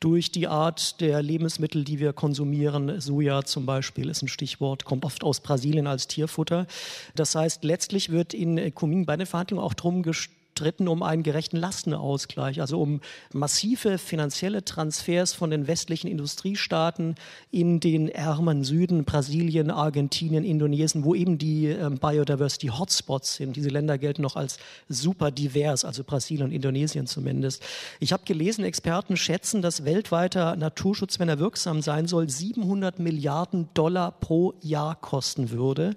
Durch 0.00 0.30
die 0.32 0.48
Art 0.48 1.00
der 1.00 1.22
Lebensmittel, 1.22 1.84
die 1.84 1.98
wir 1.98 2.12
konsumieren. 2.12 3.00
Soja 3.00 3.44
zum 3.44 3.64
Beispiel 3.64 4.10
ist 4.10 4.22
ein 4.22 4.28
Stichwort, 4.28 4.84
kommt 4.84 5.06
oft 5.06 5.24
aus 5.24 5.40
Brasilien 5.40 5.86
als 5.86 6.08
Tierfutter. 6.08 6.66
Das 7.14 7.34
heißt, 7.34 7.64
letztlich 7.64 8.10
wird 8.10 8.34
in 8.34 8.74
Kunming 8.74 9.06
bei 9.06 9.16
den 9.16 9.26
Verhandlungen 9.26 9.64
auch 9.64 9.74
drum 9.74 10.02
gestritten, 10.02 10.39
stritten 10.60 10.88
um 10.88 11.02
einen 11.02 11.22
gerechten 11.22 11.56
Lastenausgleich, 11.56 12.60
also 12.60 12.82
um 12.82 13.00
massive 13.32 13.96
finanzielle 13.96 14.62
Transfers 14.62 15.32
von 15.32 15.48
den 15.50 15.66
westlichen 15.66 16.06
Industriestaaten 16.06 17.14
in 17.50 17.80
den 17.80 18.10
ärmeren 18.10 18.62
Süden, 18.62 19.04
Brasilien, 19.04 19.70
Argentinien, 19.70 20.44
Indonesien, 20.44 21.02
wo 21.02 21.14
eben 21.14 21.38
die 21.38 21.66
ähm, 21.66 21.98
Biodiversity 21.98 22.68
Hotspots 22.68 23.36
sind. 23.36 23.56
Diese 23.56 23.70
Länder 23.70 23.96
gelten 23.96 24.20
noch 24.20 24.36
als 24.36 24.58
super 24.88 25.30
divers, 25.30 25.86
also 25.86 26.04
Brasilien 26.04 26.48
und 26.48 26.52
Indonesien 26.52 27.06
zumindest. 27.06 27.62
Ich 27.98 28.12
habe 28.12 28.24
gelesen, 28.26 28.62
Experten 28.64 29.16
schätzen, 29.16 29.62
dass 29.62 29.86
weltweiter 29.86 30.56
Naturschutz, 30.56 31.18
wenn 31.18 31.30
er 31.30 31.38
wirksam 31.38 31.80
sein 31.80 32.06
soll, 32.06 32.28
700 32.28 32.98
Milliarden 32.98 33.70
Dollar 33.72 34.10
pro 34.12 34.52
Jahr 34.60 34.94
kosten 34.94 35.50
würde. 35.50 35.96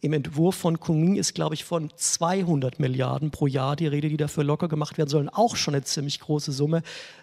Im 0.00 0.12
Entwurf 0.12 0.54
von 0.54 0.78
Kunming 0.78 1.16
ist, 1.16 1.34
glaube 1.34 1.56
ich, 1.56 1.64
von 1.64 1.90
200 1.96 2.78
Milliarden 2.78 3.32
pro 3.32 3.48
Jahr 3.48 3.74
die 3.74 3.88
Rede, 3.88 4.08
die 4.08 4.16
dafür 4.16 4.44
locker 4.44 4.68
gemacht 4.68 4.96
werden 4.96 5.08
sollen. 5.08 5.28
Auch 5.28 5.56
schon 5.56 5.74
eine 5.74 5.82
ziemlich 5.82 6.20
große 6.20 6.52
Summe. 6.52 6.82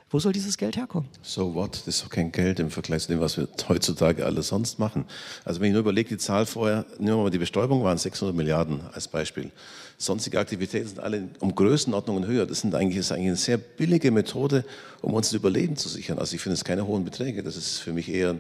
Wo 0.10 0.20
soll 0.20 0.34
dieses 0.34 0.58
Geld 0.58 0.76
herkommen? 0.76 1.08
So 1.22 1.56
what? 1.56 1.78
Das 1.78 1.88
ist 1.88 2.04
doch 2.04 2.10
kein 2.10 2.34
Geld 2.34 2.60
im 2.60 2.70
Vergleich 2.70 3.04
zu 3.04 3.08
dem, 3.08 3.22
was 3.22 3.38
wir 3.38 3.48
heutzutage 3.70 4.26
alles 4.26 4.50
sonst 4.50 4.78
machen. 4.78 5.06
Also 5.46 5.62
wenn 5.62 5.68
ich 5.68 5.72
nur 5.72 5.80
überlege, 5.80 6.10
die 6.10 6.18
Zahl 6.18 6.46
vorher, 6.46 6.86
nehmen 7.00 7.18
wir 7.18 7.24
mal 7.24 7.30
die 7.30 7.38
Bestäubung 7.38 7.82
waren 7.82 7.98
600 7.98 8.36
Milliarden 8.36 8.82
als 8.92 9.08
Beispiel. 9.08 9.52
Sonstige 9.98 10.38
Aktivitäten 10.38 10.90
sind 10.90 11.00
alle 11.00 11.30
um 11.40 11.56
Größenordnungen 11.56 12.28
höher. 12.28 12.46
Das, 12.46 12.60
sind 12.60 12.76
eigentlich, 12.76 12.98
das 12.98 13.06
ist 13.06 13.12
eigentlich 13.14 13.28
eine 13.28 13.36
sehr 13.38 13.58
billige 13.58 14.12
Methode, 14.12 14.66
um 15.02 15.14
uns 15.14 15.28
das 15.28 15.36
Überleben 15.36 15.78
zu 15.78 15.88
sichern. 15.88 16.20
Also 16.20 16.36
ich 16.36 16.42
finde 16.42 16.56
es 16.56 16.66
keine 16.66 16.86
hohen 16.86 17.06
Beträge. 17.06 17.42
Das 17.42 17.56
ist 17.56 17.78
für 17.78 17.94
mich 17.94 18.10
eher 18.10 18.36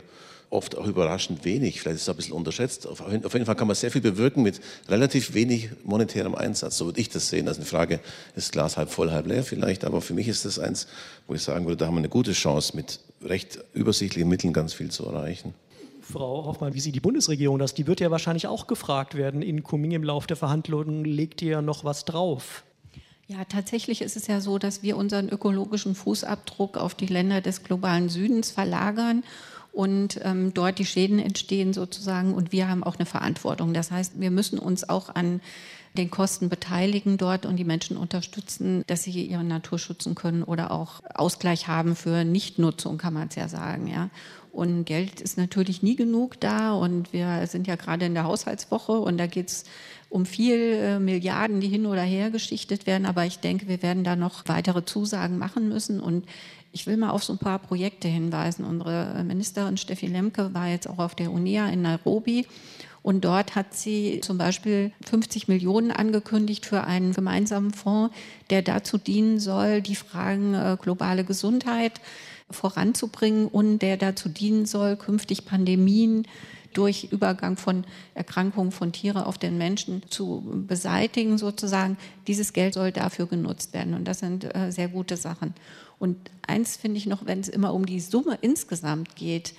oft 0.55 0.77
auch 0.77 0.87
überraschend 0.87 1.45
wenig. 1.45 1.81
Vielleicht 1.81 1.97
ist 1.97 2.01
es 2.03 2.09
ein 2.09 2.15
bisschen 2.15 2.33
unterschätzt. 2.33 2.87
Auf, 2.87 3.03
jeden 3.11 3.45
Fall 3.45 3.55
kann 3.55 3.67
man 3.67 3.75
sehr 3.75 3.91
viel 3.91 4.01
bewirken 4.01 4.41
mit 4.41 4.61
relativ 4.87 5.33
wenig 5.33 5.69
monetärem 5.83 6.33
Einsatz. 6.33 6.77
So 6.77 6.85
würde 6.85 7.01
ich 7.01 7.09
das 7.09 7.29
sehen. 7.29 7.47
Also 7.47 7.59
eine 7.59 7.67
Frage, 7.67 7.99
ist 8.35 8.51
Glas 8.51 8.77
halb 8.77 8.89
voll, 8.89 9.11
halb 9.11 9.27
leer 9.27 9.43
vielleicht. 9.43 9.85
Aber 9.85 10.01
für 10.01 10.13
mich 10.13 10.27
ist 10.27 10.45
das 10.45 10.57
eins, 10.57 10.87
wo 11.27 11.35
ich 11.35 11.43
sagen 11.43 11.65
würde, 11.65 11.77
da 11.77 11.87
haben 11.87 11.95
wir 11.95 11.99
eine 11.99 12.09
gute 12.09 12.31
Chance, 12.31 12.75
mit 12.75 12.99
recht 13.21 13.59
übersichtlichen 13.73 14.29
Mitteln 14.29 14.53
ganz 14.53 14.73
viel 14.73 14.89
zu 14.89 15.05
erreichen. 15.05 15.53
Frau 16.01 16.45
Hoffmann, 16.45 16.73
wie 16.73 16.79
sieht 16.79 16.95
die 16.95 16.99
Bundesregierung 16.99 17.59
das? 17.59 17.73
Die 17.73 17.87
wird 17.87 17.99
ja 17.99 18.11
wahrscheinlich 18.11 18.47
auch 18.47 18.67
gefragt 18.67 19.15
werden. 19.15 19.41
In 19.41 19.63
Kuming 19.63 19.91
im 19.91 20.03
Laufe 20.03 20.27
der 20.27 20.37
Verhandlungen 20.37 21.03
legt 21.03 21.41
ihr 21.41 21.61
noch 21.61 21.83
was 21.83 22.05
drauf. 22.05 22.63
Ja, 23.27 23.43
tatsächlich 23.43 24.03
ist 24.03 24.15
es 24.15 24.27
ja 24.27 24.39
so, 24.39 24.59
dass 24.59 24.83
wir 24.83 24.97
unseren 24.97 25.29
ökologischen 25.29 25.95
Fußabdruck 25.95 26.77
auf 26.77 26.93
die 26.93 27.07
Länder 27.07 27.41
des 27.41 27.63
globalen 27.63 28.07
Südens 28.07 28.51
verlagern 28.51 29.23
und 29.75 30.21
ähm, 30.23 30.53
dort 30.53 30.79
die 30.79 30.85
Schäden 30.85 31.19
entstehen 31.19 31.73
sozusagen 31.73 32.33
und 32.33 32.53
wir 32.53 32.69
haben 32.69 32.81
auch 32.81 32.95
eine 32.95 33.05
Verantwortung. 33.05 33.73
Das 33.73 33.91
heißt, 33.91 34.13
wir 34.17 34.31
müssen 34.31 34.57
uns 34.57 34.87
auch 34.87 35.13
an 35.13 35.41
den 35.97 36.09
Kosten 36.09 36.47
beteiligen 36.47 37.17
dort 37.17 37.45
und 37.45 37.57
die 37.57 37.65
Menschen 37.65 37.97
unterstützen, 37.97 38.83
dass 38.87 39.03
sie 39.03 39.25
ihren 39.25 39.49
Natur 39.49 39.77
schützen 39.77 40.15
können 40.15 40.43
oder 40.43 40.71
auch 40.71 41.01
Ausgleich 41.13 41.67
haben 41.67 41.97
für 41.97 42.23
Nichtnutzung, 42.23 42.97
kann 42.97 43.13
man 43.13 43.27
es 43.27 43.35
ja 43.35 43.49
sagen. 43.49 43.87
Ja. 43.87 44.09
Und 44.53 44.85
Geld 44.85 45.19
ist 45.19 45.37
natürlich 45.37 45.83
nie 45.83 45.97
genug 45.97 46.39
da 46.39 46.73
und 46.73 47.11
wir 47.11 47.45
sind 47.45 47.67
ja 47.67 47.75
gerade 47.75 48.05
in 48.05 48.13
der 48.13 48.23
Haushaltswoche 48.23 48.93
und 48.93 49.17
da 49.17 49.27
geht 49.27 49.49
es 49.49 49.65
um 50.07 50.25
viel 50.25 50.55
äh, 50.55 50.99
Milliarden, 50.99 51.59
die 51.59 51.67
hin 51.67 51.85
oder 51.85 52.03
her 52.03 52.31
geschichtet 52.31 52.87
werden. 52.87 53.05
Aber 53.05 53.25
ich 53.25 53.39
denke, 53.39 53.67
wir 53.67 53.83
werden 53.83 54.05
da 54.05 54.15
noch 54.15 54.43
weitere 54.45 54.85
Zusagen 54.85 55.37
machen 55.37 55.67
müssen 55.67 55.99
und 55.99 56.25
ich 56.75 56.85
will 56.85 56.97
mal 56.97 57.11
auf 57.11 57.23
so 57.23 57.31
ein 57.31 57.39
paar 57.39 57.59
Projekte 57.59 58.09
hinweisen. 58.09 58.65
Unsere 58.65 59.23
Ministerin 59.23 59.77
Steffi 59.77 60.07
Lemke 60.07 60.53
war 60.53 60.67
jetzt 60.67 60.89
auch 60.89 60.99
auf 60.99 61.15
der 61.15 61.31
UNEA 61.31 61.69
in 61.69 61.81
Nairobi 61.81 62.45
und 63.01 63.23
dort 63.23 63.55
hat 63.55 63.73
sie 63.73 64.19
zum 64.21 64.37
Beispiel 64.37 64.91
50 65.05 65.47
Millionen 65.47 65.91
angekündigt 65.91 66.65
für 66.65 66.83
einen 66.83 67.13
gemeinsamen 67.13 67.71
Fonds, 67.71 68.13
der 68.49 68.61
dazu 68.61 68.97
dienen 68.97 69.39
soll, 69.39 69.81
die 69.81 69.95
Fragen 69.95 70.53
äh, 70.53 70.75
globale 70.81 71.23
Gesundheit 71.23 72.01
voranzubringen 72.51 73.47
und 73.47 73.79
der 73.79 73.95
dazu 73.95 74.27
dienen 74.27 74.65
soll, 74.65 74.97
künftig 74.97 75.45
Pandemien 75.45 76.27
durch 76.73 77.05
Übergang 77.11 77.57
von 77.57 77.85
Erkrankungen 78.13 78.71
von 78.71 78.91
Tiere 78.91 79.25
auf 79.25 79.37
den 79.37 79.57
Menschen 79.57 80.03
zu 80.09 80.43
beseitigen 80.67 81.37
sozusagen. 81.37 81.97
Dieses 82.27 82.51
Geld 82.51 82.73
soll 82.73 82.91
dafür 82.91 83.27
genutzt 83.27 83.73
werden 83.73 83.93
und 83.93 84.05
das 84.05 84.19
sind 84.19 84.53
äh, 84.55 84.71
sehr 84.71 84.89
gute 84.89 85.15
Sachen. 85.15 85.53
Und 85.99 86.17
eins 86.47 86.77
finde 86.77 86.97
ich 86.97 87.05
noch, 87.05 87.25
wenn 87.25 87.39
es 87.39 87.49
immer 87.49 87.73
um 87.73 87.85
die 87.85 87.99
Summe 87.99 88.37
insgesamt 88.41 89.15
geht, 89.15 89.53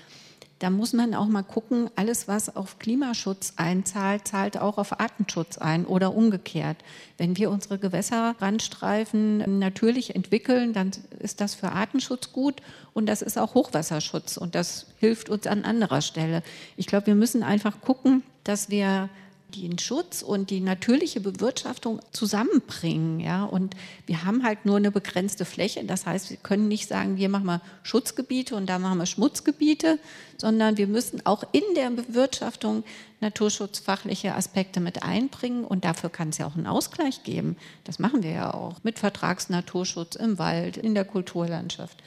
da 0.59 0.70
muss 0.70 0.94
man 0.94 1.14
auch 1.14 1.27
mal 1.27 1.42
gucken, 1.42 1.90
alles, 1.96 2.29
was 2.29 2.57
auf 2.57 2.79
Klimaschutz 2.79 3.53
einzahlt, 3.57 4.27
zahlt 4.27 4.57
auch 4.57 4.79
auf 4.79 4.99
Artenschutz 5.01 5.59
ein 5.59 5.85
oder 5.85 6.14
umgekehrt. 6.14 6.79
Wenn 7.18 7.37
wir 7.37 7.51
unsere 7.51 7.79
Gewässerrandstreifen 7.79 9.59
natürlich 9.59 10.14
entwickeln, 10.14 10.72
dann 10.72 10.92
ist 11.18 11.42
das 11.42 11.55
für 11.55 11.72
Artenschutz 11.72 12.33
gut 12.33 12.62
und 12.94 13.07
das 13.07 13.20
ist 13.20 13.38
auch 13.38 13.55
Hochwasserschutz 13.55 14.38
und 14.38 14.55
das 14.55 14.87
hilft 14.99 15.29
uns 15.29 15.46
an 15.46 15.64
anderer 15.64 16.01
Stelle. 16.01 16.42
Ich 16.79 16.87
glaube, 16.87 17.09
wir 17.09 17.16
müssen 17.16 17.42
einfach 17.42 17.83
gucken, 17.83 18.22
dass 18.42 18.70
wir 18.70 19.11
den 19.55 19.79
Schutz 19.79 20.23
und 20.23 20.51
die 20.51 20.61
natürliche 20.61 21.21
Bewirtschaftung 21.21 22.01
zusammenbringen. 22.11 23.21
Ja? 23.21 23.45
Und 23.45 23.77
wir 24.07 24.25
haben 24.25 24.43
halt 24.43 24.67
nur 24.67 24.77
eine 24.77 24.91
begrenzte 24.91 25.45
Fläche. 25.45 25.85
Das 25.85 26.07
heißt, 26.07 26.31
wir 26.31 26.37
können 26.37 26.69
nicht 26.69 26.89
sagen, 26.89 27.17
wir 27.17 27.29
machen 27.29 27.47
mal 27.47 27.61
Schutzgebiete 27.83 28.57
und 28.57 28.67
da 28.67 28.79
machen 28.79 28.99
wir 28.99 29.07
Schmutzgebiete, 29.07 29.99
sondern 30.37 30.77
wir 30.77 30.87
müssen 30.87 31.25
auch 31.25 31.45
in 31.53 31.63
der 31.75 31.91
Bewirtschaftung 31.91 32.85
naturschutzfachliche 33.21 34.35
Aspekte 34.35 34.81
mit 34.81 35.03
einbringen. 35.03 35.65
Und 35.65 35.85
dafür 35.85 36.11
kann 36.11 36.31
es 36.31 36.39
ja 36.39 36.47
auch 36.47 36.57
einen 36.57 36.67
Ausgleich 36.67 37.23
geben. 37.23 37.57
Das 37.85 37.99
machen 37.99 38.23
wir 38.23 38.31
ja 38.31 38.55
auch 38.55 38.77
mit 38.83 38.99
Vertragsnaturschutz 38.99 40.17
im 40.17 40.39
Wald, 40.39 40.77
in 40.77 40.95
der 40.95 41.05
Kulturlandschaft. 41.05 42.03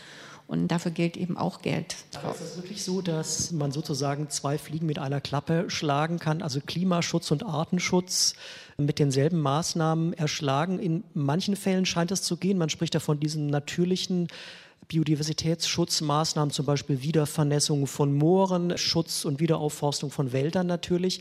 Und 0.50 0.70
dafür 0.70 0.90
gilt 0.90 1.16
eben 1.16 1.38
auch 1.38 1.62
Geld. 1.62 1.96
Aber 2.16 2.34
ist 2.34 2.42
es 2.42 2.58
wirklich 2.58 2.84
so, 2.84 3.04
dass 3.04 3.52
man 3.52 3.72
sozusagen 3.72 4.32
zwei 4.32 4.58
Fliegen 4.58 4.88
mit 4.88 4.98
einer 4.98 5.22
Klappe 5.22 5.66
schlagen 5.68 6.18
kann, 6.18 6.42
also 6.42 6.60
Klimaschutz 6.60 7.30
und 7.30 7.46
Artenschutz 7.46 8.34
mit 8.76 8.98
denselben 8.98 9.42
Maßnahmen 9.42 10.14
erschlagen? 10.14 10.80
In 10.80 11.04
manchen 11.14 11.56
Fällen 11.56 11.86
scheint 11.86 12.10
es 12.10 12.24
zu 12.24 12.36
gehen. 12.36 12.58
Man 12.58 12.70
spricht 12.70 12.96
ja 12.96 13.00
von 13.00 13.20
diesen 13.20 13.46
natürlichen 13.46 14.28
Biodiversitätsschutzmaßnahmen, 14.88 16.52
zum 16.52 16.66
Beispiel 16.66 17.02
Wiedervernässung 17.04 17.86
von 17.86 18.14
Mooren, 18.14 18.78
Schutz 18.78 19.24
und 19.24 19.40
Wiederaufforstung 19.40 20.10
von 20.10 20.34
Wäldern 20.34 20.66
natürlich. 20.66 21.20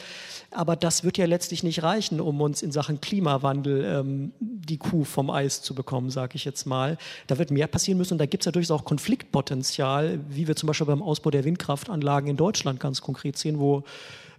Aber 0.51 0.75
das 0.75 1.05
wird 1.05 1.18
ja 1.18 1.27
letztlich 1.27 1.62
nicht 1.62 1.83
reichen, 1.83 2.21
um 2.21 2.40
uns 2.40 2.62
in 2.62 2.73
Sachen 2.73 3.01
Klimawandel 3.01 3.85
ähm, 3.85 4.33
die 4.40 4.79
Kuh 4.79 5.05
vom 5.05 5.29
Eis 5.29 5.61
zu 5.61 5.75
bekommen, 5.75 6.11
sage 6.11 6.37
ich 6.37 6.47
jetzt 6.47 6.66
mal. 6.66 6.97
Da 7.27 7.38
wird 7.38 7.51
mehr 7.51 7.66
passieren 7.66 7.99
müssen 7.99 8.14
und 8.14 8.18
da 8.18 8.27
gibt 8.27 8.42
es 8.42 8.47
ja 8.47 8.53
durchaus 8.53 8.71
auch 8.71 8.85
Konfliktpotenzial, 8.85 10.21
wie 10.31 10.49
wir 10.49 10.57
zum 10.57 10.66
Beispiel 10.66 10.87
beim 10.87 11.03
Ausbau 11.03 11.31
der 11.31 11.44
Windkraftanlagen 11.44 12.31
in 12.31 12.37
Deutschland 12.37 12.81
ganz 12.81 13.03
konkret 13.03 13.37
sehen, 13.37 13.59
wo 13.59 13.85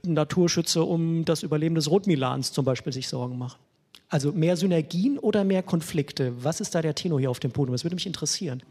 Naturschützer 0.03 0.88
um 0.88 1.25
das 1.25 1.43
Überleben 1.43 1.75
des 1.75 1.89
Rotmilans 1.91 2.51
zum 2.51 2.65
Beispiel 2.65 2.93
sich 2.93 3.08
Sorgen 3.08 3.38
machen. 3.38 3.60
Also 4.10 4.32
mehr 4.32 4.58
Synergien 4.58 5.19
oder 5.19 5.43
mehr 5.43 5.62
Konflikte? 5.62 6.34
Was 6.43 6.62
ist 6.62 6.73
da 6.73 6.82
der 6.82 6.95
Tenor 6.95 7.19
hier 7.19 7.29
auf 7.29 7.39
dem 7.39 7.51
Podium? 7.51 7.73
Das 7.73 7.84
würde 7.84 7.95
mich 7.95 8.08
interessieren. 8.08 8.63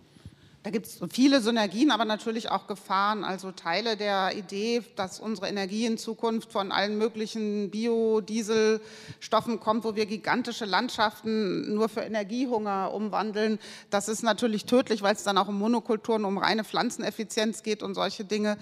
Da 0.69 0.73
gibt 0.73 0.85
es 0.85 1.01
viele 1.11 1.41
Synergien, 1.41 1.91
aber 1.91 2.05
natürlich 2.05 2.51
auch 2.51 2.67
Gefahren. 2.67 3.25
Also 3.25 3.53
Teile 3.53 3.97
der 3.97 4.37
Idee, 4.37 4.83
dass 4.97 5.19
unsere 5.19 5.49
Energie 5.49 5.87
in 5.87 5.97
Zukunft 5.97 6.53
von 6.53 6.73
allen 6.73 6.99
möglichen 6.99 7.71
Biodieselstoffen 7.71 9.61
kommt, 9.61 9.85
wo 9.85 9.97
wir 9.97 10.05
gigantische 10.05 10.67
Landschaften 10.67 11.73
nur 11.75 11.89
für 11.89 12.03
Energiehunger 12.03 12.93
umwandeln, 12.93 13.59
das 13.89 14.11
ist 14.11 14.23
natürlich 14.23 14.67
tödlich, 14.67 15.01
weil 15.01 15.15
es 15.15 15.23
dann 15.25 15.39
auch 15.39 15.49
um 15.49 15.59
Monokulturen, 15.59 16.27
um 16.27 16.37
reine 16.37 16.65
Pflanzeneffizienz 16.65 17.63
geht 17.63 17.83
und 17.83 17.95
solche 17.95 18.27
Dinge 18.27 18.59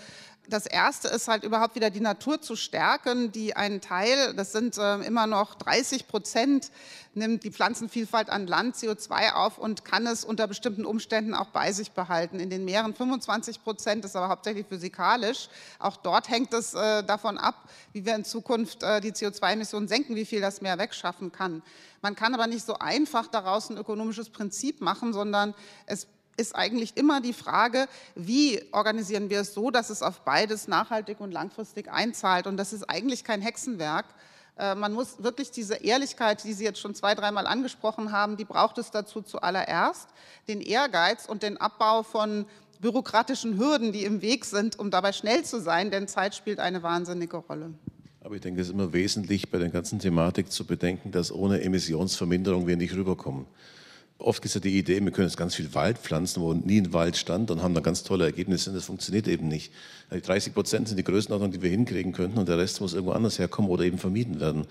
das 0.48 0.66
erste 0.66 1.08
ist 1.08 1.28
halt 1.28 1.44
überhaupt 1.44 1.74
wieder 1.74 1.90
die 1.90 2.00
Natur 2.00 2.40
zu 2.40 2.56
stärken, 2.56 3.32
die 3.32 3.56
einen 3.56 3.80
Teil, 3.80 4.34
das 4.34 4.52
sind 4.52 4.78
äh, 4.78 4.98
immer 4.98 5.26
noch 5.26 5.54
30 5.54 6.06
Prozent, 6.06 6.70
nimmt 7.14 7.44
die 7.44 7.50
Pflanzenvielfalt 7.50 8.30
an 8.30 8.46
Land 8.46 8.76
CO2 8.76 9.32
auf 9.32 9.58
und 9.58 9.84
kann 9.84 10.06
es 10.06 10.24
unter 10.24 10.46
bestimmten 10.46 10.84
Umständen 10.84 11.34
auch 11.34 11.48
bei 11.48 11.72
sich 11.72 11.92
behalten. 11.92 12.40
In 12.40 12.50
den 12.50 12.64
Meeren 12.64 12.94
25 12.94 13.64
Prozent 13.64 14.04
ist 14.04 14.16
aber 14.16 14.28
hauptsächlich 14.28 14.66
physikalisch. 14.66 15.48
Auch 15.78 15.96
dort 15.96 16.28
hängt 16.28 16.52
es 16.52 16.74
äh, 16.74 17.02
davon 17.02 17.38
ab, 17.38 17.68
wie 17.92 18.04
wir 18.04 18.14
in 18.14 18.24
Zukunft 18.24 18.82
äh, 18.82 19.00
die 19.00 19.12
CO2-Emissionen 19.12 19.88
senken, 19.88 20.14
wie 20.14 20.26
viel 20.26 20.40
das 20.40 20.60
Meer 20.60 20.78
wegschaffen 20.78 21.32
kann. 21.32 21.62
Man 22.02 22.14
kann 22.14 22.34
aber 22.34 22.46
nicht 22.46 22.64
so 22.64 22.78
einfach 22.78 23.26
daraus 23.26 23.70
ein 23.70 23.78
ökonomisches 23.78 24.30
Prinzip 24.30 24.80
machen, 24.80 25.12
sondern 25.12 25.54
es 25.86 26.06
ist 26.36 26.54
eigentlich 26.54 26.96
immer 26.96 27.20
die 27.20 27.32
Frage, 27.32 27.86
wie 28.14 28.62
organisieren 28.72 29.30
wir 29.30 29.40
es 29.40 29.54
so, 29.54 29.70
dass 29.70 29.90
es 29.90 30.02
auf 30.02 30.20
beides 30.20 30.68
nachhaltig 30.68 31.20
und 31.20 31.32
langfristig 31.32 31.90
einzahlt. 31.90 32.46
Und 32.46 32.56
das 32.56 32.72
ist 32.72 32.84
eigentlich 32.84 33.24
kein 33.24 33.40
Hexenwerk. 33.40 34.06
Äh, 34.58 34.74
man 34.74 34.92
muss 34.92 35.22
wirklich 35.22 35.50
diese 35.50 35.76
Ehrlichkeit, 35.76 36.44
die 36.44 36.52
Sie 36.52 36.64
jetzt 36.64 36.80
schon 36.80 36.94
zwei, 36.94 37.14
dreimal 37.14 37.46
angesprochen 37.46 38.12
haben, 38.12 38.36
die 38.36 38.44
braucht 38.44 38.78
es 38.78 38.90
dazu 38.90 39.22
zuallererst. 39.22 40.08
Den 40.48 40.60
Ehrgeiz 40.60 41.26
und 41.26 41.42
den 41.42 41.56
Abbau 41.56 42.02
von 42.02 42.46
bürokratischen 42.80 43.58
Hürden, 43.58 43.92
die 43.92 44.04
im 44.04 44.22
Weg 44.22 44.44
sind, 44.44 44.78
um 44.78 44.90
dabei 44.90 45.12
schnell 45.12 45.44
zu 45.44 45.60
sein, 45.60 45.90
denn 45.90 46.08
Zeit 46.08 46.34
spielt 46.34 46.60
eine 46.60 46.82
wahnsinnige 46.82 47.38
Rolle. 47.38 47.72
Aber 48.20 48.34
ich 48.34 48.40
denke, 48.40 48.60
es 48.60 48.66
ist 48.66 48.74
immer 48.74 48.92
wesentlich 48.92 49.50
bei 49.50 49.58
der 49.58 49.68
ganzen 49.68 49.98
Thematik 49.98 50.50
zu 50.50 50.66
bedenken, 50.66 51.12
dass 51.12 51.30
ohne 51.30 51.62
Emissionsverminderung 51.62 52.66
wir 52.66 52.76
nicht 52.76 52.94
rüberkommen. 52.94 53.46
Oft 54.18 54.44
ist 54.46 54.54
ja 54.54 54.60
die 54.60 54.78
Idee, 54.78 55.02
wir 55.02 55.10
können 55.10 55.28
jetzt 55.28 55.36
ganz 55.36 55.54
viel 55.54 55.74
Wald 55.74 55.98
pflanzen, 55.98 56.40
wo 56.40 56.54
nie 56.54 56.80
ein 56.80 56.92
Wald 56.94 57.16
stand 57.18 57.50
und 57.50 57.62
haben 57.62 57.74
da 57.74 57.80
ganz 57.80 58.02
tolle 58.02 58.24
Ergebnisse. 58.24 58.72
Das 58.72 58.86
funktioniert 58.86 59.28
eben 59.28 59.46
nicht. 59.46 59.72
Die 60.12 60.22
30 60.22 60.54
Prozent 60.54 60.88
sind 60.88 60.96
die 60.96 61.04
Größenordnung, 61.04 61.52
die 61.52 61.60
wir 61.60 61.68
hinkriegen 61.68 62.12
könnten 62.12 62.38
und 62.38 62.48
der 62.48 62.56
Rest 62.56 62.80
muss 62.80 62.94
irgendwo 62.94 63.12
anders 63.12 63.38
herkommen 63.38 63.70
oder 63.70 63.84
eben 63.84 63.98
vermieden 63.98 64.40
werden. 64.40 64.66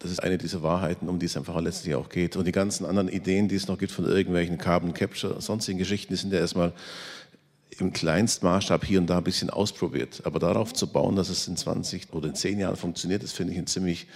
Das 0.00 0.10
ist 0.10 0.20
eine 0.20 0.36
dieser 0.36 0.64
Wahrheiten, 0.64 1.08
um 1.08 1.20
die 1.20 1.26
es 1.26 1.36
einfach 1.36 1.60
letztlich 1.60 1.94
auch 1.94 2.08
geht. 2.08 2.34
Und 2.34 2.44
die 2.44 2.52
ganzen 2.52 2.84
anderen 2.84 3.08
Ideen, 3.08 3.46
die 3.46 3.54
es 3.54 3.68
noch 3.68 3.78
gibt 3.78 3.92
von 3.92 4.04
irgendwelchen 4.04 4.58
Carbon 4.58 4.94
Capture, 4.94 5.40
sonstigen 5.40 5.78
Geschichten, 5.78 6.12
die 6.12 6.18
sind 6.18 6.32
ja 6.32 6.40
erstmal 6.40 6.72
im 7.78 7.92
Kleinstmaßstab 7.92 8.84
hier 8.84 8.98
und 8.98 9.06
da 9.06 9.18
ein 9.18 9.24
bisschen 9.24 9.48
ausprobiert. 9.48 10.22
Aber 10.24 10.40
darauf 10.40 10.72
zu 10.72 10.88
bauen, 10.88 11.14
dass 11.14 11.28
es 11.28 11.46
in 11.46 11.56
20 11.56 12.12
oder 12.12 12.28
in 12.28 12.34
10 12.34 12.58
Jahren 12.58 12.76
funktioniert, 12.76 13.22
das 13.22 13.30
finde 13.30 13.52
ich 13.52 13.58
ein 13.60 13.68
ziemlich 13.68 14.08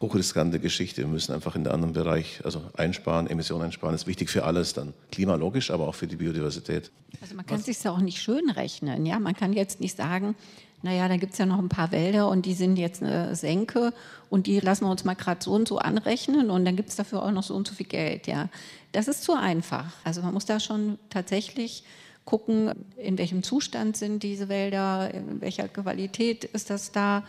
hochriskante 0.00 0.60
Geschichte. 0.60 1.02
Wir 1.02 1.08
müssen 1.08 1.32
einfach 1.32 1.56
in 1.56 1.64
den 1.64 1.72
anderen 1.72 1.94
Bereich, 1.94 2.40
also 2.44 2.62
einsparen, 2.76 3.26
Emissionen 3.26 3.64
einsparen, 3.64 3.94
ist 3.94 4.06
wichtig 4.06 4.30
für 4.30 4.44
alles 4.44 4.74
dann. 4.74 4.92
Klimalogisch, 5.10 5.70
aber 5.70 5.88
auch 5.88 5.94
für 5.94 6.06
die 6.06 6.16
Biodiversität. 6.16 6.90
Also 7.20 7.34
man 7.34 7.46
kann 7.46 7.60
sich 7.60 7.82
ja 7.82 7.92
auch 7.92 8.00
nicht 8.00 8.20
schön 8.20 8.50
rechnen. 8.50 9.06
Ja? 9.06 9.18
Man 9.18 9.34
kann 9.34 9.52
jetzt 9.52 9.80
nicht 9.80 9.96
sagen, 9.96 10.34
naja, 10.82 11.08
da 11.08 11.16
gibt 11.16 11.32
es 11.32 11.38
ja 11.38 11.46
noch 11.46 11.58
ein 11.58 11.68
paar 11.68 11.90
Wälder 11.90 12.28
und 12.28 12.46
die 12.46 12.54
sind 12.54 12.76
jetzt 12.76 13.02
eine 13.02 13.34
Senke 13.34 13.92
und 14.28 14.46
die 14.46 14.60
lassen 14.60 14.84
wir 14.84 14.90
uns 14.90 15.04
mal 15.04 15.14
gerade 15.14 15.42
so 15.42 15.52
und 15.52 15.66
so 15.66 15.78
anrechnen 15.78 16.50
und 16.50 16.64
dann 16.64 16.76
gibt 16.76 16.90
es 16.90 16.96
dafür 16.96 17.22
auch 17.22 17.30
noch 17.30 17.42
so 17.42 17.54
und 17.54 17.66
so 17.66 17.74
viel 17.74 17.86
Geld. 17.86 18.26
Ja, 18.26 18.48
Das 18.92 19.08
ist 19.08 19.24
zu 19.24 19.32
einfach. 19.32 19.86
Also 20.04 20.22
man 20.22 20.34
muss 20.34 20.44
da 20.44 20.60
schon 20.60 20.98
tatsächlich 21.08 21.82
gucken, 22.26 22.72
in 22.98 23.16
welchem 23.16 23.42
Zustand 23.42 23.96
sind 23.96 24.22
diese 24.22 24.50
Wälder, 24.50 25.14
in 25.14 25.40
welcher 25.40 25.68
Qualität 25.68 26.44
ist 26.44 26.68
das 26.68 26.92
da 26.92 27.24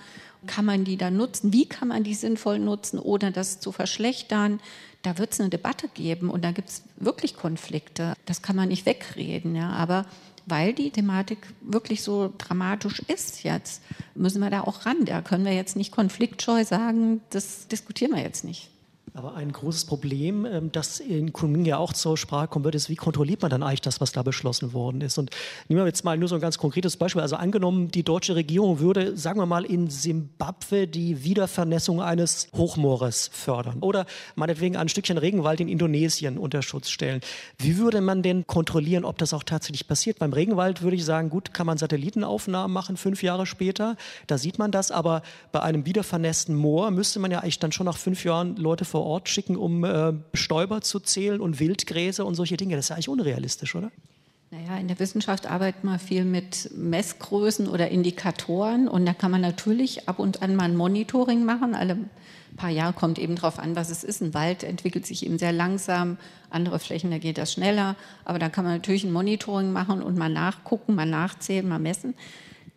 kann 0.46 0.66
man 0.66 0.84
die 0.84 0.98
dann 0.98 1.18
nutzen? 1.18 1.52
Wie 1.54 1.68
kann 1.68 1.88
man 1.88 2.04
die 2.04 2.14
sinnvoll 2.14 2.60
nutzen, 2.60 3.00
ohne 3.00 3.32
das 3.32 3.60
zu 3.60 3.72
verschlechtern? 3.72 4.60
Da 5.02 5.18
wird 5.18 5.34
es 5.34 5.40
eine 5.40 5.50
Debatte 5.50 5.88
geben 5.88 6.30
und 6.30 6.44
da 6.44 6.52
gibt 6.52 6.70
es 6.70 6.84
wirklich 6.98 7.36
Konflikte. 7.36 8.14
Das 8.26 8.42
kann 8.42 8.56
man 8.56 8.70
nicht 8.70 8.86
wegreden. 8.86 9.56
Ja. 9.56 9.70
Aber 9.72 10.06
weil 10.46 10.74
die 10.74 10.92
Thematik 10.92 11.40
wirklich 11.62 12.04
so 12.04 12.34
dramatisch 12.38 13.00
ist 13.08 13.44
jetzt, 13.44 13.82
müssen 14.16 14.42
wir 14.42 14.50
da 14.50 14.62
auch 14.62 14.86
ran. 14.86 15.06
Da 15.06 15.22
können 15.22 15.46
wir 15.46 15.54
jetzt 15.54 15.76
nicht 15.76 15.92
konfliktscheu 15.92 16.64
sagen, 16.64 17.22
das 17.30 17.68
diskutieren 17.68 18.14
wir 18.14 18.22
jetzt 18.22 18.44
nicht. 18.44 18.70
Aber 19.18 19.34
ein 19.34 19.52
großes 19.52 19.86
Problem, 19.86 20.46
ähm, 20.46 20.72
das 20.72 21.00
in 21.00 21.34
Kunming 21.34 21.66
ja 21.66 21.80
auch 21.80 21.92
zur 21.92 22.18
Sprache 22.18 22.48
kommen 22.48 22.64
wird, 22.66 22.76
ist, 22.76 22.88
wie 22.88 22.96
kontrolliert 22.96 23.42
man 23.42 23.50
dann 23.50 23.64
eigentlich 23.64 23.82
das, 23.82 24.00
was 24.00 24.12
da 24.12 24.22
beschlossen 24.22 24.74
worden 24.74 25.02
ist? 25.02 25.18
Und 25.18 25.32
nehmen 25.68 25.82
wir 25.82 25.88
jetzt 25.88 26.06
mal 26.06 26.20
nur 26.20 26.30
so 26.30 26.36
ein 26.36 26.42
ganz 26.42 26.60
konkretes 26.60 26.98
Beispiel. 26.98 27.24
Also 27.24 27.36
angenommen, 27.36 27.90
die 27.90 28.04
deutsche 28.04 28.36
Regierung 28.36 28.80
würde, 28.80 29.18
sagen 29.18 29.40
wir 29.40 29.48
mal, 29.48 29.66
in 29.66 29.90
Simbabwe 29.90 30.88
die 30.88 31.24
Wiedervernässung 31.24 32.00
eines 32.00 32.50
Hochmoores 32.56 33.32
fördern 33.34 33.80
oder 33.80 34.06
meinetwegen 34.36 34.78
ein 34.78 34.88
Stückchen 34.88 35.18
Regenwald 35.18 35.62
in 35.62 35.68
Indonesien 35.68 36.38
unter 36.38 36.62
Schutz 36.62 36.92
stellen. 36.92 37.22
Wie 37.58 37.80
würde 37.80 38.02
man 38.02 38.22
denn 38.22 38.46
kontrollieren, 38.46 39.04
ob 39.04 39.18
das 39.18 39.34
auch 39.34 39.42
tatsächlich 39.42 39.88
passiert? 39.88 40.20
Beim 40.20 40.32
Regenwald 40.32 40.84
würde 40.84 40.96
ich 40.96 41.06
sagen, 41.06 41.32
gut, 41.32 41.56
kann 41.56 41.66
man 41.66 41.80
Satellitenaufnahmen 41.80 42.72
machen, 42.72 42.98
fünf 42.98 43.24
Jahre 43.24 43.48
später, 43.48 43.96
da 44.28 44.38
sieht 44.38 44.60
man 44.60 44.70
das, 44.70 44.92
aber 44.92 45.24
bei 45.52 45.64
einem 45.64 45.88
wiedervernässten 45.88 46.54
Moor 46.54 46.92
müsste 46.92 47.20
man 47.20 47.32
ja 47.32 47.40
eigentlich 47.40 47.58
dann 47.58 47.72
schon 47.72 47.88
nach 47.88 47.98
fünf 47.98 48.24
Jahren 48.24 48.58
Leute 48.58 48.86
vor 48.86 49.07
Ort 49.08 49.30
schicken, 49.30 49.56
um 49.56 49.84
äh, 49.84 50.14
Stäuber 50.34 50.82
zu 50.82 51.00
zählen 51.00 51.42
und 51.42 51.60
Wildgräser 51.60 52.26
und 52.26 52.36
solche 52.36 52.58
Dinge. 52.58 52.76
Das 52.76 52.86
ist 52.86 52.92
eigentlich 52.92 53.10
unrealistisch, 53.10 53.76
oder? 53.76 53.92
Naja, 54.50 54.78
in 54.78 54.88
der 54.88 55.00
Wissenschaft 55.00 55.46
arbeitet 55.46 55.84
man 55.84 56.00
viel 56.00 56.24
mit 56.24 56.72
Messgrößen 56.76 57.68
oder 57.68 57.90
Indikatoren 57.90 58.88
und 58.88 59.06
da 59.06 59.14
kann 59.14 59.32
man 59.32 59.42
natürlich 59.42 60.08
ab 60.08 60.20
und 60.20 60.42
an 60.42 60.56
mal 60.56 60.66
ein 60.66 60.78
Monitoring 60.78 61.44
machen. 61.44 61.76
Alle 61.76 61.98
paar 62.56 62.70
Jahre 62.70 62.94
kommt 62.94 63.20
eben 63.20 63.36
darauf 63.36 63.60
an, 63.60 63.76
was 63.76 63.90
es 63.90 64.04
ist. 64.04 64.22
Ein 64.22 64.34
Wald 64.34 64.64
entwickelt 64.64 65.06
sich 65.06 65.26
eben 65.26 65.38
sehr 65.38 65.52
langsam, 65.52 66.18
andere 66.50 66.80
Flächen, 66.80 67.12
da 67.12 67.18
geht 67.18 67.38
das 67.38 67.54
schneller. 67.54 67.96
Aber 68.26 68.40
da 68.40 68.50
kann 68.50 68.66
man 68.66 68.74
natürlich 68.76 69.04
ein 69.04 69.12
Monitoring 69.12 69.72
machen 69.72 70.02
und 70.02 70.18
mal 70.18 70.30
nachgucken, 70.30 70.96
mal 70.96 71.06
nachzählen, 71.06 71.68
mal 71.68 71.80
messen. 71.80 72.16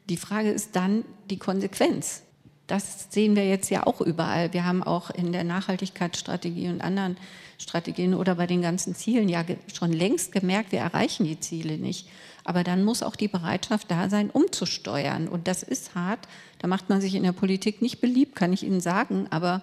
Die 0.09 0.17
Frage 0.17 0.51
ist 0.51 0.75
dann 0.75 1.05
die 1.31 1.39
Konsequenz. 1.39 2.23
Das 2.71 3.09
sehen 3.11 3.35
wir 3.35 3.49
jetzt 3.49 3.69
ja 3.69 3.85
auch 3.85 4.01
überall. 4.01 4.53
Wir 4.53 4.65
haben 4.65 4.85
auch 4.85 5.11
in 5.11 5.33
der 5.33 5.43
Nachhaltigkeitsstrategie 5.43 6.69
und 6.69 6.83
anderen 6.83 7.17
Strategien 7.59 8.15
oder 8.15 8.37
bei 8.37 8.47
den 8.47 8.63
ganzen 8.63 8.95
Zielen 8.95 9.29
ja 9.29 9.45
schon 9.75 9.93
längst 9.93 10.31
gemerkt, 10.31 10.71
wir 10.71 10.79
erreichen 10.79 11.25
die 11.25 11.41
Ziele 11.41 11.79
nicht. 11.79 12.09
Aber 12.45 12.63
dann 12.63 12.85
muss 12.85 13.03
auch 13.03 13.17
die 13.17 13.27
Bereitschaft 13.27 13.91
da 13.91 14.09
sein, 14.09 14.31
umzusteuern. 14.31 15.27
Und 15.27 15.49
das 15.49 15.65
ist 15.65 15.97
hart. 15.97 16.21
Da 16.61 16.69
macht 16.69 16.89
man 16.89 17.01
sich 17.01 17.17
in 17.17 17.25
der 17.25 17.33
Politik 17.33 17.83
nicht 17.83 18.01
beliebt, 18.01 18.37
kann 18.37 18.53
ich 18.53 18.63
Ihnen 18.63 18.81
sagen. 18.81 19.27
Aber 19.31 19.63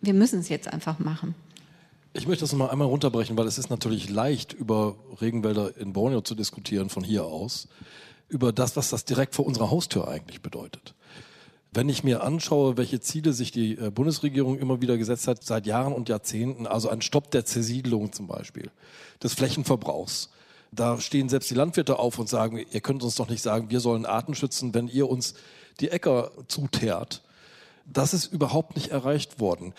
wir 0.00 0.14
müssen 0.14 0.40
es 0.40 0.48
jetzt 0.48 0.72
einfach 0.72 0.98
machen. 0.98 1.34
Ich 2.14 2.26
möchte 2.26 2.44
das 2.44 2.54
mal 2.54 2.70
einmal 2.70 2.88
runterbrechen, 2.88 3.36
weil 3.36 3.46
es 3.46 3.58
ist 3.58 3.68
natürlich 3.68 4.08
leicht, 4.08 4.54
über 4.54 4.96
Regenwälder 5.20 5.76
in 5.76 5.92
Borneo 5.92 6.22
zu 6.22 6.34
diskutieren 6.34 6.88
von 6.88 7.04
hier 7.04 7.26
aus, 7.26 7.68
über 8.30 8.54
das, 8.54 8.74
was 8.74 8.88
das 8.88 9.04
direkt 9.04 9.34
vor 9.34 9.44
unserer 9.44 9.70
Haustür 9.70 10.08
eigentlich 10.08 10.40
bedeutet. 10.40 10.94
Wenn 11.72 11.88
ich 11.88 12.02
mir 12.02 12.22
anschaue, 12.22 12.76
welche 12.76 13.00
Ziele 13.00 13.32
sich 13.32 13.52
die 13.52 13.76
äh, 13.76 13.90
Bundesregierung 13.90 14.58
immer 14.58 14.80
wieder 14.80 14.96
gesetzt 14.96 15.28
hat, 15.28 15.44
seit 15.44 15.66
Jahren 15.66 15.92
und 15.92 16.08
Jahrzehnten, 16.08 16.66
also 16.66 16.88
ein 16.88 17.02
Stopp 17.02 17.30
der 17.30 17.44
Zersiedlung 17.44 18.12
zum 18.12 18.26
Beispiel, 18.26 18.70
des 19.22 19.34
Flächenverbrauchs, 19.34 20.30
da 20.72 21.00
stehen 21.00 21.28
selbst 21.28 21.50
die 21.50 21.54
Landwirte 21.54 21.98
auf 21.98 22.18
und 22.18 22.28
sagen, 22.28 22.64
ihr 22.70 22.80
könnt 22.80 23.02
uns 23.02 23.14
doch 23.14 23.28
nicht 23.28 23.42
sagen, 23.42 23.70
wir 23.70 23.80
sollen 23.80 24.06
Arten 24.06 24.34
schützen, 24.34 24.74
wenn 24.74 24.88
ihr 24.88 25.08
uns 25.08 25.34
die 25.80 25.90
Äcker 25.90 26.30
zuteert. 26.46 27.22
Das 27.86 28.12
ist 28.12 28.26
überhaupt 28.26 28.76
nicht 28.76 28.88
erreicht 28.90 29.40
worden. 29.40 29.72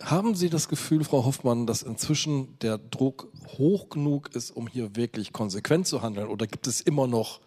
Haben 0.00 0.36
Sie 0.36 0.50
das 0.50 0.68
Gefühl, 0.68 1.02
Frau 1.02 1.24
Hoffmann, 1.24 1.66
dass 1.66 1.82
inzwischen 1.82 2.58
der 2.60 2.78
Druck 2.78 3.28
hoch 3.58 3.88
genug 3.88 4.34
ist, 4.34 4.50
um 4.50 4.68
hier 4.68 4.94
wirklich 4.94 5.32
konsequent 5.32 5.86
zu 5.86 6.02
handeln? 6.02 6.28
Oder 6.28 6.46
gibt 6.46 6.66
es 6.68 6.80
immer 6.80 7.08
noch 7.08 7.40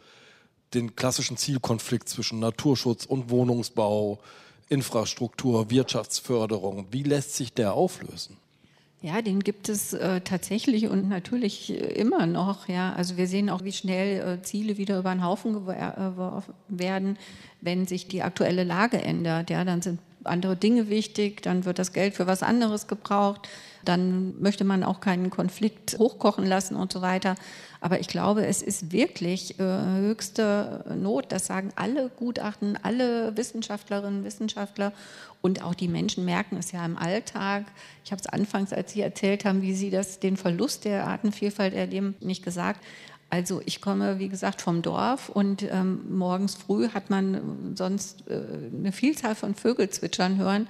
den 0.73 0.95
klassischen 0.95 1.37
Zielkonflikt 1.37 2.09
zwischen 2.09 2.39
Naturschutz 2.39 3.05
und 3.05 3.29
Wohnungsbau, 3.29 4.19
Infrastruktur, 4.69 5.69
Wirtschaftsförderung. 5.69 6.87
Wie 6.91 7.03
lässt 7.03 7.35
sich 7.35 7.53
der 7.53 7.73
auflösen? 7.73 8.37
Ja, 9.01 9.21
den 9.21 9.39
gibt 9.39 9.69
es 9.69 9.93
äh, 9.93 10.19
tatsächlich 10.21 10.87
und 10.87 11.07
natürlich 11.07 11.69
äh, 11.69 11.75
immer 11.93 12.25
noch. 12.25 12.67
Ja, 12.67 12.91
also 12.93 13.15
wir 13.15 13.27
sehen 13.27 13.49
auch, 13.49 13.63
wie 13.63 13.71
schnell 13.71 14.39
äh, 14.39 14.41
Ziele 14.43 14.77
wieder 14.77 14.99
über 14.99 15.11
den 15.13 15.23
Haufen 15.23 15.53
geworfen 15.53 16.53
werden, 16.67 17.17
wenn 17.61 17.87
sich 17.87 18.09
die 18.09 18.23
aktuelle 18.23 18.65
Lage 18.65 19.01
ändert. 19.01 19.49
Ja, 19.49 19.63
dann 19.63 19.81
sind 19.81 19.99
andere 20.23 20.55
Dinge 20.55 20.89
wichtig, 20.89 21.41
dann 21.41 21.65
wird 21.65 21.79
das 21.79 21.93
Geld 21.93 22.13
für 22.13 22.27
was 22.27 22.43
anderes 22.43 22.87
gebraucht, 22.87 23.47
dann 23.85 24.39
möchte 24.41 24.63
man 24.63 24.83
auch 24.83 24.99
keinen 24.99 25.29
Konflikt 25.29 25.97
hochkochen 25.97 26.45
lassen 26.45 26.75
und 26.75 26.91
so 26.91 27.01
weiter. 27.01 27.35
Aber 27.81 27.99
ich 27.99 28.07
glaube, 28.07 28.45
es 28.45 28.61
ist 28.61 28.91
wirklich 28.91 29.59
äh, 29.59 29.63
höchste 29.63 30.83
Not, 30.99 31.31
das 31.31 31.45
sagen 31.45 31.71
alle 31.75 32.09
Gutachten, 32.09 32.77
alle 32.81 33.35
Wissenschaftlerinnen, 33.37 34.25
Wissenschaftler 34.25 34.91
und 35.41 35.63
auch 35.63 35.73
die 35.73 35.87
Menschen 35.87 36.25
merken 36.25 36.57
es 36.57 36.73
ja 36.73 36.85
im 36.85 36.97
Alltag. 36.97 37.65
Ich 38.03 38.11
habe 38.11 38.19
es 38.19 38.27
anfangs, 38.27 38.73
als 38.73 38.91
Sie 38.91 39.01
erzählt 39.01 39.45
haben, 39.45 39.61
wie 39.61 39.73
Sie 39.73 39.89
das, 39.89 40.19
den 40.19 40.35
Verlust 40.35 40.83
der 40.83 41.07
Artenvielfalt 41.07 41.73
erleben, 41.73 42.15
nicht 42.19 42.43
gesagt. 42.43 42.83
Also 43.29 43.61
ich 43.65 43.79
komme, 43.79 44.17
wie 44.17 44.29
gesagt, 44.29 44.61
vom 44.61 44.81
Dorf 44.81 45.29
und 45.29 45.63
ähm, 45.63 46.17
morgens 46.17 46.55
früh 46.55 46.89
hat 46.89 47.09
man 47.09 47.75
sonst 47.75 48.27
äh, 48.27 48.41
eine 48.75 48.91
Vielzahl 48.91 49.35
von 49.35 49.53
Vögel 49.53 49.89
zwitschern 49.89 50.37
hören 50.37 50.67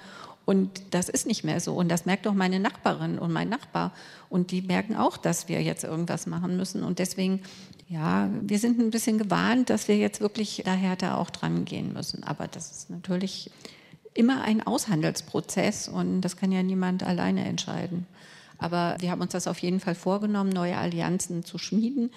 und 0.50 0.82
das 0.96 1.10
ist 1.10 1.28
nicht 1.28 1.44
mehr 1.44 1.60
so. 1.60 1.76
Und 1.76 1.90
das 1.90 2.08
merkt 2.08 2.26
auch 2.26 2.34
meine 2.34 2.60
Nachbarin 2.60 3.20
und 3.20 3.32
mein 3.32 3.50
Nachbar. 3.50 3.94
Und 4.30 4.50
die 4.50 4.64
merken 4.64 4.96
auch, 4.96 5.16
dass 5.16 5.48
wir 5.48 5.62
jetzt 5.62 5.84
irgendwas 5.84 6.26
machen 6.26 6.58
müssen. 6.58 6.82
Und 6.82 6.98
deswegen, 6.98 7.44
ja, 7.88 8.32
wir 8.42 8.58
sind 8.58 8.80
ein 8.80 8.90
bisschen 8.90 9.20
gewarnt, 9.20 9.70
dass 9.70 9.88
wir 9.88 9.98
jetzt 9.98 10.22
wirklich 10.22 10.64
da 10.66 11.18
auch 11.18 11.30
dran 11.30 11.66
gehen 11.66 11.94
müssen. 11.94 12.24
Aber 12.24 12.48
das 12.48 12.72
ist 12.72 12.90
natürlich 12.90 13.52
immer 14.16 14.42
ein 14.42 14.66
Aushandelsprozess 14.66 15.88
und 15.88 16.22
das 16.22 16.36
kann 16.36 16.52
ja 16.52 16.64
niemand 16.64 17.04
alleine 17.04 17.46
entscheiden. 17.46 18.08
Aber 18.58 18.98
wir 19.02 19.12
haben 19.12 19.22
uns 19.22 19.34
das 19.34 19.46
auf 19.46 19.60
jeden 19.60 19.80
Fall 19.80 19.94
vorgenommen, 19.94 20.50
neue 20.50 20.78
Allianzen 20.78 21.46
zu 21.46 21.60
schmieden. 21.60 22.10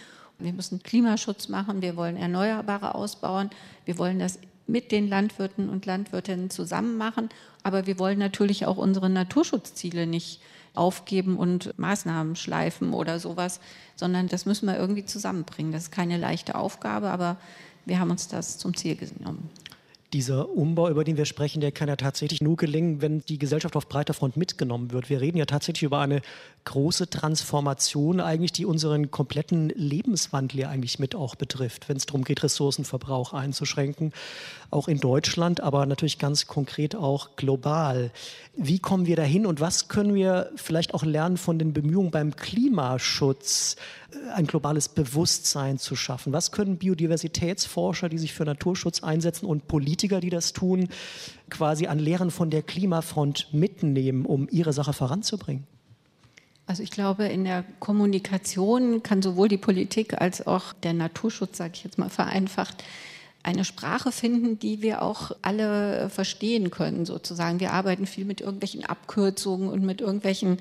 Wir 0.45 0.53
müssen 0.53 0.83
Klimaschutz 0.83 1.49
machen, 1.49 1.83
wir 1.83 1.97
wollen 1.97 2.17
Erneuerbare 2.17 2.95
ausbauen, 2.95 3.51
wir 3.85 3.99
wollen 3.99 4.19
das 4.19 4.39
mit 4.67 4.93
den 4.93 5.09
Landwirten 5.09 5.69
und 5.69 5.87
Landwirtinnen 5.87 6.51
zusammen 6.51 6.97
machen, 6.97 7.29
aber 7.63 7.87
wir 7.87 7.99
wollen 7.99 8.19
natürlich 8.19 8.67
auch 8.67 8.77
unsere 8.77 9.11
Naturschutzziele 9.11 10.07
nicht 10.07 10.41
aufgeben 10.75 11.37
und 11.37 11.79
Maßnahmen 11.79 12.37
schleifen 12.37 12.95
oder 12.95 13.19
sowas, 13.19 13.61
sondern 13.97 14.29
das 14.29 14.47
müssen 14.47 14.67
wir 14.67 14.79
irgendwie 14.79 15.05
zusammenbringen. 15.05 15.73
Das 15.73 15.85
ist 15.85 15.91
keine 15.93 16.17
leichte 16.17 16.55
Aufgabe, 16.55 17.11
aber 17.11 17.37
wir 17.85 17.99
haben 17.99 18.11
uns 18.11 18.29
das 18.29 18.59
zum 18.59 18.77
Ziel 18.77 18.97
genommen 18.97 19.51
dieser 20.13 20.51
Umbau, 20.51 20.89
über 20.89 21.05
den 21.05 21.17
wir 21.17 21.25
sprechen, 21.25 21.61
der 21.61 21.73
kann 21.73 21.89
ja 21.89 21.97
tatsächlich 21.97 22.41
nur 22.41 22.57
gelingen, 22.57 23.01
wenn 23.01 23.21
die 23.21 23.39
Gesellschaft 23.39 23.77
auf 23.77 23.89
breiter 23.89 24.15
Front 24.15 24.37
mitgenommen 24.37 24.93
wird. 24.93 25.09
Wir 25.09 25.21
reden 25.21 25.39
ja 25.39 25.47
tatsächlich 25.47 25.85
über 25.85 26.01
eine 26.01 26.21
große 26.65 27.11
Transformation 27.11 28.21
eigentlich, 28.21 28.53
die 28.53 28.67
unseren 28.67 29.11
kompletten 29.11 29.71
Lebenswandel 29.71 30.61
ja 30.61 30.69
eigentlich 30.69 30.99
mit 30.99 31.15
auch 31.15 31.35
betrifft, 31.35 31.89
wenn 31.89 31.97
es 31.97 32.07
darum 32.07 32.25
geht, 32.25 32.43
Ressourcenverbrauch 32.43 33.33
einzuschränken, 33.33 34.13
auch 34.71 34.89
in 34.89 34.99
Deutschland, 34.99 35.61
aber 35.61 35.87
natürlich 35.87 36.19
ganz 36.19 36.47
konkret 36.47 36.95
auch 36.95 37.37
global. 37.37 38.11
Wie 38.55 38.79
kommen 38.79 39.07
wir 39.07 39.17
dahin 39.17 39.47
und 39.47 39.61
was 39.61 39.89
können 39.89 40.15
wir 40.15 40.51
vielleicht 40.57 40.95
auch 40.95 41.05
lernen 41.05 41.37
von 41.37 41.59
den 41.59 41.73
Bemühungen 41.73 42.11
beim 42.11 42.37
Klimaschutz, 42.37 43.77
äh, 44.13 44.31
ein 44.33 44.47
globales 44.47 44.89
Bewusstsein 44.89 45.79
zu 45.79 45.97
schaffen? 45.97 46.33
Was 46.33 46.53
können 46.53 46.77
Biodiversitätsforscher, 46.77 48.09
die 48.09 48.19
sich 48.19 48.33
für 48.33 48.45
Naturschutz 48.45 49.03
einsetzen 49.03 49.47
und 49.47 49.69
Politiker, 49.69 50.02
die 50.09 50.31
das 50.31 50.53
tun, 50.53 50.89
quasi 51.51 51.87
an 51.87 51.99
Lehren 51.99 52.31
von 52.31 52.51
der 52.51 52.63
Klimafront 52.63 53.49
mitnehmen, 53.53 54.27
um 54.27 54.49
ihre 54.51 54.73
Sache 54.73 54.93
voranzubringen? 54.93 55.67
Also 56.67 56.83
ich 56.83 56.91
glaube, 56.91 57.25
in 57.25 57.45
der 57.45 57.65
Kommunikation 57.81 59.03
kann 59.03 59.21
sowohl 59.21 59.49
die 59.49 59.59
Politik 59.59 60.21
als 60.21 60.47
auch 60.47 60.73
der 60.73 60.93
Naturschutz, 60.93 61.59
sage 61.59 61.73
ich 61.75 61.85
jetzt 61.85 61.99
mal 61.99 62.09
vereinfacht, 62.09 62.85
eine 63.43 63.65
Sprache 63.65 64.13
finden, 64.13 64.59
die 64.59 64.83
wir 64.83 65.03
auch 65.03 65.33
alle 65.43 66.09
verstehen 66.11 66.71
können, 66.71 67.05
sozusagen. 67.05 67.59
Wir 67.59 67.73
arbeiten 67.73 68.07
viel 68.07 68.25
mit 68.25 68.41
irgendwelchen 68.41 68.85
Abkürzungen 68.85 69.69
und 69.69 69.85
mit 69.85 70.01
irgendwelchen 70.01 70.59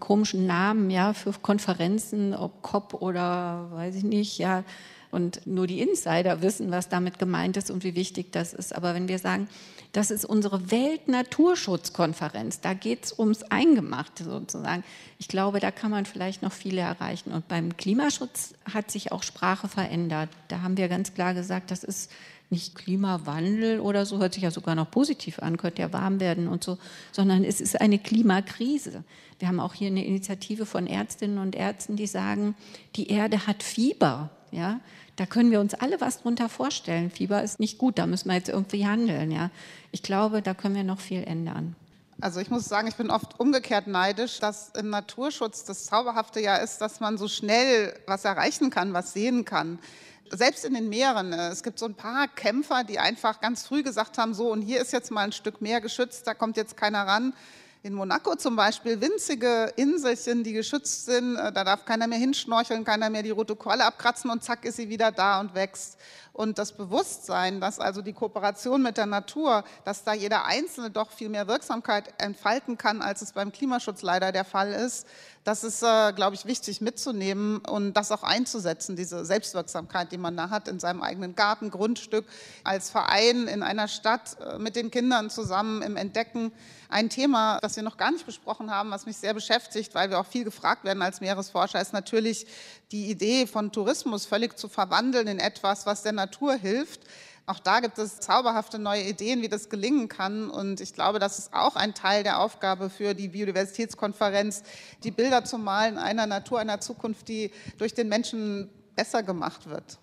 komischen 0.00 0.46
Namen, 0.46 0.90
ja, 0.90 1.12
für 1.12 1.32
Konferenzen, 1.32 2.34
ob 2.34 2.62
COP 2.62 2.94
oder 3.02 3.68
weiß 3.72 3.96
ich 3.96 4.04
nicht, 4.04 4.38
ja. 4.38 4.64
Und 5.12 5.46
nur 5.46 5.68
die 5.68 5.80
Insider 5.80 6.42
wissen, 6.42 6.72
was 6.72 6.88
damit 6.88 7.18
gemeint 7.18 7.56
ist 7.58 7.70
und 7.70 7.84
wie 7.84 7.94
wichtig 7.94 8.32
das 8.32 8.54
ist. 8.54 8.74
Aber 8.74 8.94
wenn 8.94 9.08
wir 9.08 9.18
sagen, 9.18 9.46
das 9.92 10.10
ist 10.10 10.24
unsere 10.24 10.70
Weltnaturschutzkonferenz. 10.70 12.60
Da 12.60 12.72
geht 12.72 13.04
es 13.04 13.18
ums 13.18 13.42
Eingemachte 13.42 14.24
sozusagen. 14.24 14.82
Ich 15.18 15.28
glaube, 15.28 15.60
da 15.60 15.70
kann 15.70 15.90
man 15.90 16.06
vielleicht 16.06 16.42
noch 16.42 16.52
viele 16.52 16.80
erreichen. 16.80 17.30
Und 17.30 17.46
beim 17.46 17.76
Klimaschutz 17.76 18.54
hat 18.72 18.90
sich 18.90 19.12
auch 19.12 19.22
Sprache 19.22 19.68
verändert. 19.68 20.30
Da 20.48 20.62
haben 20.62 20.78
wir 20.78 20.88
ganz 20.88 21.12
klar 21.12 21.34
gesagt, 21.34 21.70
das 21.70 21.84
ist 21.84 22.10
nicht 22.48 22.74
Klimawandel 22.74 23.80
oder 23.80 24.06
so, 24.06 24.18
hört 24.18 24.34
sich 24.34 24.42
ja 24.42 24.50
sogar 24.50 24.74
noch 24.74 24.90
positiv 24.90 25.38
an, 25.38 25.56
könnte 25.56 25.82
ja 25.82 25.92
warm 25.92 26.20
werden 26.20 26.48
und 26.48 26.62
so, 26.62 26.76
sondern 27.10 27.44
es 27.44 27.60
ist 27.62 27.80
eine 27.80 27.98
Klimakrise. 27.98 29.04
Wir 29.38 29.48
haben 29.48 29.58
auch 29.58 29.74
hier 29.74 29.88
eine 29.88 30.04
Initiative 30.04 30.66
von 30.66 30.86
Ärztinnen 30.86 31.38
und 31.38 31.56
Ärzten, 31.56 31.96
die 31.96 32.06
sagen, 32.06 32.54
die 32.94 33.08
Erde 33.08 33.46
hat 33.46 33.62
Fieber. 33.62 34.30
Ja, 34.50 34.80
da 35.22 35.26
können 35.26 35.52
wir 35.52 35.60
uns 35.60 35.74
alle 35.74 36.00
was 36.00 36.22
drunter 36.22 36.48
vorstellen. 36.48 37.08
Fieber 37.08 37.44
ist 37.44 37.60
nicht 37.60 37.78
gut, 37.78 37.96
da 37.96 38.08
müssen 38.08 38.28
wir 38.28 38.34
jetzt 38.34 38.48
irgendwie 38.48 38.84
handeln. 38.84 39.30
Ja, 39.30 39.50
ich 39.92 40.02
glaube, 40.02 40.42
da 40.42 40.52
können 40.52 40.74
wir 40.74 40.82
noch 40.82 40.98
viel 40.98 41.22
ändern. 41.22 41.76
Also 42.20 42.40
ich 42.40 42.50
muss 42.50 42.64
sagen, 42.64 42.88
ich 42.88 42.96
bin 42.96 43.08
oft 43.08 43.38
umgekehrt 43.38 43.86
neidisch, 43.86 44.40
dass 44.40 44.70
im 44.70 44.90
Naturschutz 44.90 45.64
das 45.64 45.84
Zauberhafte 45.86 46.40
ja 46.40 46.56
ist, 46.56 46.80
dass 46.80 46.98
man 46.98 47.18
so 47.18 47.28
schnell 47.28 47.94
was 48.08 48.24
erreichen 48.24 48.70
kann, 48.70 48.94
was 48.94 49.12
sehen 49.12 49.44
kann. 49.44 49.78
Selbst 50.28 50.64
in 50.64 50.74
den 50.74 50.88
Meeren. 50.88 51.32
Äh, 51.32 51.50
es 51.50 51.62
gibt 51.62 51.78
so 51.78 51.86
ein 51.86 51.94
paar 51.94 52.26
Kämpfer, 52.26 52.82
die 52.82 52.98
einfach 52.98 53.40
ganz 53.40 53.64
früh 53.64 53.84
gesagt 53.84 54.18
haben, 54.18 54.34
so 54.34 54.50
und 54.50 54.62
hier 54.62 54.80
ist 54.80 54.92
jetzt 54.92 55.12
mal 55.12 55.22
ein 55.22 55.30
Stück 55.30 55.60
Meer 55.60 55.80
geschützt, 55.80 56.26
da 56.26 56.34
kommt 56.34 56.56
jetzt 56.56 56.76
keiner 56.76 57.06
ran 57.06 57.32
in 57.84 57.94
Monaco 57.94 58.36
zum 58.36 58.54
Beispiel 58.54 59.00
winzige 59.00 59.72
Inselchen, 59.74 60.44
die 60.44 60.52
geschützt 60.52 61.06
sind. 61.06 61.36
Äh, 61.36 61.52
da 61.52 61.64
darf 61.64 61.84
keiner 61.84 62.06
mehr 62.06 62.18
hinschnorcheln, 62.18 62.84
keiner 62.84 63.10
mehr 63.10 63.24
die 63.24 63.30
rote 63.30 63.56
Qualle 63.56 63.84
abkratzen 63.84 64.30
und 64.30 64.44
zack 64.44 64.64
ist 64.64 64.76
sie 64.76 64.88
wieder 64.88 65.10
da 65.10 65.40
und 65.40 65.54
wächst. 65.54 65.98
Und 66.32 66.58
das 66.58 66.72
Bewusstsein, 66.72 67.60
dass 67.60 67.80
also 67.80 68.00
die 68.00 68.12
Kooperation 68.12 68.82
mit 68.82 68.96
der 68.96 69.06
Natur, 69.06 69.64
dass 69.84 70.04
da 70.04 70.14
jeder 70.14 70.46
Einzelne 70.46 70.90
doch 70.90 71.10
viel 71.10 71.28
mehr 71.28 71.48
Wirksamkeit 71.48 72.14
entfalten 72.18 72.78
kann, 72.78 73.02
als 73.02 73.20
es 73.20 73.32
beim 73.32 73.52
Klimaschutz 73.52 74.02
leider 74.02 74.32
der 74.32 74.44
Fall 74.44 74.72
ist, 74.72 75.06
das 75.44 75.64
ist, 75.64 75.82
äh, 75.82 76.12
glaube 76.12 76.36
ich, 76.36 76.46
wichtig 76.46 76.80
mitzunehmen 76.80 77.58
und 77.58 77.94
das 77.94 78.12
auch 78.12 78.22
einzusetzen, 78.22 78.94
diese 78.94 79.24
Selbstwirksamkeit, 79.24 80.12
die 80.12 80.18
man 80.18 80.36
da 80.36 80.50
hat 80.50 80.68
in 80.68 80.78
seinem 80.78 81.02
eigenen 81.02 81.34
Garten, 81.34 81.70
Grundstück, 81.70 82.24
als 82.62 82.90
Verein 82.90 83.48
in 83.48 83.62
einer 83.64 83.88
Stadt 83.88 84.36
äh, 84.40 84.58
mit 84.58 84.76
den 84.76 84.90
Kindern 84.90 85.30
zusammen 85.30 85.82
im 85.82 85.96
Entdecken. 85.96 86.52
Ein 86.88 87.10
Thema, 87.10 87.58
das 87.60 87.74
wir 87.74 87.82
noch 87.82 87.96
gar 87.96 88.12
nicht 88.12 88.26
besprochen 88.26 88.70
haben, 88.70 88.90
was 88.90 89.06
mich 89.06 89.16
sehr 89.16 89.34
beschäftigt, 89.34 89.94
weil 89.94 90.10
wir 90.10 90.20
auch 90.20 90.26
viel 90.26 90.44
gefragt 90.44 90.84
werden 90.84 91.02
als 91.02 91.20
Meeresforscher, 91.20 91.80
ist 91.80 91.92
natürlich 91.92 92.46
die 92.92 93.10
Idee 93.10 93.46
von 93.46 93.72
Tourismus 93.72 94.26
völlig 94.26 94.56
zu 94.56 94.68
verwandeln 94.68 95.26
in 95.26 95.38
etwas, 95.40 95.86
was 95.86 96.02
der 96.02 96.12
Natur 96.12 96.54
hilft. 96.54 97.00
Auch 97.44 97.58
da 97.58 97.80
gibt 97.80 97.98
es 97.98 98.20
zauberhafte 98.20 98.78
neue 98.78 99.02
Ideen, 99.02 99.42
wie 99.42 99.48
das 99.48 99.68
gelingen 99.68 100.08
kann. 100.08 100.48
Und 100.48 100.80
ich 100.80 100.94
glaube, 100.94 101.18
das 101.18 101.38
ist 101.38 101.52
auch 101.52 101.74
ein 101.74 101.92
Teil 101.92 102.22
der 102.22 102.40
Aufgabe 102.40 102.88
für 102.88 103.14
die 103.14 103.28
Biodiversitätskonferenz, 103.28 104.62
die 105.02 105.10
Bilder 105.10 105.44
zu 105.44 105.58
malen 105.58 105.98
einer 105.98 106.26
Natur, 106.26 106.60
einer 106.60 106.80
Zukunft, 106.80 107.28
die 107.28 107.50
durch 107.78 107.94
den 107.94 108.08
Menschen 108.08 108.70
besser 108.94 109.22
gemacht 109.22 109.68
wird. 109.68 109.98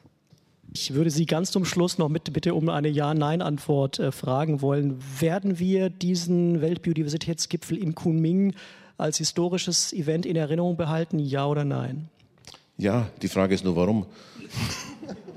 Ich 0.74 0.94
würde 0.94 1.10
Sie 1.10 1.26
ganz 1.26 1.52
zum 1.52 1.66
Schluss 1.66 1.98
noch 1.98 2.10
mit, 2.10 2.32
bitte 2.32 2.54
um 2.54 2.70
eine 2.70 2.90
Ja-Nein-Antwort 2.90 4.00
äh, 4.00 4.12
fragen 4.12 4.62
wollen. 4.62 5.02
Werden 5.20 5.58
wir 5.58 5.90
diesen 5.90 6.62
Weltbiodiversitätsgipfel 6.62 7.78
in 7.78 7.96
Kunming 7.96 8.54
als 8.98 9.18
historisches 9.18 9.94
Event 9.94 10.26
in 10.26 10.36
Erinnerung 10.36 10.78
behalten? 10.78 11.18
Ja 11.18 11.48
oder 11.48 11.64
nein? 11.64 12.10
Ja, 12.78 13.10
die 13.22 13.30
Frage 13.30 13.56
ist 13.56 13.64
nur, 13.64 13.76
warum? 13.76 14.06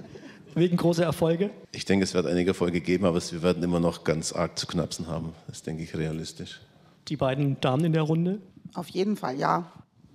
Wegen 0.55 0.77
großer 0.77 1.05
Erfolge? 1.05 1.51
Ich 1.73 1.85
denke, 1.85 2.05
es 2.05 2.15
wird 2.15 2.27
einige 2.27 2.51
Erfolge 2.51 2.81
geben, 2.81 3.05
aber 3.05 3.21
wir 3.21 3.43
werden 3.43 3.63
immer 3.63 3.81
noch 3.81 4.05
ganz 4.05 4.33
arg 4.33 4.59
zu 4.59 4.67
knapsen 4.67 5.07
haben. 5.07 5.35
Das 5.47 5.63
denke 5.63 5.83
ich 5.83 5.97
realistisch. 5.97 6.61
Die 7.09 7.17
beiden 7.17 7.61
Damen 7.61 7.85
in 7.85 7.93
der 7.93 8.03
Runde? 8.03 8.41
Auf 8.75 8.89
jeden 8.89 9.17
Fall, 9.17 9.39
ja. 9.39 9.73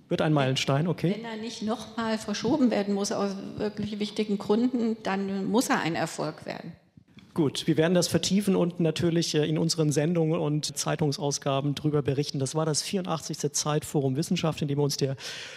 Wird 0.08 0.22
ein 0.22 0.32
Meilenstein, 0.32 0.88
okay. 0.88 1.14
Wenn 1.16 1.24
er 1.24 1.36
nicht 1.36 1.62
nochmal 1.62 2.16
verschoben 2.16 2.70
werden 2.70 2.94
muss 2.94 3.12
aus 3.12 3.32
wirklich 3.56 3.98
wichtigen 3.98 4.38
Gründen, 4.38 4.96
dann 5.02 5.46
muss 5.46 5.68
er 5.68 5.80
ein 5.80 5.94
Erfolg 5.94 6.46
werden. 6.46 6.72
Gut, 7.38 7.68
wir 7.68 7.76
werden 7.76 7.94
das 7.94 8.08
vertiefen 8.08 8.56
und 8.56 8.80
natürlich 8.80 9.32
äh, 9.36 9.46
in 9.48 9.58
unseren 9.58 9.92
Sendungen 9.92 10.40
und 10.40 10.76
Zeitungsausgaben 10.76 11.76
darüber 11.76 12.02
berichten. 12.02 12.40
Das 12.40 12.56
war 12.56 12.66
das 12.66 12.82
84. 12.82 13.52
Zeitforum 13.52 14.16
Wissenschaft, 14.16 14.60
in 14.60 14.66
dem 14.66 14.78
wir 14.78 14.82
uns 14.82 14.96
der 14.96 15.14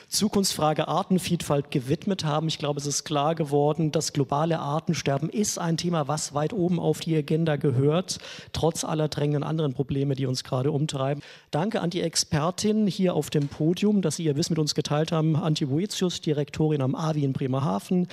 Zukunftsfrage 0.07 0.87
Artenvielfalt 0.87 1.71
gewidmet 1.71 2.23
haben. 2.23 2.47
Ich 2.49 2.59
glaube, 2.59 2.79
es 2.79 2.85
ist 2.85 3.03
klar 3.03 3.33
geworden, 3.33 3.91
das 3.91 4.13
globale 4.13 4.59
Artensterben 4.59 5.27
ist 5.27 5.57
ein 5.57 5.75
Thema, 5.75 6.07
was 6.07 6.35
weit 6.35 6.53
oben 6.53 6.79
auf 6.79 6.99
die 6.99 7.17
Agenda 7.17 7.55
gehört, 7.55 8.19
trotz 8.53 8.83
aller 8.83 9.07
drängenden 9.07 9.41
anderen 9.41 9.73
Probleme, 9.73 10.13
die 10.13 10.27
uns 10.27 10.43
gerade 10.43 10.71
umtreiben. 10.71 11.23
Danke 11.49 11.81
an 11.81 11.89
die 11.89 12.01
Expertin 12.01 12.85
hier 12.85 13.15
auf 13.15 13.31
dem 13.31 13.47
Podium, 13.47 14.03
dass 14.03 14.17
Sie 14.17 14.25
Ihr 14.25 14.35
Wissen 14.35 14.53
mit 14.53 14.59
uns 14.59 14.75
geteilt 14.75 15.11
haben. 15.11 15.35
Antje 15.35 15.65
Boetius, 15.65 16.21
Direktorin 16.21 16.83
am 16.83 16.93
AWI 16.93 17.23
in 17.23 17.33
Bremerhaven. 17.33 18.07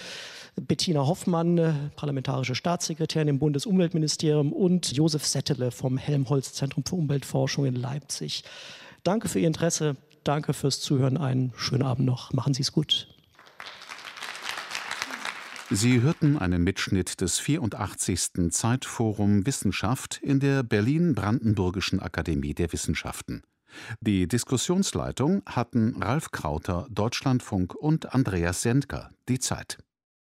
Bettina 0.61 1.07
Hoffmann, 1.07 1.59
äh, 1.59 1.73
parlamentarische 1.97 2.55
Staatssekretärin 2.55 3.29
im 3.29 3.39
Bundesumweltministerium 3.39 4.53
und 4.53 4.93
Josef 4.93 5.27
Settele 5.27 5.71
vom 5.71 5.99
Helmholtz-Zentrum 5.99 6.85
für 6.87 6.97
Umweltforschung 6.97 7.67
in 7.67 7.77
Leipzig. 7.77 8.45
Danke 9.05 9.29
für 9.29 9.39
Ihr 9.41 9.47
Interesse, 9.47 9.97
danke 10.25 10.53
fürs 10.53 10.81
Zuhören, 10.81 11.17
einen 11.17 11.53
schönen 11.57 11.83
Abend 11.83 12.07
noch. 12.07 12.33
Machen 12.33 12.55
Sie 12.55 12.63
es 12.63 12.73
gut. 12.73 13.09
Sie 15.71 16.01
hörten 16.01 16.39
einen 16.39 16.65
Mitschnitt 16.65 17.21
des 17.21 17.39
84. 17.39 18.51
Zeitforum 18.51 19.45
Wissenschaft 19.45 20.19
in 20.23 20.41
der 20.41 20.63
Berlin-Brandenburgischen 20.63 22.01
Akademie 22.01 22.55
der 22.55 22.73
Wissenschaften. 22.73 23.43
Die 24.01 24.27
Diskussionsleitung 24.27 25.43
hatten 25.45 26.03
Ralf 26.03 26.31
Krauter, 26.31 26.87
Deutschlandfunk 26.91 27.75
und 27.75 28.15
Andreas 28.15 28.63
Sendker, 28.63 29.11
die 29.29 29.39
Zeit. 29.39 29.79